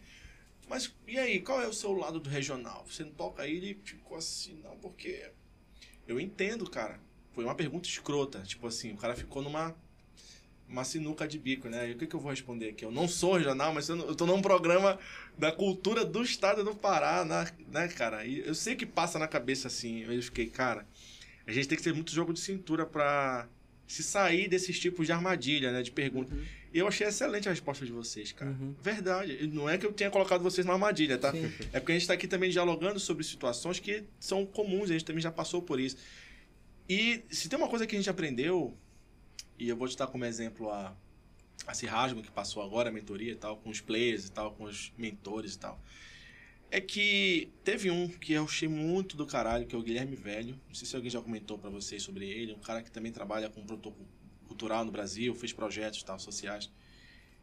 [0.67, 2.85] Mas e aí, qual é o seu lado do regional?
[2.89, 3.57] Você não toca aí?
[3.57, 5.29] Ele ficou assim, não, porque.
[6.07, 6.99] Eu entendo, cara.
[7.31, 8.41] Foi uma pergunta escrota.
[8.43, 9.75] Tipo assim, o cara ficou numa.
[10.73, 11.89] Uma sinuca de bico, né?
[11.89, 12.83] E o que, que eu vou responder aqui?
[12.83, 14.97] Eu não sou regional, mas eu, não- eu tô num programa
[15.37, 18.25] da cultura do estado do Pará, na- né, cara?
[18.25, 20.01] E eu sei que passa na cabeça assim.
[20.01, 20.83] Eu fiquei, cara,
[21.45, 23.47] a gente tem que ter muito jogo de cintura pra
[23.85, 25.83] se sair desses tipos de armadilha, né?
[25.83, 26.35] De pergunta.
[26.73, 28.49] E eu achei excelente a resposta de vocês, cara.
[28.49, 28.73] Uhum.
[28.81, 29.45] Verdade.
[29.53, 31.31] Não é que eu tenha colocado vocês na armadilha, tá?
[31.31, 31.51] Sim.
[31.71, 35.05] É porque a gente tá aqui também dialogando sobre situações que são comuns, a gente
[35.05, 35.97] também já passou por isso.
[36.89, 38.75] E se tem uma coisa que a gente aprendeu,
[39.63, 40.95] e eu vou te dar como exemplo a,
[41.65, 44.65] a Cirrasmo, que passou agora, a mentoria e tal, com os players e tal, com
[44.65, 45.79] os mentores e tal.
[46.69, 50.59] É que teve um que eu achei muito do caralho, que é o Guilherme Velho.
[50.67, 52.53] Não sei se alguém já comentou pra vocês sobre ele.
[52.53, 53.95] Um cara que também trabalha com produto
[54.47, 56.71] cultural no Brasil, fez projetos tal, sociais.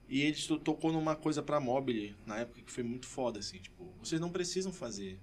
[0.08, 3.58] E ele to- tocou numa coisa pra mobile na época que foi muito foda, assim.
[3.58, 5.16] Tipo, vocês não precisam fazer.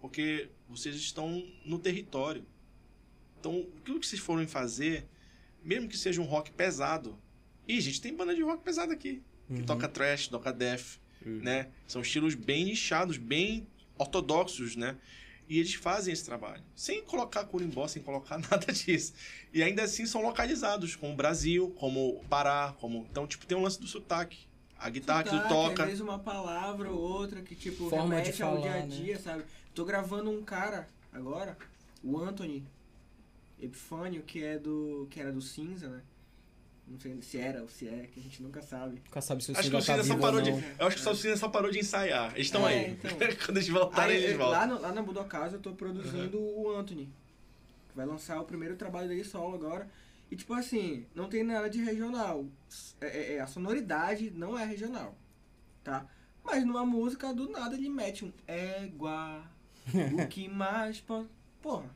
[0.00, 2.46] Porque vocês estão no território.
[3.40, 5.08] Então, o que vocês forem fazer,
[5.64, 7.18] mesmo que seja um rock pesado.
[7.66, 9.22] E, gente, tem banda de rock pesado aqui.
[9.46, 9.66] Que Uhum.
[9.66, 11.40] toca trash, toca death, Uhum.
[11.42, 11.68] né?
[11.86, 13.66] São estilos bem nichados, bem
[13.98, 14.96] ortodoxos, né?
[15.48, 16.62] E eles fazem esse trabalho.
[16.76, 19.12] Sem colocar corimbó, sem colocar nada disso.
[19.52, 23.06] E ainda assim são localizados, como o Brasil, como o Pará, como...
[23.10, 24.38] Então, tipo, tem um lance do sotaque.
[24.78, 25.82] A guitarra que tu Sotaque, toca...
[25.82, 28.86] Às vezes uma palavra ou outra que, tipo, Forma remete de ao falar, dia a
[28.86, 29.44] dia, sabe?
[29.74, 31.58] Tô gravando um cara agora,
[32.02, 32.64] o Anthony
[33.60, 35.06] Epifânio, que é do.
[35.10, 36.02] que era do Cinza, né?
[36.86, 39.00] Não sei se era ou se é, que a gente nunca sabe.
[39.04, 40.50] Nunca sabe se o Acho que o Cida tá só parou de...
[40.50, 42.32] Eu acho que o Cida só parou de ensaiar.
[42.34, 42.90] Eles estão É, aí.
[42.92, 43.10] então.
[43.46, 44.58] Quando eles voltarem, Aí, eles voltam.
[44.58, 47.08] lá, no, lá na Budocasa eu tô produzindo o Anthony.
[47.88, 49.88] Que vai lançar o primeiro trabalho dele solo agora.
[50.32, 52.44] E tipo assim, não tem nada de regional.
[53.00, 55.16] É, é- é- a sonoridade não é regional.
[55.84, 56.04] Tá?
[56.42, 59.44] Mas numa música, do nada ele mete um égua.
[59.94, 61.28] o que mais pode.
[61.62, 61.88] Porra.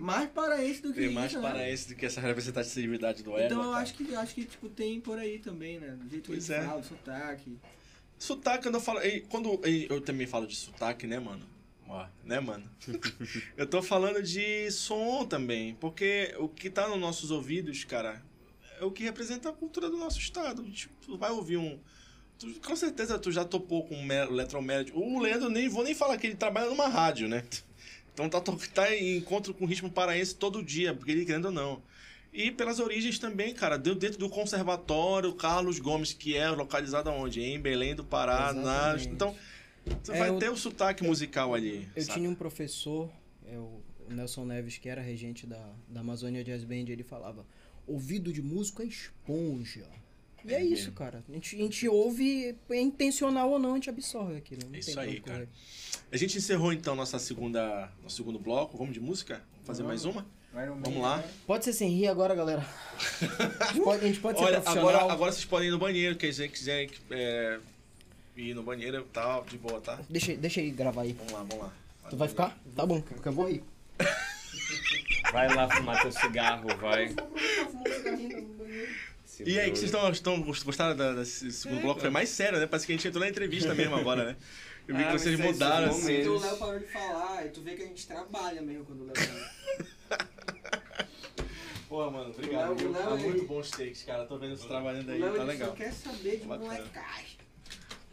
[0.00, 1.14] Mais paraense do que Tem isso.
[1.14, 1.40] mais né?
[1.40, 3.46] paraense do que essa representatividade do ego.
[3.46, 5.88] Então eu acho que, acho que tipo, tem por aí também, né?
[6.00, 6.64] Do jeito que Pois ele é.
[6.64, 7.58] fala, sotaque.
[8.18, 9.00] Sotaque, quando eu falo.
[9.28, 9.60] Quando
[9.90, 11.44] eu também falo de sotaque, né, mano?
[11.88, 12.64] Ó, né, mano?
[13.56, 15.74] eu tô falando de som também.
[15.74, 18.22] Porque o que tá nos nossos ouvidos, cara,
[18.80, 20.62] é o que representa a cultura do nosso estado.
[20.70, 21.78] Tipo, tu vai ouvir um.
[22.38, 24.96] tu- com certeza tu já topou com um eletromédio.
[24.96, 27.44] O Leandro nem vou nem falar que ele trabalha numa rádio, né?
[28.14, 28.40] Então tá,
[28.74, 31.82] tá em encontro com ritmo paraense todo dia, porque ele querendo ou não.
[32.32, 37.40] E pelas origens também, cara, dentro do conservatório Carlos Gomes, que é localizado onde?
[37.42, 38.52] Em Belém do Pará.
[38.52, 38.96] Na...
[39.02, 39.34] Então,
[40.02, 41.88] tu É, vai eu- ter o sotaque musical ali.
[41.94, 42.18] Eu sabe?
[42.18, 43.10] tinha um professor,
[43.46, 47.46] é o Nelson Neves, que era regente da, da Amazônia Jazz Band, ele falava:
[47.86, 49.86] ouvido de músico é esponja.
[50.44, 51.22] E é, É isso, cara.
[51.28, 54.62] A gente, a gente ouve, é intencional ou não, a gente absorve aquilo.
[54.68, 55.46] Não É isso aí, cara.
[55.46, 55.48] correr.
[56.10, 58.76] A gente encerrou então nossa segunda, nosso segundo bloco.
[58.76, 59.42] Vamos de música?
[59.52, 60.26] Vamos fazer mais uma?
[60.52, 61.24] Vamos lá.
[61.46, 62.66] Pode ser sem rir agora, galera.
[63.60, 64.88] A gente pode, a gente pode ser profissional.
[64.88, 67.58] agora, agora vocês podem ir no banheiro, quer dizer, quiser é,
[68.36, 69.98] ir no banheiro e tal, de boa, tá?
[70.10, 71.14] Deixa, deixa aí gravar aí.
[71.14, 71.72] Vamos lá, vamos lá.
[72.10, 72.58] Tu vai ficar?
[72.76, 73.64] Tá bom, porque eu vou ir.
[75.32, 77.14] Vai lá fumar teu cigarro, vai.
[79.40, 82.00] E aí, que vocês estão, gostaram da- desse segundo bloco?
[82.00, 82.66] Foi mais sério, né?
[82.66, 84.36] Parece que a gente entrou na entrevista mesmo agora, né?
[84.86, 86.28] Eu vi Ah, que vocês mudaram, momentos- assim.
[86.28, 89.06] o Léo parou de falar, e tu vê que a gente trabalha mesmo quando o
[89.06, 89.48] Léo fala.
[91.88, 92.74] Pô, mano, obrigado.
[92.82, 94.24] Léo- Léo Tá é- muito bons takes, cara.
[94.26, 95.68] Tô vendo você trabalhando aí, Léo tá ele legal.
[95.70, 97.36] só quer saber de molecagem.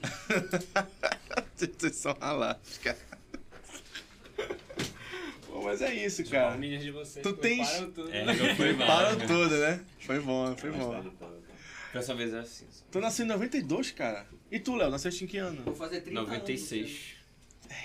[1.58, 2.98] Vocês são ralados, cara.
[5.60, 6.56] Pô, mas é isso, cara.
[6.58, 8.14] de vocês Tu tens- preparam tudo.
[8.14, 8.88] É, não foi mal.
[8.88, 9.82] Param tudo, né?
[10.00, 11.12] Foi bom, foi bom.
[11.94, 12.66] Dessa vez é assim.
[12.70, 12.86] só.
[12.92, 14.26] Tu nasceu em 92, cara.
[14.52, 15.64] E tu, Léo, nasceste em que ano?
[15.64, 16.32] Vou fazer 30 anos.
[16.32, 17.16] 96.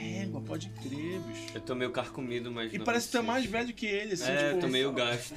[0.01, 1.47] Égua, pode crer, bicho.
[1.55, 2.73] Eu tô meio carcomido, mas.
[2.73, 3.27] E parece que tu é 96.
[3.27, 4.61] mais velho que ele, assim, É, tipo...
[4.61, 5.35] tô meio gasto.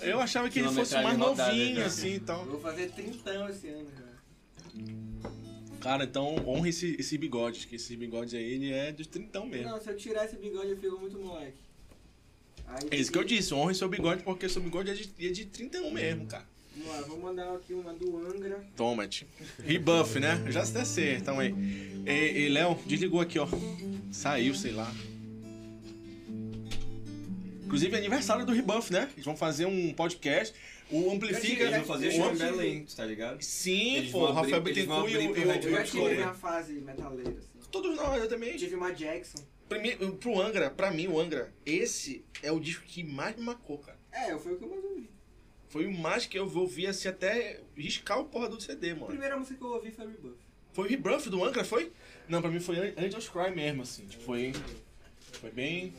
[0.00, 1.84] Eu achava que ele fosse mais novinho, né?
[1.84, 2.44] assim, e Eu tal.
[2.46, 4.10] vou fazer 30 esse ano, cara.
[5.80, 9.70] Cara, então honra esse, esse bigode, que esse bigode aí, ele é dos trintão mesmo.
[9.70, 11.56] Não, se eu tirar esse bigode eu fico muito moleque.
[12.66, 15.30] Aí, É isso que eu disse, honre seu bigode, porque seu bigode é de, é
[15.30, 16.44] de 31 mesmo, cara.
[16.76, 18.64] Vamos lá, vou mandar aqui uma do Angra.
[18.76, 19.26] Toma, tio.
[19.64, 20.44] Rebuff, né?
[20.50, 21.52] Já se descer, então aí.
[22.06, 23.48] E, e Léo, desligou aqui, ó.
[24.12, 24.90] Saiu, sei lá.
[27.64, 29.08] Inclusive, é aniversário do Rebuff, né?
[29.14, 30.54] Eles vão fazer um podcast.
[30.90, 31.62] O Amplifica.
[31.64, 33.42] Eles vão fazer o show em Belém, tá ligado?
[33.42, 37.48] Sim, Eles pô, o Rafael Bittencourt e o, Eu tive minha fase metaleira, assim.
[37.70, 38.56] Todos nós, eu também.
[38.56, 39.38] Tive uma Jackson.
[39.68, 43.78] Primeiro, pro Angra, pra mim, o Angra, esse é o disco que mais me marcou,
[43.78, 43.96] cara.
[44.10, 45.08] É, foi o que eu mais ouvi.
[45.68, 49.06] Foi o mais que eu ouvi assim até riscar o porra do CD, A mano.
[49.06, 50.34] primeira música que eu ouvi foi Rebuff.
[50.72, 51.92] Foi o Rebuff do Angra, foi?
[52.28, 54.04] Não, pra mim foi An- Angels Cry mesmo, assim.
[54.06, 54.52] Tipo, foi,
[55.34, 55.94] foi bem.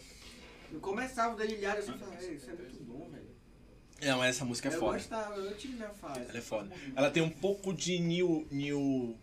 [0.73, 2.80] Eu começava o delilhado assim e falava, "Ei, isso é muito
[4.01, 4.97] Não, mas essa música é eu foda.
[4.97, 6.21] gostava, eu tive minha fase.
[6.21, 6.71] Ela é foda.
[6.95, 8.47] Ela tem um pouco de new.
[8.51, 9.15] new.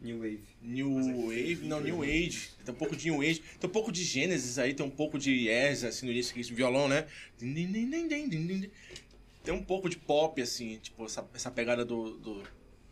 [0.00, 0.42] New Wave.
[0.60, 2.50] New Wave, não, New Age.
[2.64, 3.40] Tem um pouco de New Age.
[3.60, 6.52] Tem um pouco de Gênesis aí, tem um pouco de Yes, assim, no início, esse
[6.52, 7.06] violão, né?
[9.44, 12.42] Tem um pouco de pop, assim, tipo, essa, essa pegada do, do,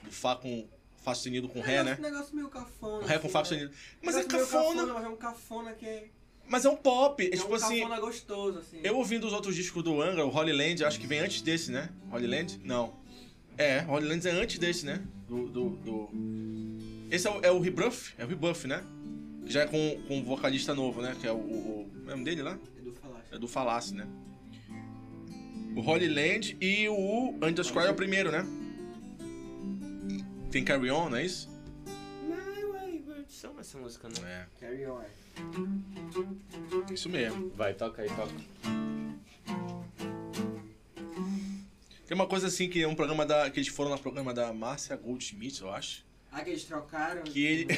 [0.05, 0.69] do Fá com
[1.03, 1.97] Fá sustenido com Ré, né?
[1.99, 3.07] Um negócio meio cafona.
[3.07, 3.61] Ré com Fá assim, né?
[3.61, 4.01] sustenido.
[4.03, 6.09] Mas é Negócio meio cafona, Mas é um cafona que é,
[6.51, 7.23] mas é um pop.
[7.23, 8.81] É, é tipo um assim, gostoso, assim.
[8.83, 11.71] eu ouvindo os outros discos do Angra, o Holy Land, acho que vem antes desse,
[11.71, 11.89] né?
[12.13, 12.61] Holy Land?
[12.65, 12.93] Não.
[13.57, 15.01] É, Holy Land é antes desse, né?
[15.29, 15.47] Do.
[15.49, 16.11] do, do-
[17.11, 18.13] Esse é o, é o Rebuff?
[18.19, 18.83] É o Rebuff, né?
[19.47, 21.17] Que já é com, com um vocalista novo, né?
[21.21, 21.37] Que é o.
[21.37, 22.59] o, o nome dele lá?
[22.79, 23.25] Edu Falaschi.
[23.35, 24.07] É do Falácio, né?
[25.77, 28.45] O Holy Land e o Angels Cry é o primeiro, né?
[30.51, 31.49] Tem Carry On, não é isso?
[32.27, 35.01] My Wayward Son, essa música, não É, Carry on.
[36.93, 37.51] Isso mesmo.
[37.57, 38.33] Vai, toca aí, toca.
[42.07, 43.49] Tem uma coisa assim que é um programa da.
[43.51, 46.05] que eles foram no programa da Márcia Goldschmidt, eu acho.
[46.33, 47.23] Ah, que eles trocaram.
[47.23, 47.67] Que ele-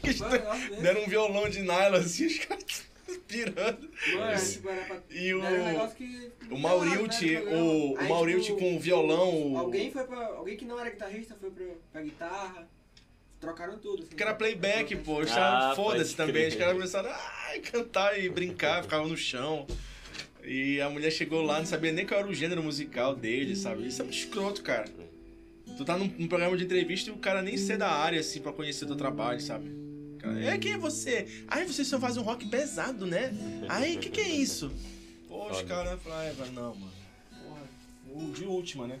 [0.00, 2.86] Que eles um deram um violão de nylon assim, os caras
[3.26, 3.90] pirando.
[4.14, 5.02] Mano, tipo, era pra...
[5.10, 5.42] E o.
[5.42, 6.30] Era um que...
[6.50, 9.52] O Maurilt, Né, o, o Maurilt tipo, com o violão.
[9.54, 10.26] o- Alguém foi pra...
[10.26, 12.68] Alguém que não era guitarrista foi pra, pra guitarra.
[13.40, 14.16] Trocaram tudo, assim.
[14.16, 15.20] Que era playback, pô.
[15.20, 16.48] Os Ah, caras, foda-se pode também.
[16.48, 19.66] Os caras começaram a cantar e brincar, ficavam no chão.
[20.44, 23.86] E a mulher chegou lá, não sabia nem qual era o gênero musical dele, sabe?
[23.86, 24.86] Isso é muito escroto, cara.
[25.76, 28.40] Tu tá num, num programa de entrevista e o cara nem ser da área, assim,
[28.40, 29.70] pra conhecer teu trabalho, sabe?
[30.18, 31.44] Cara, é, quem é você?
[31.46, 33.32] Ai, você só faz um rock pesado, né?
[33.68, 34.72] Ai, o que que é isso?
[35.28, 36.92] Pô, os caras falaram, ah, não, mano.
[38.10, 38.98] Porra, de última, né?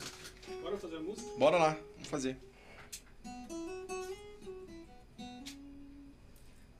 [0.62, 1.28] Bora fazer a música?
[1.38, 2.36] Bora lá, vamos fazer.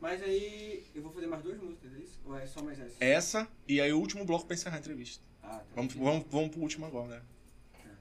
[0.00, 0.86] Mas aí...
[0.94, 2.20] Eu vou fazer mais duas músicas, é isso?
[2.24, 3.04] Ou é só mais essa?
[3.04, 5.24] Essa e aí o último bloco pra encerrar a entrevista.
[5.42, 5.64] Ah, tá.
[5.74, 7.22] Vamos, vamos, vamos pro último agora, né?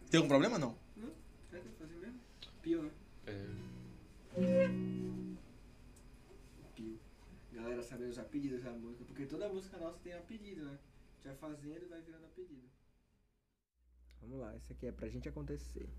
[0.10, 0.78] Tem algum problema, não?
[1.50, 2.20] Será que eu vou fazer mesmo?
[2.62, 2.92] Pio, né?
[3.26, 3.46] É.
[6.76, 7.00] Pio.
[7.52, 10.72] Galera sabe usar pedidos da música, porque toda música nossa tem um pedido, né?
[10.72, 12.70] A gente vai fazendo e vai virando a pedido.
[14.22, 15.90] Vamos lá, esse aqui é pra gente acontecer.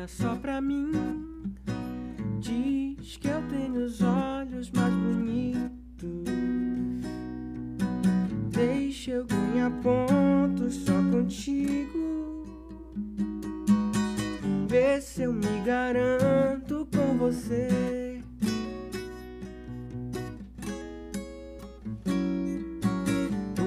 [0.00, 0.92] Olha só pra mim,
[2.38, 5.70] diz que eu tenho os olhos mais bonitos.
[8.48, 12.46] Deixa eu ganhar pontos só contigo.
[14.66, 18.22] Vê se eu me garanto com você.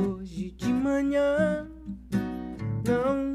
[0.04, 1.68] Hoje de manhã
[2.88, 3.33] não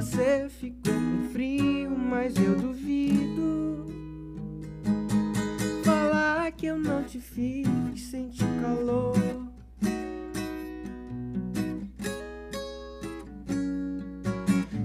[0.00, 3.84] Você ficou com frio, mas eu duvido.
[5.84, 9.16] Falar que eu não te fiz sentir calor.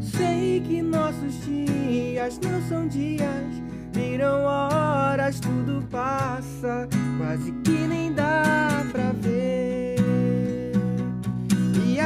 [0.01, 3.53] Sei que nossos dias não são dias,
[3.93, 9.92] viram horas, tudo passa, quase que nem dá pra ver.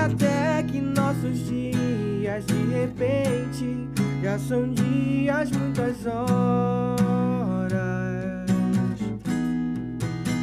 [0.05, 3.89] Até que nossos dias de repente
[4.23, 7.37] já são dias, muitas horas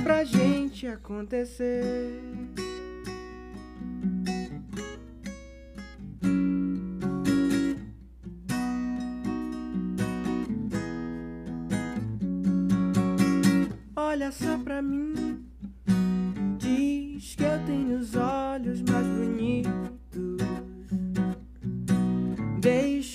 [0.02, 2.20] pra gente acontecer.
[13.96, 15.44] Olha só pra mim,
[16.58, 18.80] diz que eu tenho os olhos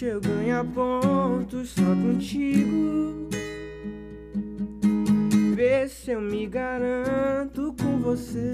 [0.02, 3.28] Eu ganhar pontos só contigo.
[5.54, 8.54] Vê se eu me garanto com você.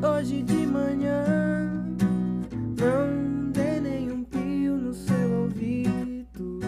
[0.00, 1.84] Hoje de manhã
[2.78, 6.60] não dei nenhum pio no seu ouvido.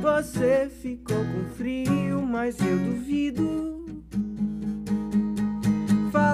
[0.00, 3.73] Você ficou com frio, mas eu duvido.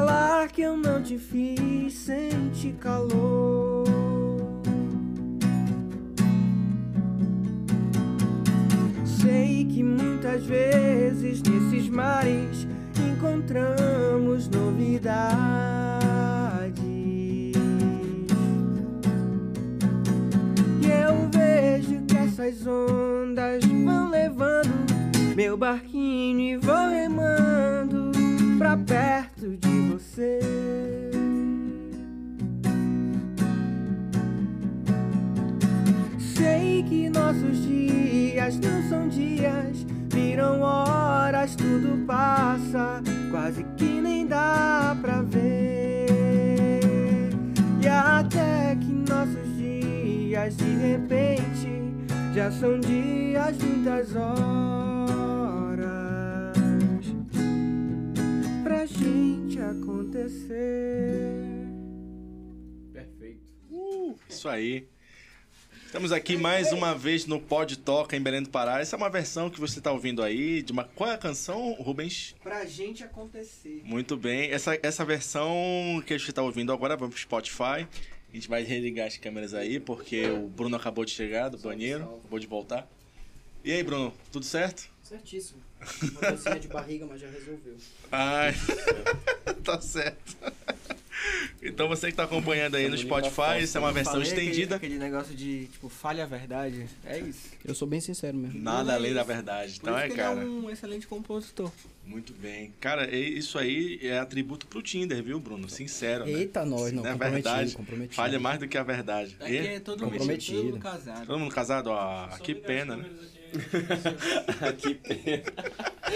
[0.00, 3.84] Falar que eu não te fiz sentir calor.
[9.04, 12.66] Sei que muitas vezes nesses mares
[13.12, 15.12] encontramos novidades.
[20.80, 24.70] E eu vejo que essas ondas vão levando
[25.36, 28.12] meu barquinho e vou remando
[28.56, 29.29] pra perto
[30.20, 30.40] você.
[36.18, 44.96] Sei que nossos dias não são dias, viram horas, tudo passa, quase que nem dá
[45.00, 46.10] pra ver.
[47.82, 51.80] E até que nossos dias de repente
[52.34, 54.50] já são dias, muitas horas
[58.62, 59.39] pra gente
[60.20, 61.66] acontecer.
[62.92, 63.40] Perfeito.
[64.28, 64.86] Isso aí.
[65.86, 68.80] Estamos aqui mais uma vez no Pod Toca em Belém do Pará.
[68.80, 71.72] Essa é uma versão que você está ouvindo aí de uma qual é a canção,
[71.72, 72.36] Rubens?
[72.42, 73.82] Pra gente acontecer.
[73.84, 74.50] Muito bem.
[74.52, 77.88] Essa, essa versão que a gente está ouvindo agora, vamos pro Spotify.
[78.32, 82.04] A gente vai religar as câmeras aí, porque o Bruno acabou de chegar do banheiro,
[82.20, 82.88] acabou de voltar.
[83.64, 84.88] E aí, Bruno, tudo certo?
[85.02, 85.60] Certíssimo.
[86.02, 87.76] Uma docinha de barriga, mas já resolveu.
[88.12, 88.54] Ai,
[89.64, 90.36] tá certo.
[91.62, 94.76] Então você que tá acompanhando aí no Spotify, essa é uma versão Falei aquele- estendida.
[94.76, 96.86] Aquele, negócio de, tipo, falha a verdade.
[97.04, 97.50] É isso.
[97.62, 98.58] Eu sou bem sincero mesmo.
[98.58, 99.78] Nada além da verdade.
[99.78, 100.40] Por Então isso é, que cara.
[100.40, 101.70] ele é um excelente compositor.
[102.06, 102.72] Muito bem.
[102.80, 105.68] Cara, isso aí é atributo pro Tinder, viu, Bruno?
[105.68, 106.32] Sincero, né?
[106.32, 107.02] Eita, nós, não.
[107.02, 108.14] Na comprometido, verdade, comprometido.
[108.16, 109.36] falha mais do que a verdade.
[109.40, 110.56] É que é todo mundo, Comprometido.
[110.62, 111.26] todo mundo casado.
[111.26, 111.90] Todo mundo casado?
[111.92, 113.04] Ah, que pena, né?
[113.04, 113.39] aqui.
[114.78, 115.42] que pena.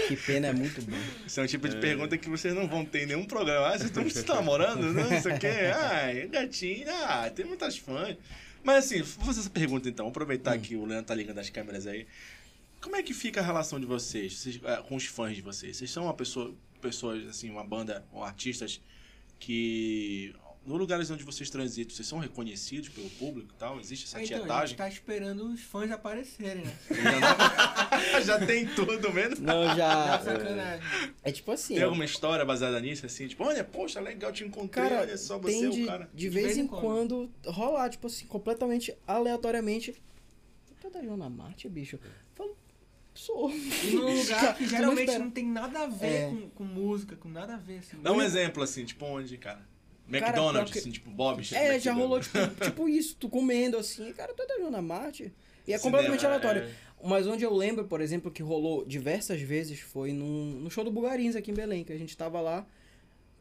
[0.07, 0.97] Que pena é muito bom.
[1.25, 3.67] Isso é um tipo de pergunta que vocês não vão ter em nenhum programa.
[3.67, 4.93] Ah, vocês estão, estão namorando?
[4.93, 5.47] Não, isso aqui.
[5.47, 6.87] Ah, gatinho.
[6.89, 8.17] Ah, tem muitas fãs.
[8.63, 10.07] Mas assim, vou fazer essa pergunta então.
[10.07, 12.07] Aproveitar que o Leandro tá ligando as câmeras aí.
[12.81, 15.77] Como é que fica a relação de vocês, vocês, eh, com os fãs de vocês?
[15.77, 18.79] Vocês são uma pessoa, pessoas, assim, uma banda ou artistas
[19.39, 20.35] que,
[20.65, 23.79] nos lugares onde vocês transitam, vocês são reconhecidos pelo público e tal?
[23.79, 26.73] Existe essa Então, a gente tá esperando os fãs aparecerem, né?
[28.25, 29.45] Já tem tudo mesmo?
[29.45, 30.19] Não, Tá já.
[30.23, 30.85] sacanagem.
[31.23, 31.75] É tipo assim.
[31.75, 33.27] Tem alguma história baseada nisso, assim?
[33.27, 36.09] Tipo, olha, poxa, legal, te encontrei, Cara, olha só, você tem é de, o cara.
[36.13, 39.93] de vez, vez em em quando rolar, tipo assim, completamente aleatoriamente.
[40.81, 41.95] Tu é da Joana Marte, bicho?
[41.95, 42.01] Eu
[42.33, 42.57] falo,
[43.13, 43.51] sou.
[43.51, 45.23] E num lugar que não geralmente espera.
[45.23, 46.29] não tem nada a ver É.
[46.29, 47.97] com, com música, com nada a ver, assim.
[48.01, 49.61] Dá um exemplo, assim, tipo onde, cara?
[50.07, 51.51] McDonald's, que- assim, tipo Bob's.
[51.53, 55.33] É, já rolou tipo, tipo isso, tu comendo assim, cara, tu é da Joana Marte.
[55.67, 56.61] E é Cinema, completamente aleatório.
[56.63, 56.71] é.
[57.03, 60.91] Mas onde eu lembro, por exemplo, que rolou diversas vezes foi num, no show do
[60.91, 62.65] Bugarins aqui em Belém, que a gente tava lá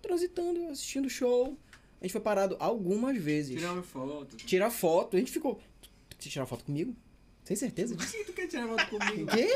[0.02, 1.56] transitando, assistindo o show.
[2.00, 3.56] A gente foi parado algumas vezes.
[3.58, 4.36] Tirar uma foto.
[4.36, 5.16] Tirar foto.
[5.16, 5.60] A gente ficou.
[6.10, 6.94] Tu quer tirar foto comigo?
[7.44, 8.10] Sem certeza disso.
[8.10, 9.26] Por que tu quer tirar foto comigo?
[9.30, 9.48] Quê?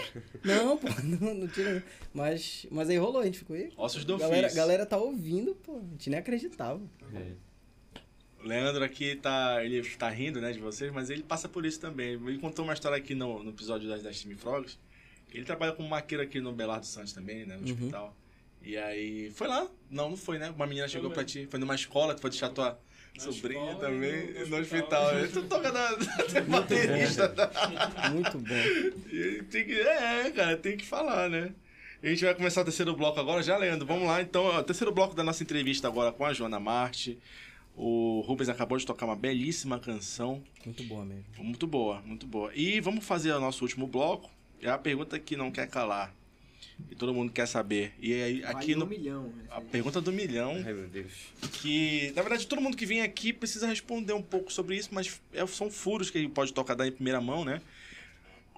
[0.45, 1.83] Não, pô, não, não tira.
[2.13, 3.73] Mas, mas aí rolou, a gente ficou aí.
[3.77, 4.57] Ossos do Galera, ofício.
[4.57, 5.79] galera tá ouvindo, pô.
[5.79, 6.81] A gente nem acreditava.
[8.43, 11.81] O Leandro aqui tá, ele tá rindo, né, de vocês, mas ele passa por isso
[11.81, 12.13] também.
[12.13, 14.79] Ele contou uma história aqui no, no episódio das, das Time Frogs.
[15.33, 17.73] Ele trabalha como maqueiro aqui no Belardo Santos também, né, no Uhum.
[17.75, 18.17] hospital.
[18.63, 19.69] E aí, foi lá?
[19.91, 20.51] Não, não foi, né?
[20.51, 22.79] Uma menina chegou pra ti, foi numa escola, tu foi deixar tua
[23.19, 25.07] sobrinha também, no no hospital.
[25.15, 25.29] hospital.
[25.33, 27.51] Tu toca da, da baterista.
[28.13, 29.09] Muito bom.
[29.13, 31.53] E tem que, é, cara, tem que falar, né?
[32.03, 33.85] A gente vai começar o terceiro bloco agora, já lendo.
[33.85, 37.19] Vamos lá, então, ó, terceiro bloco da nossa entrevista agora com a Joana Marte.
[37.77, 41.25] O Rubens acabou de tocar uma belíssima canção, Muito boa mesmo.
[41.39, 42.51] muito boa, muito boa.
[42.55, 44.29] E vamos fazer o nosso último bloco.
[44.61, 46.13] É a pergunta que não quer calar.
[46.91, 47.93] E todo mundo quer saber.
[47.99, 48.87] E aí, aqui Vale um no.
[48.87, 49.33] milhão.
[49.51, 51.13] A pergunta do milhão, Ai, meu Deus.
[51.53, 55.21] que na verdade todo mundo que vem aqui precisa responder um pouco sobre isso, mas
[55.33, 57.61] é- são furos que ele pode tocar dar em primeira mão, né?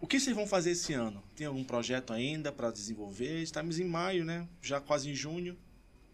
[0.03, 1.23] O que vocês vão fazer esse ano?
[1.37, 3.43] Tem algum projeto ainda para desenvolver?
[3.43, 4.47] Estamos em maio, né?
[4.63, 5.57] Já quase em junho.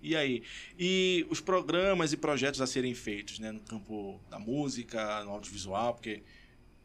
[0.02, 0.42] E aí?
[0.78, 3.50] E os programas e projetos a serem feitos, né?
[3.52, 6.22] No campo da música, no audiovisual, porque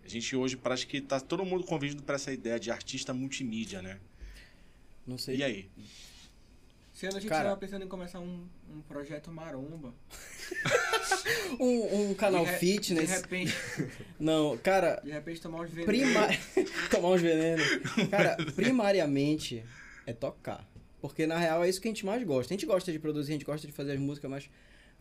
[0.03, 3.81] a gente hoje parece que tá todo mundo convivido para essa ideia de artista multimídia,
[3.81, 3.99] né?
[5.11, 5.37] Não sei.
[5.37, 5.69] E aí?
[6.95, 9.93] Esse ano a gente Cara- tava pensando em começar um, um projeto maromba.
[11.59, 13.09] Um, um canal De re- fitness.
[13.09, 13.53] De repente,
[14.19, 15.85] Não, cara, de repente tomar uns venenos.
[15.85, 16.27] prima...
[16.89, 17.65] tomar uns venenos.
[18.09, 19.63] Cara, primariamente
[20.07, 20.65] é tocar.
[21.01, 22.53] Porque na real é isso que a gente mais gosta.
[22.53, 24.49] A gente gosta de produzir, a gente gosta de fazer as músicas, mas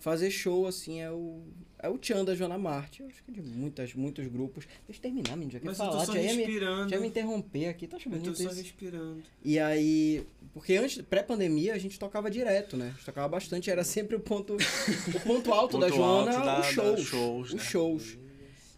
[0.00, 1.40] fazer show assim é o
[1.82, 3.00] é o tchan da Joana Marte.
[3.00, 4.66] Eu acho que de muitas, muitos grupos.
[4.86, 5.52] Deixa eu terminar, menino.
[5.52, 6.90] Já quer falar, tô só já ia, me, respirando.
[6.90, 7.86] já ia me interromper aqui.
[7.86, 8.60] Tá achando Eu tô bonito só isso?
[8.62, 9.22] respirando.
[9.42, 10.22] E aí,
[10.52, 12.88] porque antes, pré-pandemia, a gente tocava direto, né?
[12.88, 16.44] A gente tocava bastante, era sempre o ponto, o ponto alto da Ponto Joana, alto
[16.44, 17.00] da- os da shows.
[17.00, 17.62] shows, os né?
[17.62, 18.18] shows.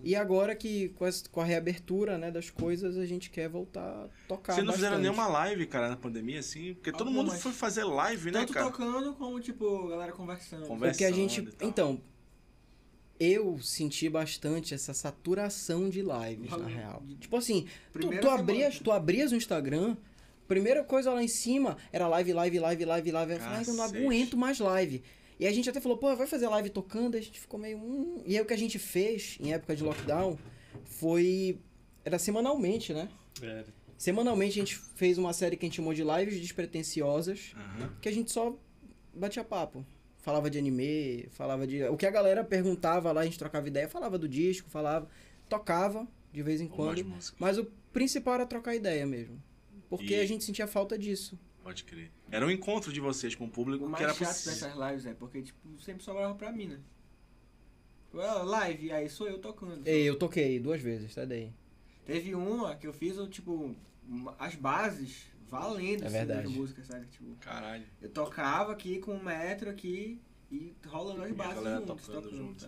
[0.05, 3.83] E agora que com, as- com a reabertura, né, das coisas, a gente quer voltar
[3.83, 6.75] a tocar Vocês não fizeram nenhuma live, cara, na pandemia, assim?
[6.75, 7.33] Porque todo Algumas.
[7.33, 8.67] mundo foi fazer live, né, Tanto cara?
[8.67, 10.67] tocando como, tipo, galera conversando.
[10.67, 10.93] Conversa.
[10.95, 12.01] Porque a gente, então,
[13.21, 17.03] eu senti bastante essa saturação de lives, na real.
[17.21, 19.97] Tipo assim, tu, Primeira tu abrias, tu abrias o Instagram,
[20.49, 23.33] primeira coisa lá em cima era live, live, live, live, live.
[23.35, 25.03] Eu falei, "Ai, eu não aguento mais live.
[25.41, 27.17] E a gente até falou, pô, vai fazer live tocando?
[27.17, 27.79] A gente ficou meio.
[27.79, 28.23] Hum.
[28.27, 30.39] E aí o que a gente fez em época de lockdown
[30.85, 31.59] foi.
[32.05, 33.09] Era semanalmente, né?
[33.97, 37.93] Semanalmente a gente fez uma série que a gente chamou de lives despretensiosas Aham.
[38.01, 38.57] que a gente só
[39.15, 39.85] batia papo.
[40.19, 41.83] Falava de anime, falava de.
[41.85, 45.09] O que a galera perguntava lá, a gente trocava ideia, falava do disco, falava.
[45.49, 47.05] Tocava de vez em quando.
[47.39, 49.41] Mas o principal era trocar ideia mesmo.
[49.89, 51.39] Porque E- a gente sentia falta disso.
[51.63, 52.11] Pode crer.
[52.31, 54.53] Era um encontro de vocês com o público O que mais era chato possível.
[54.71, 56.81] dessas lives é porque, tipo, sempre sobrava pra mim, né?
[58.13, 59.87] Live, aí sou eu tocando.
[59.87, 61.51] Ei, eu toquei duas vezes, tá daí.
[62.05, 63.75] Teve uma que eu fiz, eu, tipo,
[64.39, 66.43] as bases valendo É assim, verdade.
[66.43, 67.07] das músicas, sabe?
[67.07, 67.87] Tipo, Caralho.
[68.03, 70.21] eu tocava aqui com um metro aqui
[70.51, 72.67] e rolando as E bases galera juntos, tocando tocando, junto.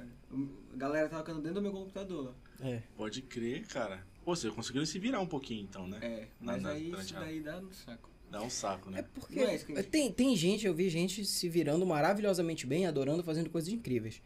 [0.73, 2.35] A galera tocando dentro do meu computador lá.
[2.67, 2.83] É.
[2.97, 4.07] Pode crer, cara.
[4.25, 5.99] Pô, vocês conseguiram se virar um pouquinho, então, né?
[6.01, 8.09] É, mas não, aí durante isso daí dá no saco.
[8.35, 9.05] Dá um saco, É né?
[9.15, 9.39] porque.
[9.41, 12.87] É isso que a gente- tem, tem gente, eu vi gente se virando maravilhosamente bem,
[12.87, 14.21] adorando, fazendo coisas incríveis.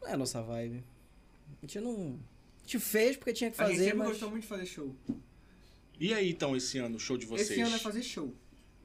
[0.00, 0.84] Não é a nossa vibe.
[1.62, 2.18] A gente não.
[2.58, 4.08] A gente fez porque tinha que a gente fazer, sempre mas.
[4.10, 4.94] gostou muito de fazer show.
[5.98, 7.50] E aí, então, esse ano, o show de vocês?
[7.50, 8.32] Esse ano é fazer show.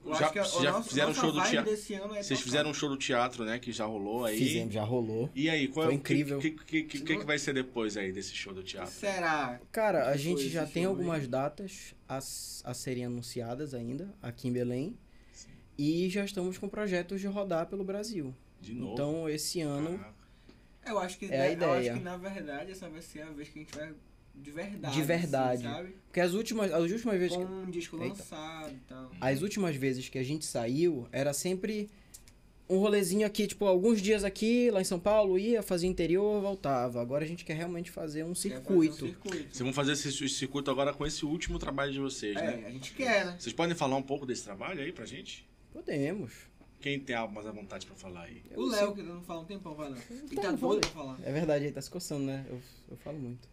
[0.05, 1.71] Eu Já- acho que a, já o nosso, fizeram nossa show do teatro?
[1.71, 2.43] desse ano é Vocês tocar.
[2.43, 3.57] fizeram um show do teatro, né?
[3.59, 4.37] Que já rolou aí.
[4.37, 5.29] Fizemos, já rolou.
[5.33, 6.39] E aí, qual Foi é o que- incrível.
[6.39, 8.91] que, que, que, que, que vai ser depois aí desse show do teatro?
[8.93, 9.59] Será?
[9.71, 10.97] Cara, a gente foi já tem show aí?
[10.97, 14.97] algumas datas a, a serem anunciadas ainda, aqui em Belém.
[15.77, 18.35] E já estamos com projetos de rodar pelo Brasil.
[18.61, 18.93] De novo.
[18.93, 20.23] Então, esse ano, Caraca.
[20.85, 21.91] Eu acho que É a eu ideia.
[21.91, 23.93] acho que na verdade essa vai ser a vez que a gente vai
[24.33, 24.95] de verdade.
[24.95, 25.67] De verdade.
[25.67, 25.95] assim, sabe?
[26.05, 28.09] porque as últimas, as últimas vezes Com que, um disco Eita.
[28.09, 29.11] lançado e tal.
[29.19, 31.89] as últimas vezes que a gente saiu, era sempre
[32.69, 37.01] um rolezinho aqui, tipo, alguns dias aqui, lá em São Paulo, ia, fazia interior, voltava.
[37.01, 39.05] Agora a gente quer realmente fazer um Quer fazer um circuito.
[39.07, 39.43] circuito.
[39.49, 42.61] Vocês vão fazer esse, circuito agora com esse último trabalho de vocês, né?
[42.63, 43.35] É, a gente quer, né?
[43.37, 45.47] Vocês podem falar um pouco desse trabalho aí pra gente?
[45.71, 46.31] Podemos.
[46.79, 48.43] Quem tem algo mais à vontade pra falar aí?
[48.51, 49.97] Eu O Léo, que não fala um tempão, vai lá.
[50.29, 51.19] E Tá, não doido pra falar.
[51.23, 52.45] É verdade, aí tá se coçando, né?
[52.49, 52.61] Eu,
[52.91, 53.52] eu falo muito.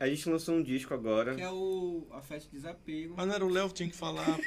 [0.00, 1.34] A gente lançou um disco agora.
[1.34, 3.14] Que é o Afete Desapego.
[3.16, 4.24] Mas não era o Léo que tinha que falar.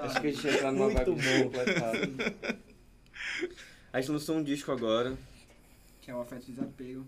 [0.00, 1.42] Acho que a gente entrar numa Muito bom.
[1.44, 2.36] completada.
[3.92, 5.18] A gente lançou um disco agora.
[6.00, 7.04] Que é o Afete Desapego.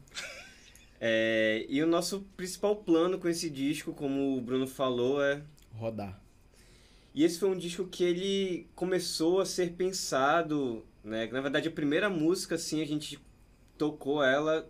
[1.00, 5.42] É, e o nosso principal plano com esse disco, como o Bruno falou, é.
[5.72, 6.20] Rodar.
[7.14, 11.28] E esse foi um disco que ele começou a ser pensado, né?
[11.30, 13.20] Na verdade, a primeira música, assim, a gente
[13.78, 14.68] tocou ela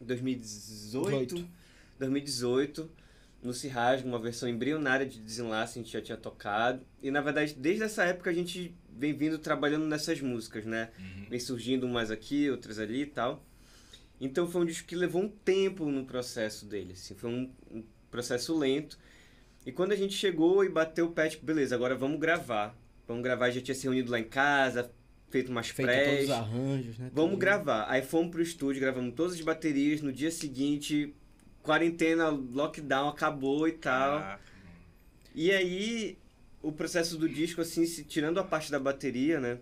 [0.00, 1.34] 2018.
[1.34, 1.48] 18.
[1.98, 2.90] 2018,
[3.42, 6.84] no Cirrasgo, uma versão embrionária de Desenlace, a gente já tinha tocado.
[7.02, 10.90] E, na verdade, desde essa época a gente vem vindo trabalhando nessas músicas, né?
[11.28, 13.44] Vem surgindo umas aqui, outras ali e tal.
[14.20, 17.84] Então foi um disco que levou um tempo no processo dele, assim, foi um, um
[18.10, 18.98] processo lento.
[19.64, 22.74] E quando a gente chegou e bateu o pé, tipo, beleza, agora vamos gravar.
[23.06, 24.90] Vamos gravar, já tinha se reunido lá em casa,
[25.30, 27.10] feito umas Feito todos os arranjos, né?
[27.12, 27.40] Vamos Tudo.
[27.40, 27.86] gravar.
[27.90, 30.00] Aí fomos pro estúdio, gravamos todas as baterias.
[30.02, 31.14] No dia seguinte,
[31.62, 34.20] quarentena, lockdown acabou e tal.
[34.20, 34.42] Caraca.
[35.34, 36.16] E aí,
[36.62, 39.58] o processo do disco, assim, se, tirando a parte da bateria, né?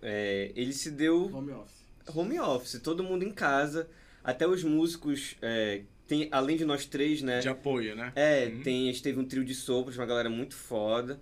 [0.00, 1.84] é, ele se deu Home office.
[2.14, 3.88] home office, todo mundo em casa.
[4.22, 7.40] Até os músicos, é, tem, além de nós três, né?
[7.40, 8.12] De apoio, né?
[8.14, 8.62] É, Uhum.
[8.62, 11.20] tem, a gente teve um trio de sopros, uma galera muito foda.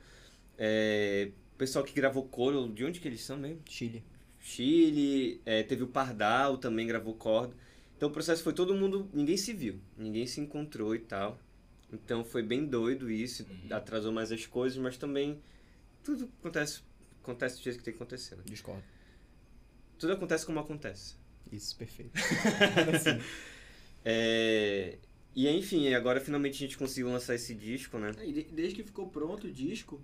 [0.58, 3.60] É, pessoal que gravou coro, de onde que eles são mesmo?
[3.68, 4.02] Chile.
[4.40, 7.54] Chile, é, teve o Pardal também gravou corda.
[7.96, 11.38] Então o processo foi todo mundo, ninguém se viu, ninguém se encontrou e tal.
[11.92, 13.74] Então foi bem doido isso, Uhum.
[13.76, 15.40] atrasou mais as coisas, mas também
[16.04, 16.82] tudo acontece,
[17.22, 18.36] acontece do jeito que tem que acontecer.
[18.36, 18.42] Né?
[18.46, 18.82] Discordo.
[19.98, 21.14] Tudo acontece como acontece.
[21.50, 22.12] Isso, perfeito.
[24.04, 24.98] É,
[25.34, 28.12] e enfim, agora finalmente a gente conseguiu lançar esse disco, né?
[28.24, 30.00] E de- desde que ficou pronto o disco,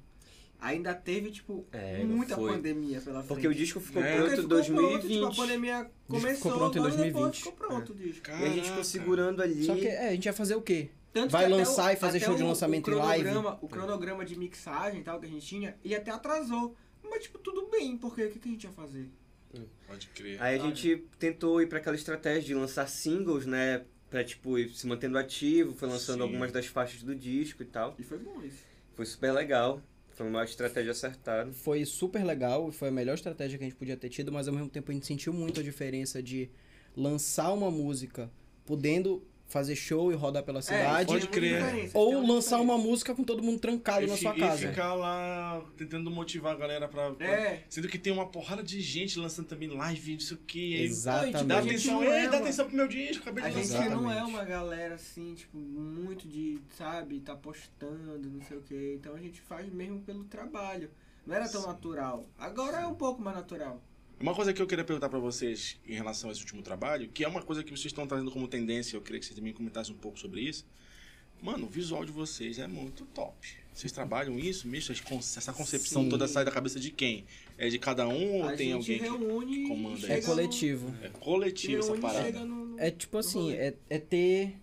[0.62, 2.52] ainda teve, tipo, É, muita foi.
[2.52, 3.28] pandemia pela frente.
[3.28, 4.16] Porque o disco ficou É.
[4.16, 4.90] pronto em ficou 2020.
[4.90, 7.36] Pronto, tipo, a pandemia começou, ficou pronto em agora depois 2020.
[7.39, 8.30] ficou pronto o disco.
[8.30, 8.84] E a gente ficou Caraca.
[8.84, 9.64] segurando ali.
[9.64, 10.90] Só que é, a gente ia fazer o quê?
[11.12, 13.28] Tanto Vai lançar o- e fazer show de o- lançamento o em live?
[13.60, 16.74] O cronograma de mixagem e tal que a gente tinha, e até atrasou.
[17.02, 19.10] Mas, tipo, tudo bem, porque o que, que a gente ia fazer?
[19.86, 20.40] Pode crer.
[20.43, 23.84] Aí a gente tentou ir pra aquela estratégia de lançar singles, né?
[24.09, 26.22] Pra, tipo, ir se mantendo ativo, foi lançando Sim.
[26.22, 27.94] algumas das faixas do disco e tal.
[27.98, 28.62] E foi bom isso.
[28.94, 29.82] Foi super legal.
[30.14, 31.52] Foi uma estratégia acertada.
[31.52, 34.55] Foi super legal, foi a melhor estratégia que a gente podia ter tido, mas ao
[34.55, 36.51] mesmo tempo a gente sentiu muito a diferença de
[36.97, 38.30] lançar uma música
[38.64, 39.22] podendo
[39.53, 41.91] fazer show e rodar pela cidade, pode tem crer.
[41.95, 42.59] ou lançar diferença.
[42.61, 44.69] uma música com todo mundo trancado E na sua E casa.
[44.69, 47.12] ficar lá tentando motivar a galera pra.
[47.12, 47.65] pra- É.
[47.69, 50.77] Sendo que tem uma porrada de gente lançando também live, não sei o que.
[50.79, 51.37] Dá Exatamente.
[51.37, 53.91] A gente atenção, é dá atenção pro meu disco, acabei A de gente lançar.
[53.91, 58.95] não é uma galera assim, tipo, muito de, sabe, tá postando, não sei o que.
[58.99, 60.91] Então a gente faz mesmo pelo trabalho.
[61.27, 61.66] Não era tão Sim.
[61.69, 62.27] natural.
[62.39, 63.81] Agora é um pouco mais natural.
[64.23, 67.24] Uma coisa que eu queria perguntar pra vocês em relação a esse último trabalho, que
[67.24, 69.93] é uma coisa que vocês estão trazendo como tendência, eu queria que vocês também comentassem
[69.93, 70.65] um pouco sobre isso.
[71.43, 73.35] Mano, o visual de vocês é muito top.
[73.74, 74.94] Vocês trabalham isso, mesmo?
[74.94, 76.09] Essa concepção Sim.
[76.09, 77.24] toda sai da cabeça de quem?
[77.59, 80.12] É de cada um ou a tem gente alguém que reúne comanda isso?
[80.12, 80.94] É coletivo.
[81.03, 82.44] é coletivo essa reúne e parada?
[82.44, 84.55] no, É tipo assim, é, é ter,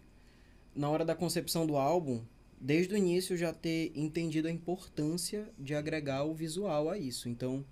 [0.73, 2.21] na hora da concepção do álbum,
[2.61, 7.27] desde o início já ter entendido a importância de agregar o visual a isso.
[7.27, 7.65] Então,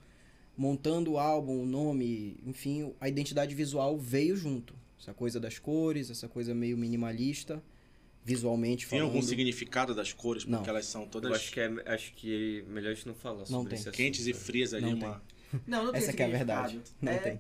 [0.58, 4.74] montando o álbum, o nome, enfim, a identidade visual veio junto.
[5.00, 7.64] Essa coisa das cores, essa coisa meio minimalista,
[8.26, 9.14] visualmente Tem falando.
[9.16, 10.44] algum significado das cores?
[10.44, 10.68] Porque Não.
[10.68, 13.46] elas são todas Eu acho que é, acho que é melhor a gente não falar
[13.46, 13.80] sobre tem.
[13.80, 13.96] esse assunto.
[13.98, 15.24] quentes e frias ali, Não uma.
[15.66, 16.82] Não, não tem Essa que é a verdade.
[17.02, 17.40] Não é, tem.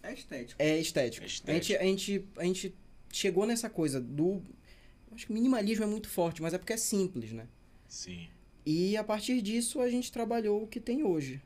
[0.00, 0.62] É estético.
[0.62, 1.24] É estético.
[1.24, 1.52] É A, estético.
[1.64, 2.74] gente, a, gente, a gente
[3.12, 4.40] chegou nessa coisa do.
[5.10, 7.48] Acho que minimalismo é muito forte, mas é porque é simples, né?
[7.88, 8.28] Sim.
[8.64, 11.42] E a partir disso a gente trabalhou o que tem hoje.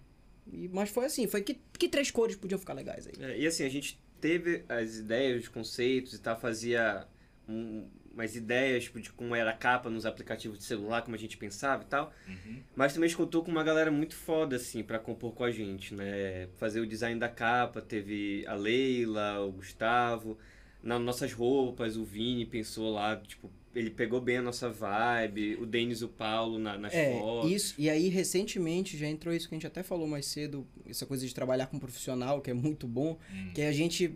[0.51, 3.12] E- mas foi assim, foi que, que três cores podiam ficar legais aí.
[3.24, 7.06] É, e assim, a gente teve as ideias, os conceitos e tal, fazia
[7.48, 11.19] um- umas ideias tipo, de como era a capa nos aplicativos de celular, como a
[11.19, 12.12] gente pensava e tal.
[12.28, 12.62] Uhum.
[12.77, 15.51] Mas também a gente contou com uma galera muito foda, assim, pra compor com a
[15.51, 16.48] gente, né?
[16.59, 20.39] Fazer o design da capa, teve a Leila, o Gustavo.
[20.83, 25.65] Nas nossas roupas, o Vini pensou lá, tipo, ele pegou bem a nossa vibe, o
[25.67, 27.51] Denis e o Paulo na, nas É, fotos.
[27.53, 31.07] isso, e aí recentemente já entrou isso que a gente até falou mais cedo, essa
[31.07, 33.51] coisa de trabalhar com profissional, que é muito bom, Hum.
[33.55, 34.13] que a gente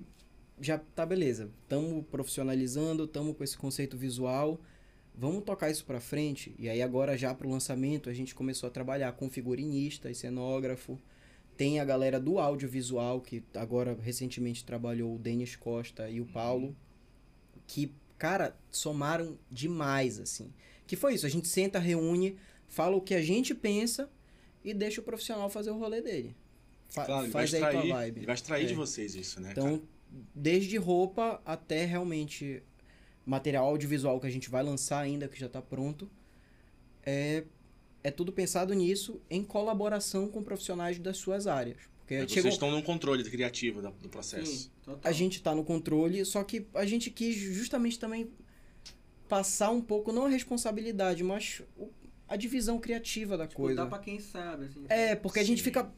[0.61, 4.61] já tá beleza, estamos profissionalizando, estamos com esse conceito visual,
[5.15, 6.55] vamos tocar isso pra frente.
[6.59, 10.99] E aí agora já pro lançamento a gente começou a trabalhar com figurinista e cenógrafo.
[11.57, 16.77] Tem a galera do audiovisual que agora recentemente trabalhou o Denis Costa e o Paulo,
[17.67, 20.53] que cara, somaram demais assim.
[20.87, 22.37] Que foi isso, a gente senta, reúne,
[22.69, 24.09] fala o que a gente pensa
[24.65, 26.35] e deixa o profissional fazer o rolê dele.
[26.89, 28.19] Fa- Claro, faz aí tua extrair, vibe.
[28.21, 28.69] ele vai extrair É.
[28.69, 29.51] de vocês isso, né?
[29.53, 29.83] Então,
[30.35, 32.63] desde roupa até realmente
[33.25, 36.09] material audiovisual que a gente vai lançar ainda, que já está pronto,
[37.05, 37.45] é,
[38.07, 41.79] é tudo pensado nisso em colaboração com profissionais das suas áreas.
[41.99, 42.29] Porque cara?
[42.29, 44.47] chegou, Vocês estão no controle criativo do processo.
[44.65, 45.01] Sim, total.
[45.03, 48.31] a gente está no controle, só que a gente quis justamente também
[49.29, 51.63] passar um pouco, não a responsabilidade, mas
[52.29, 53.77] a divisão criativa da Tipo, coisa.
[53.83, 54.85] dá pra quem sabe, assim.
[54.89, 55.65] É, porque a gente Sim.
[55.65, 55.93] fica.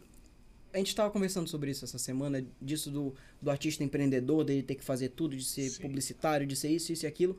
[0.73, 4.75] A gente tava conversando sobre isso essa semana, disso do, do artista empreendedor, dele ter
[4.77, 5.83] que fazer tudo, de ser Sim.
[5.83, 7.39] publicitário, de ser isso, isso e aquilo.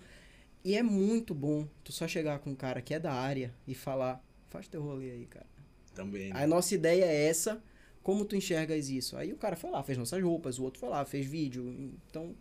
[0.63, 3.73] E é muito bom tu só chegar com um cara que é da área e
[3.73, 5.47] falar, faz teu rolê aí, cara.
[5.95, 6.31] Também.
[6.33, 6.43] né?
[6.43, 7.61] A nossa ideia é essa,
[8.03, 9.17] como tu enxergas isso?
[9.17, 11.67] Aí o cara foi lá, fez nossas roupas, o outro foi lá, fez vídeo.
[12.09, 12.35] Então,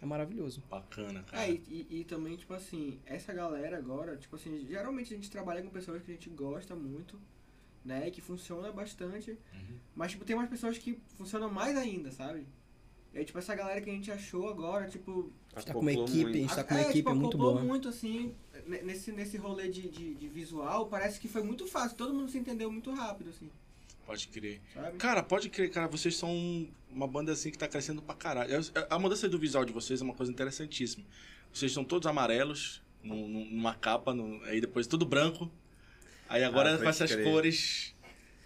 [0.00, 0.62] é maravilhoso.
[0.70, 1.46] Bacana, cara.
[1.46, 5.62] É, e, e- também, tipo assim, essa galera agora, tipo assim, geralmente a gente trabalha
[5.62, 7.18] com pessoas que a gente gosta muito,
[7.84, 8.08] né?
[8.08, 9.30] E que funciona bastante.
[9.32, 9.76] Uhum.
[9.94, 12.46] Mas, tipo, tem umas pessoas que funcionam mais ainda, sabe?
[13.14, 15.32] Aí, tipo, essa galera que a gente achou agora, tipo.
[15.54, 16.38] A gente tá com uma equipe, a muito.
[16.38, 17.62] gente tá com uma é, equipe tipo, muito boa.
[17.64, 18.34] muito, assim,
[18.66, 21.96] nesse, nesse rolê de, de, de visual, parece que foi muito fácil.
[21.96, 23.48] Todo mundo se entendeu muito rápido, assim,
[24.04, 24.60] Pode crer.
[24.72, 24.96] sabe?
[24.98, 28.52] Cara, pode crer, cara, vocês são uma banda assim que tá crescendo pra caralho.
[28.88, 31.04] A mudança do visual de vocês é uma coisa interessantíssima.
[31.52, 35.50] Vocês são todos amarelos, num- num- numa capa, num- aí depois tudo branco.
[36.28, 37.24] Aí agora Ah, com essas crer.
[37.24, 37.94] cores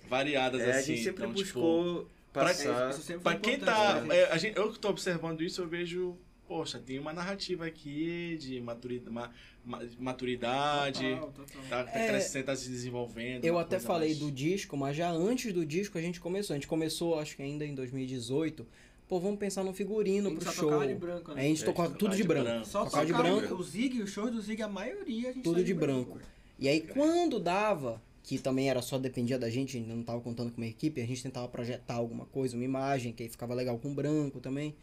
[0.09, 0.95] variadas É, a assim.
[0.97, 2.93] gente sempre então, tipo, buscou passar.
[2.95, 4.01] Sempre Pra quem importante tá.
[4.01, 4.13] gente.
[4.13, 6.17] é, a gente- eu que tô observando isso, eu vejo.
[6.51, 9.31] Poxa, tem uma narrativa aqui de maturi- ma-
[9.65, 11.05] ma- maturidade.
[11.15, 11.63] Total, total.
[11.69, 13.45] Tá, tá É, crescendo, tá se desenvolvendo.
[13.45, 16.55] Eu até falei mais- do disco, mas já antes do disco a gente começou.
[16.55, 18.67] A gente começou, acho que ainda em 2018.
[19.07, 20.65] Pô, vamos pensar no A figurino pro show.
[20.65, 21.41] tocava de branco, né?
[21.41, 22.45] A gente É, tocava tocava tudo de branco.
[22.49, 22.67] branco.
[22.67, 23.55] Só tocava de branco.
[23.55, 26.15] O Zig, os shows do Zig, a maioria a gente Tudo de branco.
[26.15, 26.27] velho.
[26.59, 30.51] E aí quando dava, que também era só dependia da gente, ainda não tava contando
[30.51, 33.79] com uma equipe, a gente tentava projetar alguma coisa, uma imagem, que aí ficava legal
[33.79, 34.75] com branco também.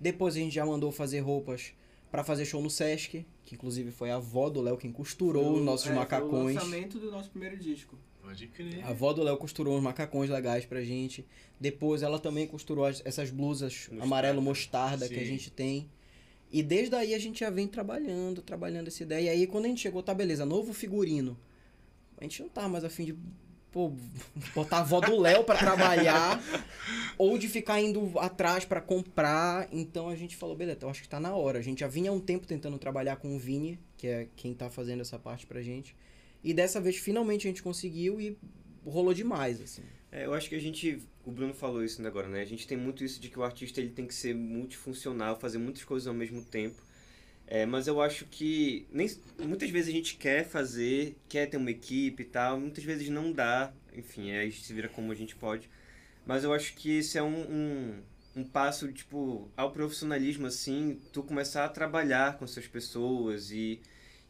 [0.00, 1.72] Depois a gente já mandou fazer roupas
[2.10, 5.58] pra fazer show no Sesc, que inclusive foi a avó do Léo quem costurou Foi
[5.60, 6.54] os nossos é, Foi o macacões.
[6.56, 7.98] lançamento do nosso primeiro disco.
[8.22, 8.84] Pode crer.
[8.84, 11.26] A avó do Léo costurou uns macacões legais pra gente.
[11.58, 14.02] Depois ela também costurou as- essas blusas Mostarda.
[14.04, 15.24] amarelo mostarda que a Sim.
[15.24, 15.88] gente tem.
[16.52, 19.26] E desde aí a gente já vem trabalhando, trabalhando essa ideia.
[19.26, 21.38] E aí quando a gente chegou, tá beleza, novo figurino.
[22.18, 23.16] A gente não tá mais afim de
[23.72, 23.92] pô,
[24.54, 26.40] botar a avó do Léo pra trabalhar
[27.16, 29.68] ou de ficar indo atrás pra comprar.
[29.72, 31.58] Então a gente falou, beleza, eu acho que tá na hora.
[31.58, 34.54] A gente já vinha há um tempo tentando trabalhar com o Vini, que é quem
[34.54, 35.94] tá fazendo essa parte pra gente.
[36.42, 38.36] E dessa vez finalmente a gente conseguiu e
[38.84, 39.82] rolou demais, assim.
[40.10, 42.40] É, eu acho que a gente, o Bruno falou isso agora, né?
[42.40, 45.58] A gente tem muito isso de que o artista ele tem que ser multifuncional, fazer
[45.58, 46.82] muitas coisas ao mesmo tempo.
[47.50, 49.08] É, mas eu acho que nem,
[49.38, 53.32] muitas vezes a gente quer fazer, quer ter uma equipe e tal, muitas vezes não
[53.32, 55.68] dá, enfim, aí a gente se vira como a gente pode.
[56.26, 58.02] Mas eu acho que esse é um, um,
[58.36, 63.80] um passo, tipo, ao profissionalismo, assim, tu começar a trabalhar com essas pessoas e,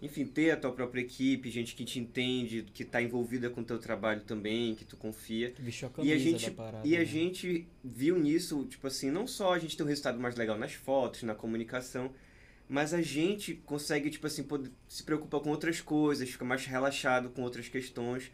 [0.01, 3.65] enfim, ter a tua própria equipe, gente que te entende, que tá envolvida com o
[3.65, 5.53] teu trabalho também, que tu confia.
[5.59, 6.87] Vestiu a E a gente, da parada.
[6.87, 7.05] e a né?
[7.05, 10.75] gente viu nisso, tipo assim, não só a gente ter um resultado mais legal nas
[10.75, 12.13] fotos, na comunicação,
[12.69, 17.31] mas a gente consegue, tipo assim, poder, se preocupar com outras coisas, fica mais relaxado
[17.31, 18.31] com outras questões.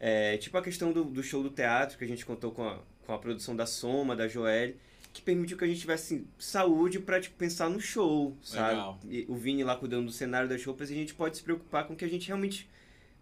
[0.00, 2.78] É, tipo a questão do, do show do teatro, que a gente contou com a,
[3.06, 4.76] com a produção da Soma, da Joelle,
[5.12, 8.98] que permitiu que a gente tivesse saúde pra tipo, pensar no show, sabe?
[9.08, 11.86] E o Vini lá cuidando do cenário das roupas, e a gente pode se preocupar
[11.86, 12.68] com o que a gente realmente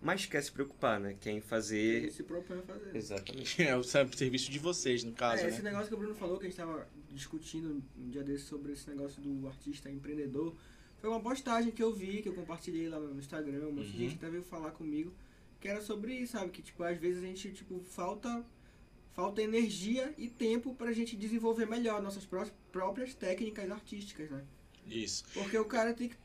[0.00, 1.16] mais quer se preocupar, né?
[1.20, 2.12] Que é em fazer...
[2.12, 2.94] se propõe a fazer.
[2.96, 3.62] Exatamente.
[3.62, 5.50] É o serviço de vocês, no caso, é, né?
[5.50, 8.72] esse negócio que o Bruno falou, que a gente tava discutindo um dia desses sobre
[8.72, 10.54] esse negócio do artista empreendedor,
[11.00, 13.92] foi uma postagem que eu vi, que eu compartilhei lá no Instagram, um monte de
[13.92, 13.98] Uhum.
[14.10, 15.12] gente até veio falar comigo,
[15.60, 16.50] que era sobre isso, sabe?
[16.50, 18.44] Que, tipo, às vezes a gente, tipo, falta
[19.14, 24.44] falta energia e tempo pra gente desenvolver melhor nossas pró- próprias técnicas artísticas, né?
[24.86, 25.24] Isso.
[25.34, 26.16] Porque o cara tem que,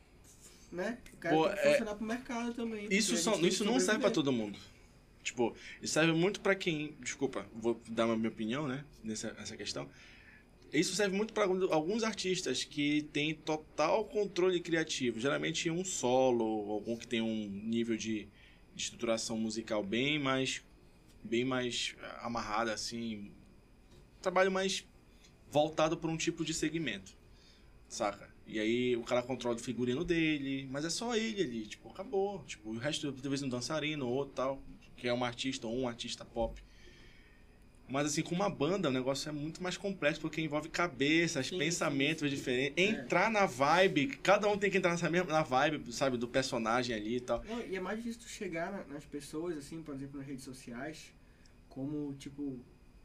[0.74, 0.98] né?
[1.14, 2.86] O cara Pô, tem que é- funcionar pro mercado também.
[2.86, 4.58] Isso, tem isso não serve pra todo mundo.
[5.24, 6.98] Tipo, isso serve muito pra quem.
[7.00, 8.84] Desculpa, vou dar a minha opinião, né?
[9.04, 9.90] Nessa, nessa questão.
[10.74, 15.20] Isso serve muito pra alguns artistas que têm total controle criativo.
[15.20, 18.28] Geralmente um solo, algum que tem um nível de,
[18.76, 20.64] de estruturação musical bem mais.
[21.24, 23.32] bem mais amarrado, assim.
[24.22, 24.84] Trabalho mais
[25.52, 27.14] voltado para um tipo de segmento.
[27.88, 28.33] Saca?
[28.46, 32.44] E aí o cara controla o figurino dele, mas é só ele ali, tipo, acabou.
[32.46, 34.62] Tipo, o resto de vez um dançarino ou outro tal,
[34.98, 36.62] que é um artista ou um artista pop.
[37.88, 41.58] Mas assim, com uma banda, o negócio é muito mais complexo, porque envolve cabeças, Sim,
[41.58, 42.90] pensamentos sim, diferentes, É.
[42.90, 46.96] entrar na vibe, cada um tem que entrar nessa mesma na vibe, sabe, do personagem
[46.96, 47.44] ali e tal.
[47.44, 50.44] Não, e é mais difícil tu chegar na- nas pessoas, assim, por exemplo, nas redes
[50.44, 51.14] sociais,
[51.70, 52.58] como, tipo,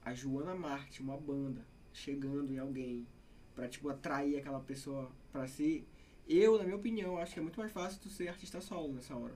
[0.04, 3.06] a Joana Marte, uma banda, chegando em alguém,
[3.56, 5.84] pra, tipo, atrair aquela pessoa pra si.
[6.28, 9.14] Eu, na minha opinião, acho que é muito mais fácil tu ser artista solo nessa
[9.16, 9.34] hora,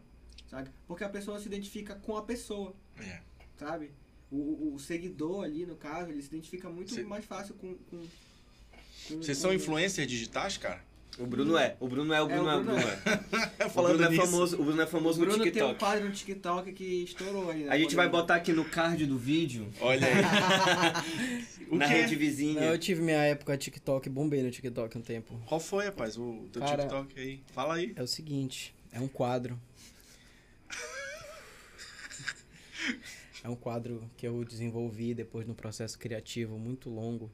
[0.51, 0.69] sabe?
[0.87, 3.21] Porque a pessoa se identifica com a pessoa, É.
[3.57, 3.93] sabe?
[4.31, 7.77] O, o, o seguidor ali, no caso, ele se identifica muito Cê- mais fácil com...
[9.09, 10.83] Vocês são influencers digitais, cara?
[11.19, 12.99] O Bruno é, o Bruno é, o Bruno é, o Bruno é.
[13.79, 15.79] O Bruno é famoso, o Bruno é O famoso no Bruno tem um TikTok.
[15.79, 17.71] quadro no TikTok que estourou aí, né?
[17.71, 20.15] A gente vai botar aqui no card do vídeo, Olha aí.
[21.71, 21.95] o na quê?
[21.95, 22.63] rede vizinha.
[22.63, 25.39] Eu tive minha época TikTok, bombei no TikTok um tempo.
[25.47, 27.43] Qual foi, rapaz, o teu Cara- TikTok aí?
[27.53, 27.93] Fala aí.
[27.95, 29.59] É o seguinte, é um quadro.
[33.45, 37.29] É um quadro que eu desenvolvi depois de um processo criativo muito longo,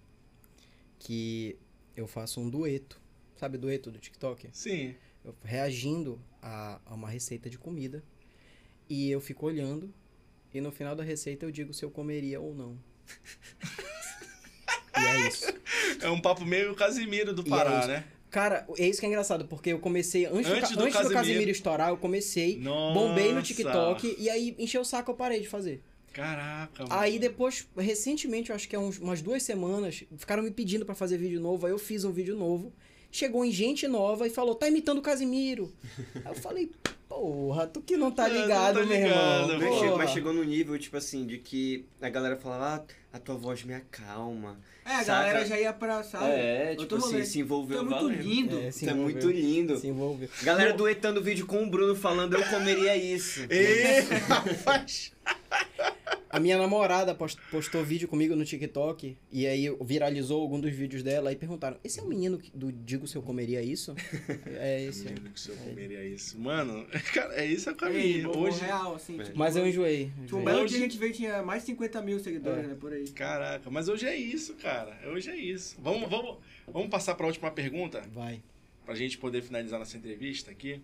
[0.98, 1.54] que
[1.94, 2.98] eu faço um dueto.
[3.38, 4.48] Sabe o dueto do TikTok?
[4.52, 4.94] Sim.
[5.24, 8.02] Eu reagindo a, a uma receita de comida.
[8.88, 9.94] E eu fico olhando.
[10.52, 12.76] E no final da receita eu digo se eu comeria ou não.
[14.98, 15.46] e é isso.
[16.02, 18.04] É um papo meio Casimiro do E Pará, é né?
[18.30, 20.26] Cara, é isso que é engraçado, porque eu comecei.
[20.26, 21.14] Antes, Antes do, do antes do Casimiro.
[21.14, 22.58] Casimiro estourar, eu comecei.
[22.58, 22.94] Nossa.
[22.98, 25.82] Bombei no TikTok e aí encheu o saco eu parei de fazer.
[26.12, 27.00] Caraca, mano.
[27.00, 30.94] Aí depois, recentemente, eu acho que é uns, umas duas semanas, ficaram me pedindo pra
[30.94, 32.72] fazer vídeo novo, aí eu fiz um vídeo novo.
[33.10, 35.72] Chegou em gente nova e falou, tá imitando o Casimiro.
[36.16, 36.70] aí eu falei,
[37.08, 39.58] porra, tu que não tá É, não ligado, tá meu ligado, irmão.
[39.58, 43.16] Mas, chegou, porra." mas chegou no nível, tipo assim, de que a galera falava, ah,
[43.16, 44.58] a tua voz me acalma.
[44.84, 45.22] É, a Saca?
[45.22, 46.26] galera já ia pra, sabe?
[46.26, 47.24] É, tipo assim, rolê.
[47.24, 48.22] se envolveu é muito valendo.
[48.22, 48.58] lindo.
[48.58, 48.96] É, envolveu.
[48.96, 49.78] muito lindo.
[49.78, 50.28] Se envolveu.
[50.42, 53.40] Galera Não, duetando vídeo com o Bruno falando, eu comeria isso.
[53.50, 55.12] Ei, rapaz.
[56.30, 61.02] A minha namorada post- postou vídeo comigo no TikTok e aí viralizou algum dos vídeos
[61.02, 63.94] dela e perguntaram: Esse é o menino que- do Digo se eu comeria isso?
[64.58, 65.04] é esse.
[65.06, 66.38] que se eu comeria isso.
[66.38, 68.32] Mano, cara, é isso é o Ei, caminho.
[68.32, 68.60] bom, Hoje.
[68.60, 69.16] real, assim.
[69.16, 70.04] Tipo, Mas eu enjoei.
[70.06, 70.44] Tipo, um enjoei.
[70.44, 72.68] belo Hoje- dia a gente veio tinha mais de 50 mil seguidores, É.
[72.68, 72.76] né?
[72.78, 73.08] Por aí.
[73.08, 74.98] Caraca, mas hoje é isso, cara.
[75.10, 75.76] Hoje é isso.
[75.80, 76.36] Vamos, vamos,
[76.66, 78.42] vamos passar para a última pergunta, Vai.
[78.84, 80.82] pra gente poder finalizar nossa entrevista aqui.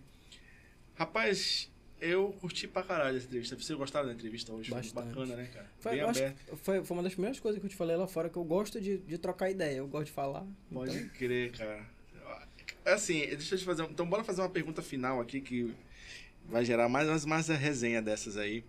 [0.95, 1.69] Rapaz,
[2.01, 3.55] eu curti pra caralho essa entrevista.
[3.55, 4.69] Vocês gostaram da entrevista hoje?
[4.69, 5.05] Foi Bastante.
[5.07, 5.71] bacana, né, cara?
[5.79, 6.57] Foi, Bem aberto.
[6.57, 8.79] foi, foi uma das primeiras coisas que eu te falei lá fora que eu gosto
[8.81, 10.45] de, de trocar ideia, eu gosto de falar.
[10.71, 11.85] Pode Então, crer, cara.
[12.85, 13.83] Assim, deixa eu te fazer.
[13.83, 15.73] Então, bora fazer uma pergunta final aqui que
[16.47, 18.63] vai gerar mais, mais, mais a resenha dessas aí.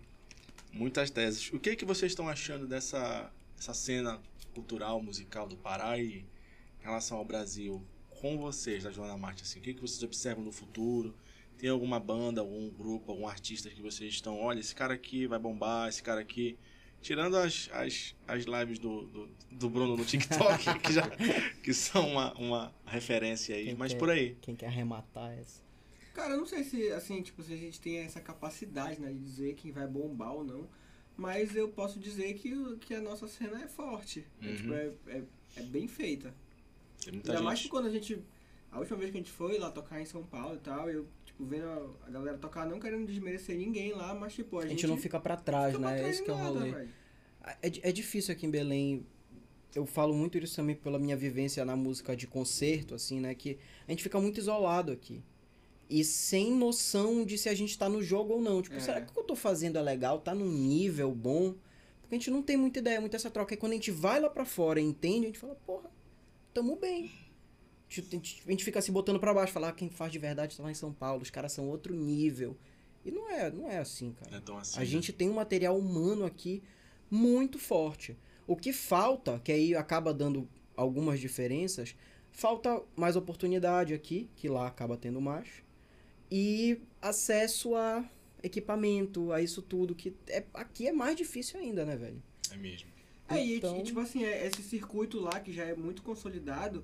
[0.73, 1.51] Muitas teses.
[1.53, 4.19] O que que vocês estão achando dessa essa cena
[4.53, 7.83] cultural, musical do Pará e em relação ao Brasil?
[8.21, 11.13] Com vocês, da Joana Marte, assim, o que que vocês observam no futuro?
[11.57, 15.39] Tem alguma banda, algum grupo, algum artista que vocês estão, olha, esse cara aqui vai
[15.39, 16.57] bombar, esse cara aqui.
[17.01, 21.03] Tirando as, as, as lives do, do, do Bruno no TikTok, que, já,
[21.63, 23.65] que são uma, uma referência aí.
[23.65, 24.35] Quem Mas quer- por aí.
[24.41, 25.61] Quem quer arrematar essa?
[26.13, 29.19] Cara, eu não sei se, assim, tipo, se a gente tem essa capacidade, né, de
[29.19, 30.67] dizer quem vai bombar ou não.
[31.15, 34.25] Mas eu posso dizer que, que a nossa cena é forte.
[34.41, 34.55] É, Uhum.
[34.55, 35.23] tipo, é, é,
[35.57, 36.33] é bem feita.
[37.03, 37.71] Tem muita Ainda mais que gente.
[37.71, 38.19] quando a gente.
[38.71, 41.07] A última vez que a gente foi lá tocar em São Paulo e tal, eu,
[41.37, 44.87] tipo, vendo a, galera tocar, não querendo desmerecer ninguém lá, mas, tipo, a, A gente
[44.87, 45.97] não fica pra trás, fica pra né?
[45.99, 46.71] trás Esse de que é o rolê.
[46.71, 46.89] velho.
[47.61, 49.05] É, é difícil aqui em Belém.
[49.75, 53.33] Eu falo muito isso também pela minha vivência na música de concerto, assim, né?
[53.35, 53.57] Que
[53.87, 55.21] a gente fica muito isolado aqui.
[55.89, 58.61] E sem noção de se a gente tá no jogo ou não.
[58.61, 58.79] Tipo, É.
[58.79, 60.19] será que o que eu tô fazendo é legal?
[60.19, 61.53] Tá num nível bom?
[62.01, 63.53] Porque a gente não tem muita ideia, muita essa troca.
[63.53, 65.89] E quando a gente vai lá pra fora e entende, a gente fala, porra,
[66.53, 67.11] tamo bem.
[67.89, 70.55] A gente, a gente fica se botando pra baixo, falar "Ah, quem faz de verdade
[70.57, 72.57] tá lá em São Paulo, os caras são outro nível.
[73.05, 74.31] E não é, não é assim, cara.
[74.31, 74.77] Não é tão assim.
[74.77, 74.85] A né?
[74.85, 76.61] gente tem um material humano aqui
[77.09, 78.17] muito forte.
[78.45, 81.95] O que falta, que aí acaba dando algumas diferenças,
[82.31, 85.47] falta mais oportunidade aqui, que lá acaba tendo mais,
[86.29, 88.03] e acesso a
[88.43, 92.21] equipamento, a isso tudo, que é, aqui é mais difícil ainda, né, velho?
[92.51, 92.89] É mesmo.
[93.29, 96.83] É, e, Então- e, tipo assim, é- esse circuito lá que já é muito consolidado,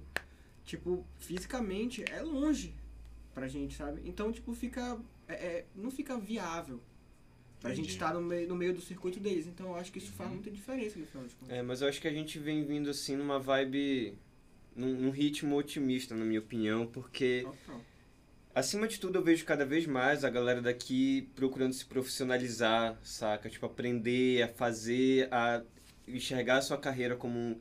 [0.65, 2.73] tipo, fisicamente é longe
[3.33, 4.01] pra gente, sabe?
[4.05, 4.97] Então, tipo, fica.
[5.27, 6.79] é- é, não fica viável
[7.59, 7.87] pra Entendi.
[7.87, 9.47] gente estar no meio, no meio do circuito deles.
[9.47, 10.35] Então, eu acho que isso faz Uhum.
[10.35, 11.57] muita diferença no final de contas.
[11.57, 14.17] É, mas eu acho que a gente vem vindo assim numa vibe.
[14.75, 17.79] num, num ritmo otimista, na minha opinião, porque Total.
[18.55, 23.49] acima de tudo eu vejo cada vez mais a galera daqui procurando se profissionalizar, saca?
[23.51, 25.61] Tipo, aprender a fazer, a
[26.07, 27.59] enxergar a sua carreira como um.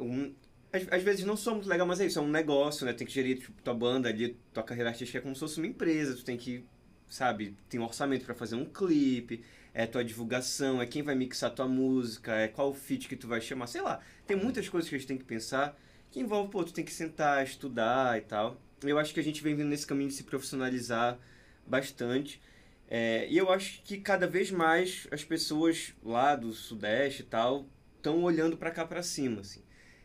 [0.00, 0.34] um
[0.76, 2.92] às, às vezes não só muito legal, mas é isso, é um negócio, né?
[2.92, 5.66] Tem que gerir tipo, tua banda ali, tua carreira artística é como se fosse uma
[5.66, 6.64] empresa, tu tem que,
[7.08, 9.42] sabe, tem um orçamento pra fazer um clipe,
[9.74, 13.40] é tua divulgação, é quem vai mixar tua música, é qual feat que tu vai
[13.40, 14.00] chamar, sei lá.
[14.26, 15.78] Tem muitas coisas que a gente tem que pensar
[16.10, 18.60] que envolve, pô, tu tem que sentar, estudar e tal.
[18.82, 21.18] Eu acho que a gente vem vindo nesse caminho de se profissionalizar
[21.66, 22.40] bastante.
[22.88, 27.66] É, e eu acho que cada vez mais as pessoas lá do Sudeste e tal
[27.96, 29.60] estão olhando pra cá pra cima, assim.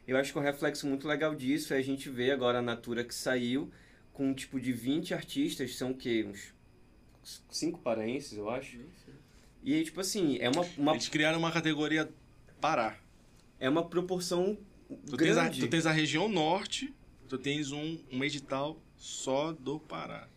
[0.08, 3.04] Eu acho que um reflexo muito legal disso é a gente ver agora a Natura
[3.04, 3.72] que saiu
[4.14, 6.26] com um tipo de 20 artistas, são o quê?
[6.28, 6.54] Uns
[7.50, 8.78] 5 paraenses, eu acho.
[9.64, 12.10] E aí, tipo assim, é uma, uma, Eles criaram uma categoria
[12.60, 12.98] Pará.
[13.60, 14.58] é uma proporção
[15.06, 15.60] Tu tens, a, grande.
[15.62, 16.94] tu tens a região norte,
[17.30, 20.28] tu tens um, um edital só do Pará.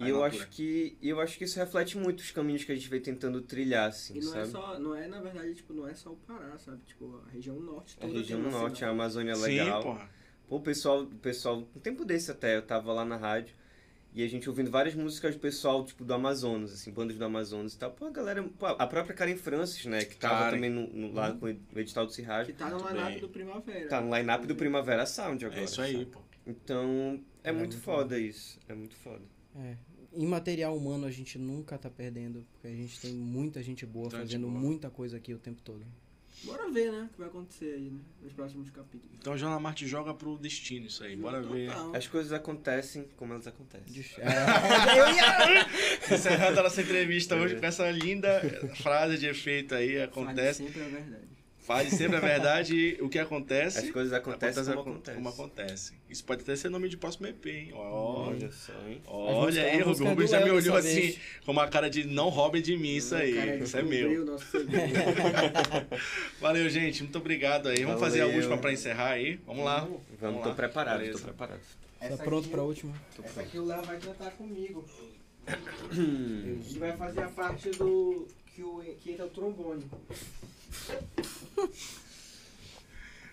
[0.00, 2.88] E eu acho que eu acho que isso reflete muito os caminhos que a gente
[2.88, 4.48] vem tentando trilhar, assim, E não é sabe?
[4.48, 6.80] só, não é, na verdade, tipo, não é só o Pará, sabe?
[6.84, 8.12] Tipo, a região norte A toda.
[8.12, 8.88] região tem uma norte, a.
[8.90, 9.82] Amazônia é Sim, legal.
[9.82, 10.10] porra.
[10.48, 13.54] Pô, o pessoal, o pessoal, um tempo desse até, eu tava lá na rádio
[14.12, 17.74] e a gente ouvindo várias músicas do pessoal, tipo, do Amazonas, assim, bandas do Amazonas
[17.74, 17.90] e tal.
[17.92, 20.50] Pô, a galera, pô, a própria Karen Francis, né, que tava Karen.
[20.56, 23.88] também no, no- lá com o edital do Que Cirrage, tá no line-up do Primavera.
[23.88, 25.60] tá no line-up do Primavera Sound agora.
[25.60, 26.06] É isso aí, sabe?
[26.06, 26.20] pô.
[26.46, 29.22] Então, é, É muito muito foda isso, é muito foda.
[29.56, 29.76] É.
[30.12, 34.10] Em material humano a gente nunca tá perdendo, porque a gente tem muita gente boa
[34.10, 34.60] fazendo boa.
[34.60, 35.84] muita coisa aqui o tempo todo.
[36.44, 37.08] Bora ver, né?
[37.10, 38.00] O que vai acontecer aí, né?
[38.22, 39.16] Nos próximos capítulos.
[39.18, 41.16] Então a Joana Marte joga pro destino isso aí.
[41.16, 41.68] Bora ver.
[41.68, 41.96] Total.
[41.96, 43.92] As coisas acontecem como elas acontecem.
[43.92, 48.40] Des- É, Encerrando a nossa entrevista hoje com essa linda
[48.82, 49.90] frase de efeito aí.
[49.92, 50.64] Fale Acontece.
[50.64, 51.33] sempre a verdade.
[51.64, 53.78] Fale sempre a verdade e o que acontece.
[53.78, 55.14] As coisas acontecem como acon- acontecem.
[55.14, 55.92] como acontece.
[56.10, 57.70] Isso pode até ser nome de próximo EP, hein?
[57.74, 59.00] Olha só, hein?
[59.06, 61.18] Olha aí, o Rubens já me olhou assim, vez.
[61.44, 63.34] com uma cara de não roube de mim isso aí.
[63.34, 64.36] Cara, Isso é meu.
[66.40, 67.02] Valeu, gente.
[67.02, 67.84] Muito obrigado aí.
[67.84, 69.36] Vamos fazer a última pra encerrar aí.
[69.46, 69.88] Vamos lá.
[70.20, 70.48] Vamos, lá.
[70.48, 71.18] tô preparado, Beleza.
[71.18, 71.60] tô preparado.
[71.98, 72.94] Tá Essa pronto aqui- pra última?
[73.22, 74.84] Essa aqui o Léo vai cantar comigo.
[75.92, 78.26] Ele vai fazer a parte do.
[78.54, 79.84] que, o, que entra o trombone.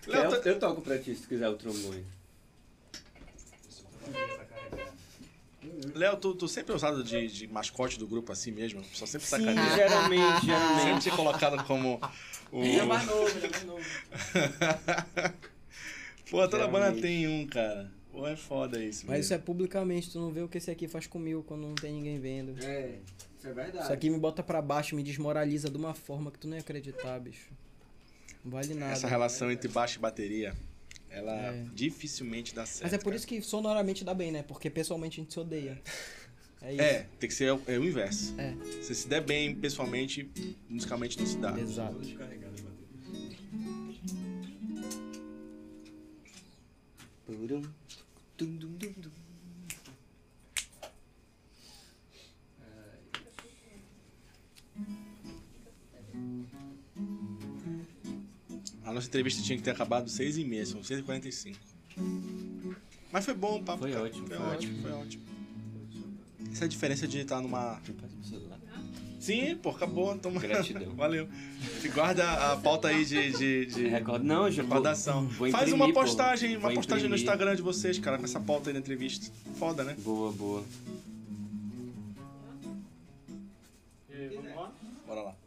[0.06, 2.04] Léo, eu, tá- eu toco pra ti se tu quiser o trombone.
[5.94, 8.82] Léo, tu, tu sempre é usado de, de mascote do grupo assim mesmo?
[8.92, 9.74] Só sempre Sim, sacaneia.
[9.76, 11.02] geralmente, Sempre geralmente.
[11.02, 12.00] te colocado como
[12.50, 12.62] o...
[12.62, 13.84] Ele é mais novo, ele é mais novo.
[16.30, 17.02] Pô, toda banda Geralmente.
[17.02, 17.90] tem um, cara.
[18.10, 19.04] Pô, é foda isso.
[19.06, 19.46] Mas isso é mesmo.
[19.46, 22.54] publicamente, tu não vê o que esse aqui faz comigo quando não tem ninguém vendo.
[22.64, 22.96] É,
[23.42, 23.84] isso é verdade.
[23.84, 26.60] Isso aqui me bota pra baixo, me desmoraliza de uma forma que tu não ia
[26.60, 27.50] acreditar, bicho.
[28.44, 28.92] Não vale nada.
[28.92, 30.54] Essa relação entre baixo e bateria,
[31.10, 31.64] ela É.
[31.74, 32.84] dificilmente dá certo.
[32.84, 33.16] Mas é por cara.
[33.16, 34.44] isso que sonoramente dá bem, né?
[34.44, 35.80] Porque pessoalmente a gente se odeia.
[36.64, 36.80] É isso.
[36.80, 38.36] É, tem que ser o, é o inverso.
[38.38, 38.54] É.
[38.84, 40.30] Se se der bem pessoalmente,
[40.68, 41.58] musicalmente não se dá.
[41.58, 41.98] Exato.
[47.26, 47.62] Purum,
[48.36, 49.10] tum, dum, dum, dum.
[58.92, 61.56] A nossa entrevista tinha que ter acabado 6 e meia, são 6h45.
[63.10, 63.78] Mas foi bom o papo.
[63.78, 64.04] Foi cara.
[64.04, 65.22] ótimo, Foi foi ótimo, foi ótimo.
[66.52, 67.80] Essa é a diferença de estar numa.
[69.18, 70.14] Sim, pô, acabou.
[70.18, 70.38] Toma.
[70.38, 70.90] Gratidão.
[70.94, 71.26] Valeu.
[71.94, 73.32] Guarda a pauta aí de.
[73.32, 73.88] de, de...
[73.88, 74.26] Recordo.
[74.26, 75.26] Não, já vou, Recordação.
[75.26, 76.00] vou Faz imprimir, uma pô.
[76.00, 77.22] postagem, uma Vou postagem no imprimir.
[77.22, 79.32] Instagram de vocês, cara, com essa pauta aí da entrevista.
[79.58, 79.96] Foda, né?
[80.00, 80.62] Boa, boa.
[84.10, 84.72] E aí, vamos lá?
[85.06, 85.41] Bora lá.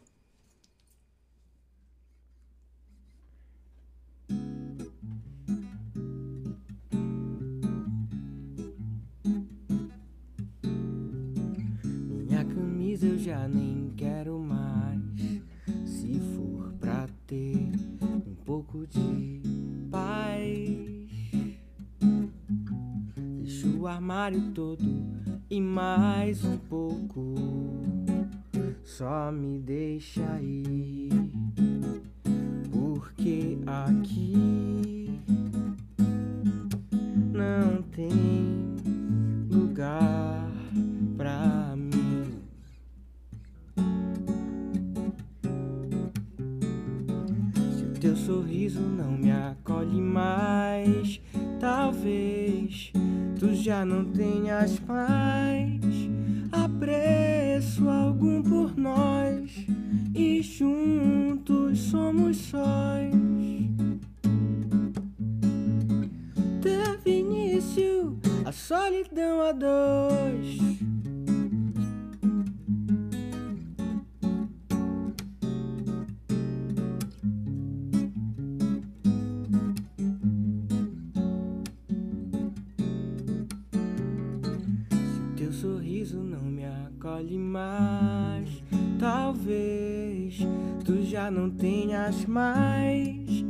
[12.96, 15.42] Camisa eu já nem quero mais.
[15.84, 17.70] Se for pra ter
[18.02, 19.42] um pouco de
[19.90, 20.48] paz,
[23.42, 24.84] deixa o armário todo
[25.50, 27.34] e mais um pouco.
[28.82, 31.10] Só me deixa ir,
[32.70, 35.10] porque aqui
[37.32, 38.35] não tem
[53.66, 55.80] já não tenhas mais
[56.52, 59.50] apreço algum por nós
[60.14, 63.12] e juntos somos sóis.
[66.62, 70.85] Teve início a solidão a dois.
[87.46, 88.62] Mais,
[88.98, 90.38] talvez
[90.84, 93.44] tu já não tenhas mais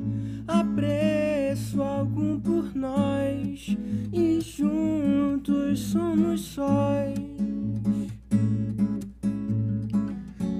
[0.47, 3.77] apreço algum por nós.
[4.12, 7.18] E juntos somos sóis.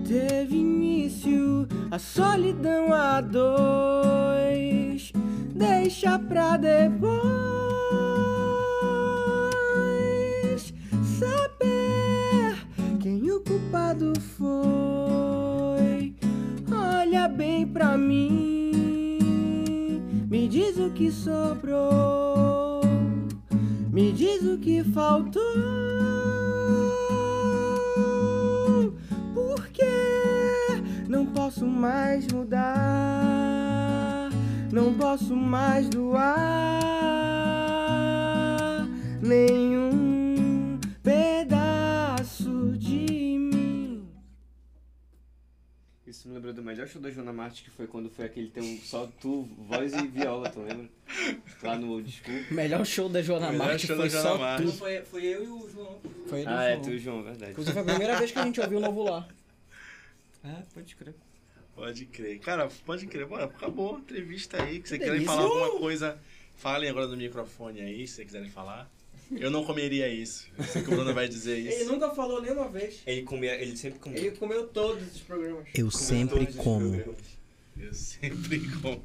[0.07, 5.13] Teve início a solidão a dois,
[5.55, 7.56] deixa pra depois
[14.37, 16.15] foi.
[16.71, 19.23] Olha bem pra mim,
[20.29, 22.81] me diz o que sobrou,
[23.93, 25.43] me diz o que faltou.
[29.35, 29.85] Porque
[31.09, 32.71] não posso mais mudar,
[34.73, 36.87] não posso mais doar
[39.23, 39.86] nenhum
[46.27, 48.65] Isso me lembrou do melhor show da Joana Marte, que foi quando foi aquele teu
[48.83, 50.89] só tu, voz e viola, tu lembra?
[51.63, 52.45] Lá no Old School.
[52.51, 54.65] Melhor show da Joana Melhor Marte show foi da Joana só Marte.
[54.67, 54.73] tu.
[54.73, 56.01] Foi, foi eu e o João.
[56.27, 56.83] Foi do Ah, é João.
[56.83, 57.53] tu, João, verdade.
[57.53, 59.29] Inclusive foi a primeira vez que a gente ouviu o novo lá.
[60.43, 61.15] Ah, pode crer.
[61.77, 62.41] Pode crer.
[62.41, 63.27] Cara, pode crer.
[63.27, 64.81] Bora, acabou a entrevista aí.
[64.83, 65.33] Que você querem delícia.
[65.33, 66.19] falar alguma coisa,
[66.57, 68.91] falem agora no microfone aí, se vocês quiserem falar.
[69.31, 70.47] Eu não comeria isso.
[70.57, 71.93] Eu sei que o Bruno vai dizer Ele isso.
[71.93, 73.01] nunca falou nenhuma vez.
[73.07, 74.19] Ele comia, ele sempre comia.
[74.19, 75.67] Ele comeu todos os programas.
[75.75, 77.05] Eu Comia sempre como.
[77.79, 79.03] Eu sempre como.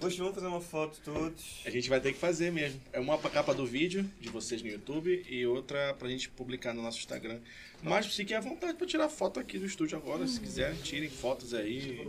[0.00, 1.60] Poxa, vamos fazer uma foto todos.
[1.64, 2.80] A gente vai ter que fazer mesmo.
[2.92, 6.74] É uma pra capa do vídeo de vocês no YouTube e outra pra gente publicar
[6.74, 7.38] no nosso Instagram.
[7.82, 10.76] Mas fiquem à vontade pra tirar foto aqui do estúdio agora, se quiserem.
[10.82, 12.06] Tirem fotos aí.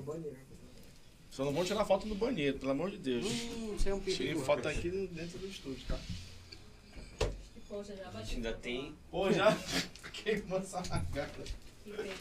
[1.30, 3.26] Só não vão tirar foto no banheiro, pelo amor de Deus.
[3.26, 5.98] Hum, é um Tirem foto aqui dentro do estúdio, tá?
[7.72, 8.26] Poxa, já A bati.
[8.26, 8.94] gente ainda tem.
[9.10, 9.48] Pô, já
[10.12, 11.42] queimou essa lagarta.
[11.86, 12.14] Que pena.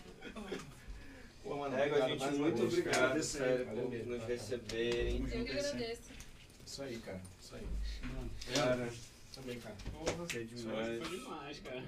[1.42, 4.32] Pô, mano, Égua, obrigado gente, uma muito obrigado, sério, por mesmo, nos cara.
[4.32, 5.16] receberem.
[5.32, 6.02] Eu que agradeço.
[6.64, 7.20] Isso aí, cara.
[7.40, 7.66] Isso aí.
[8.14, 8.92] Mano, Cara,
[9.34, 9.74] Também, cara.
[9.92, 11.08] porra, demais.
[11.08, 11.82] foi demais, cara.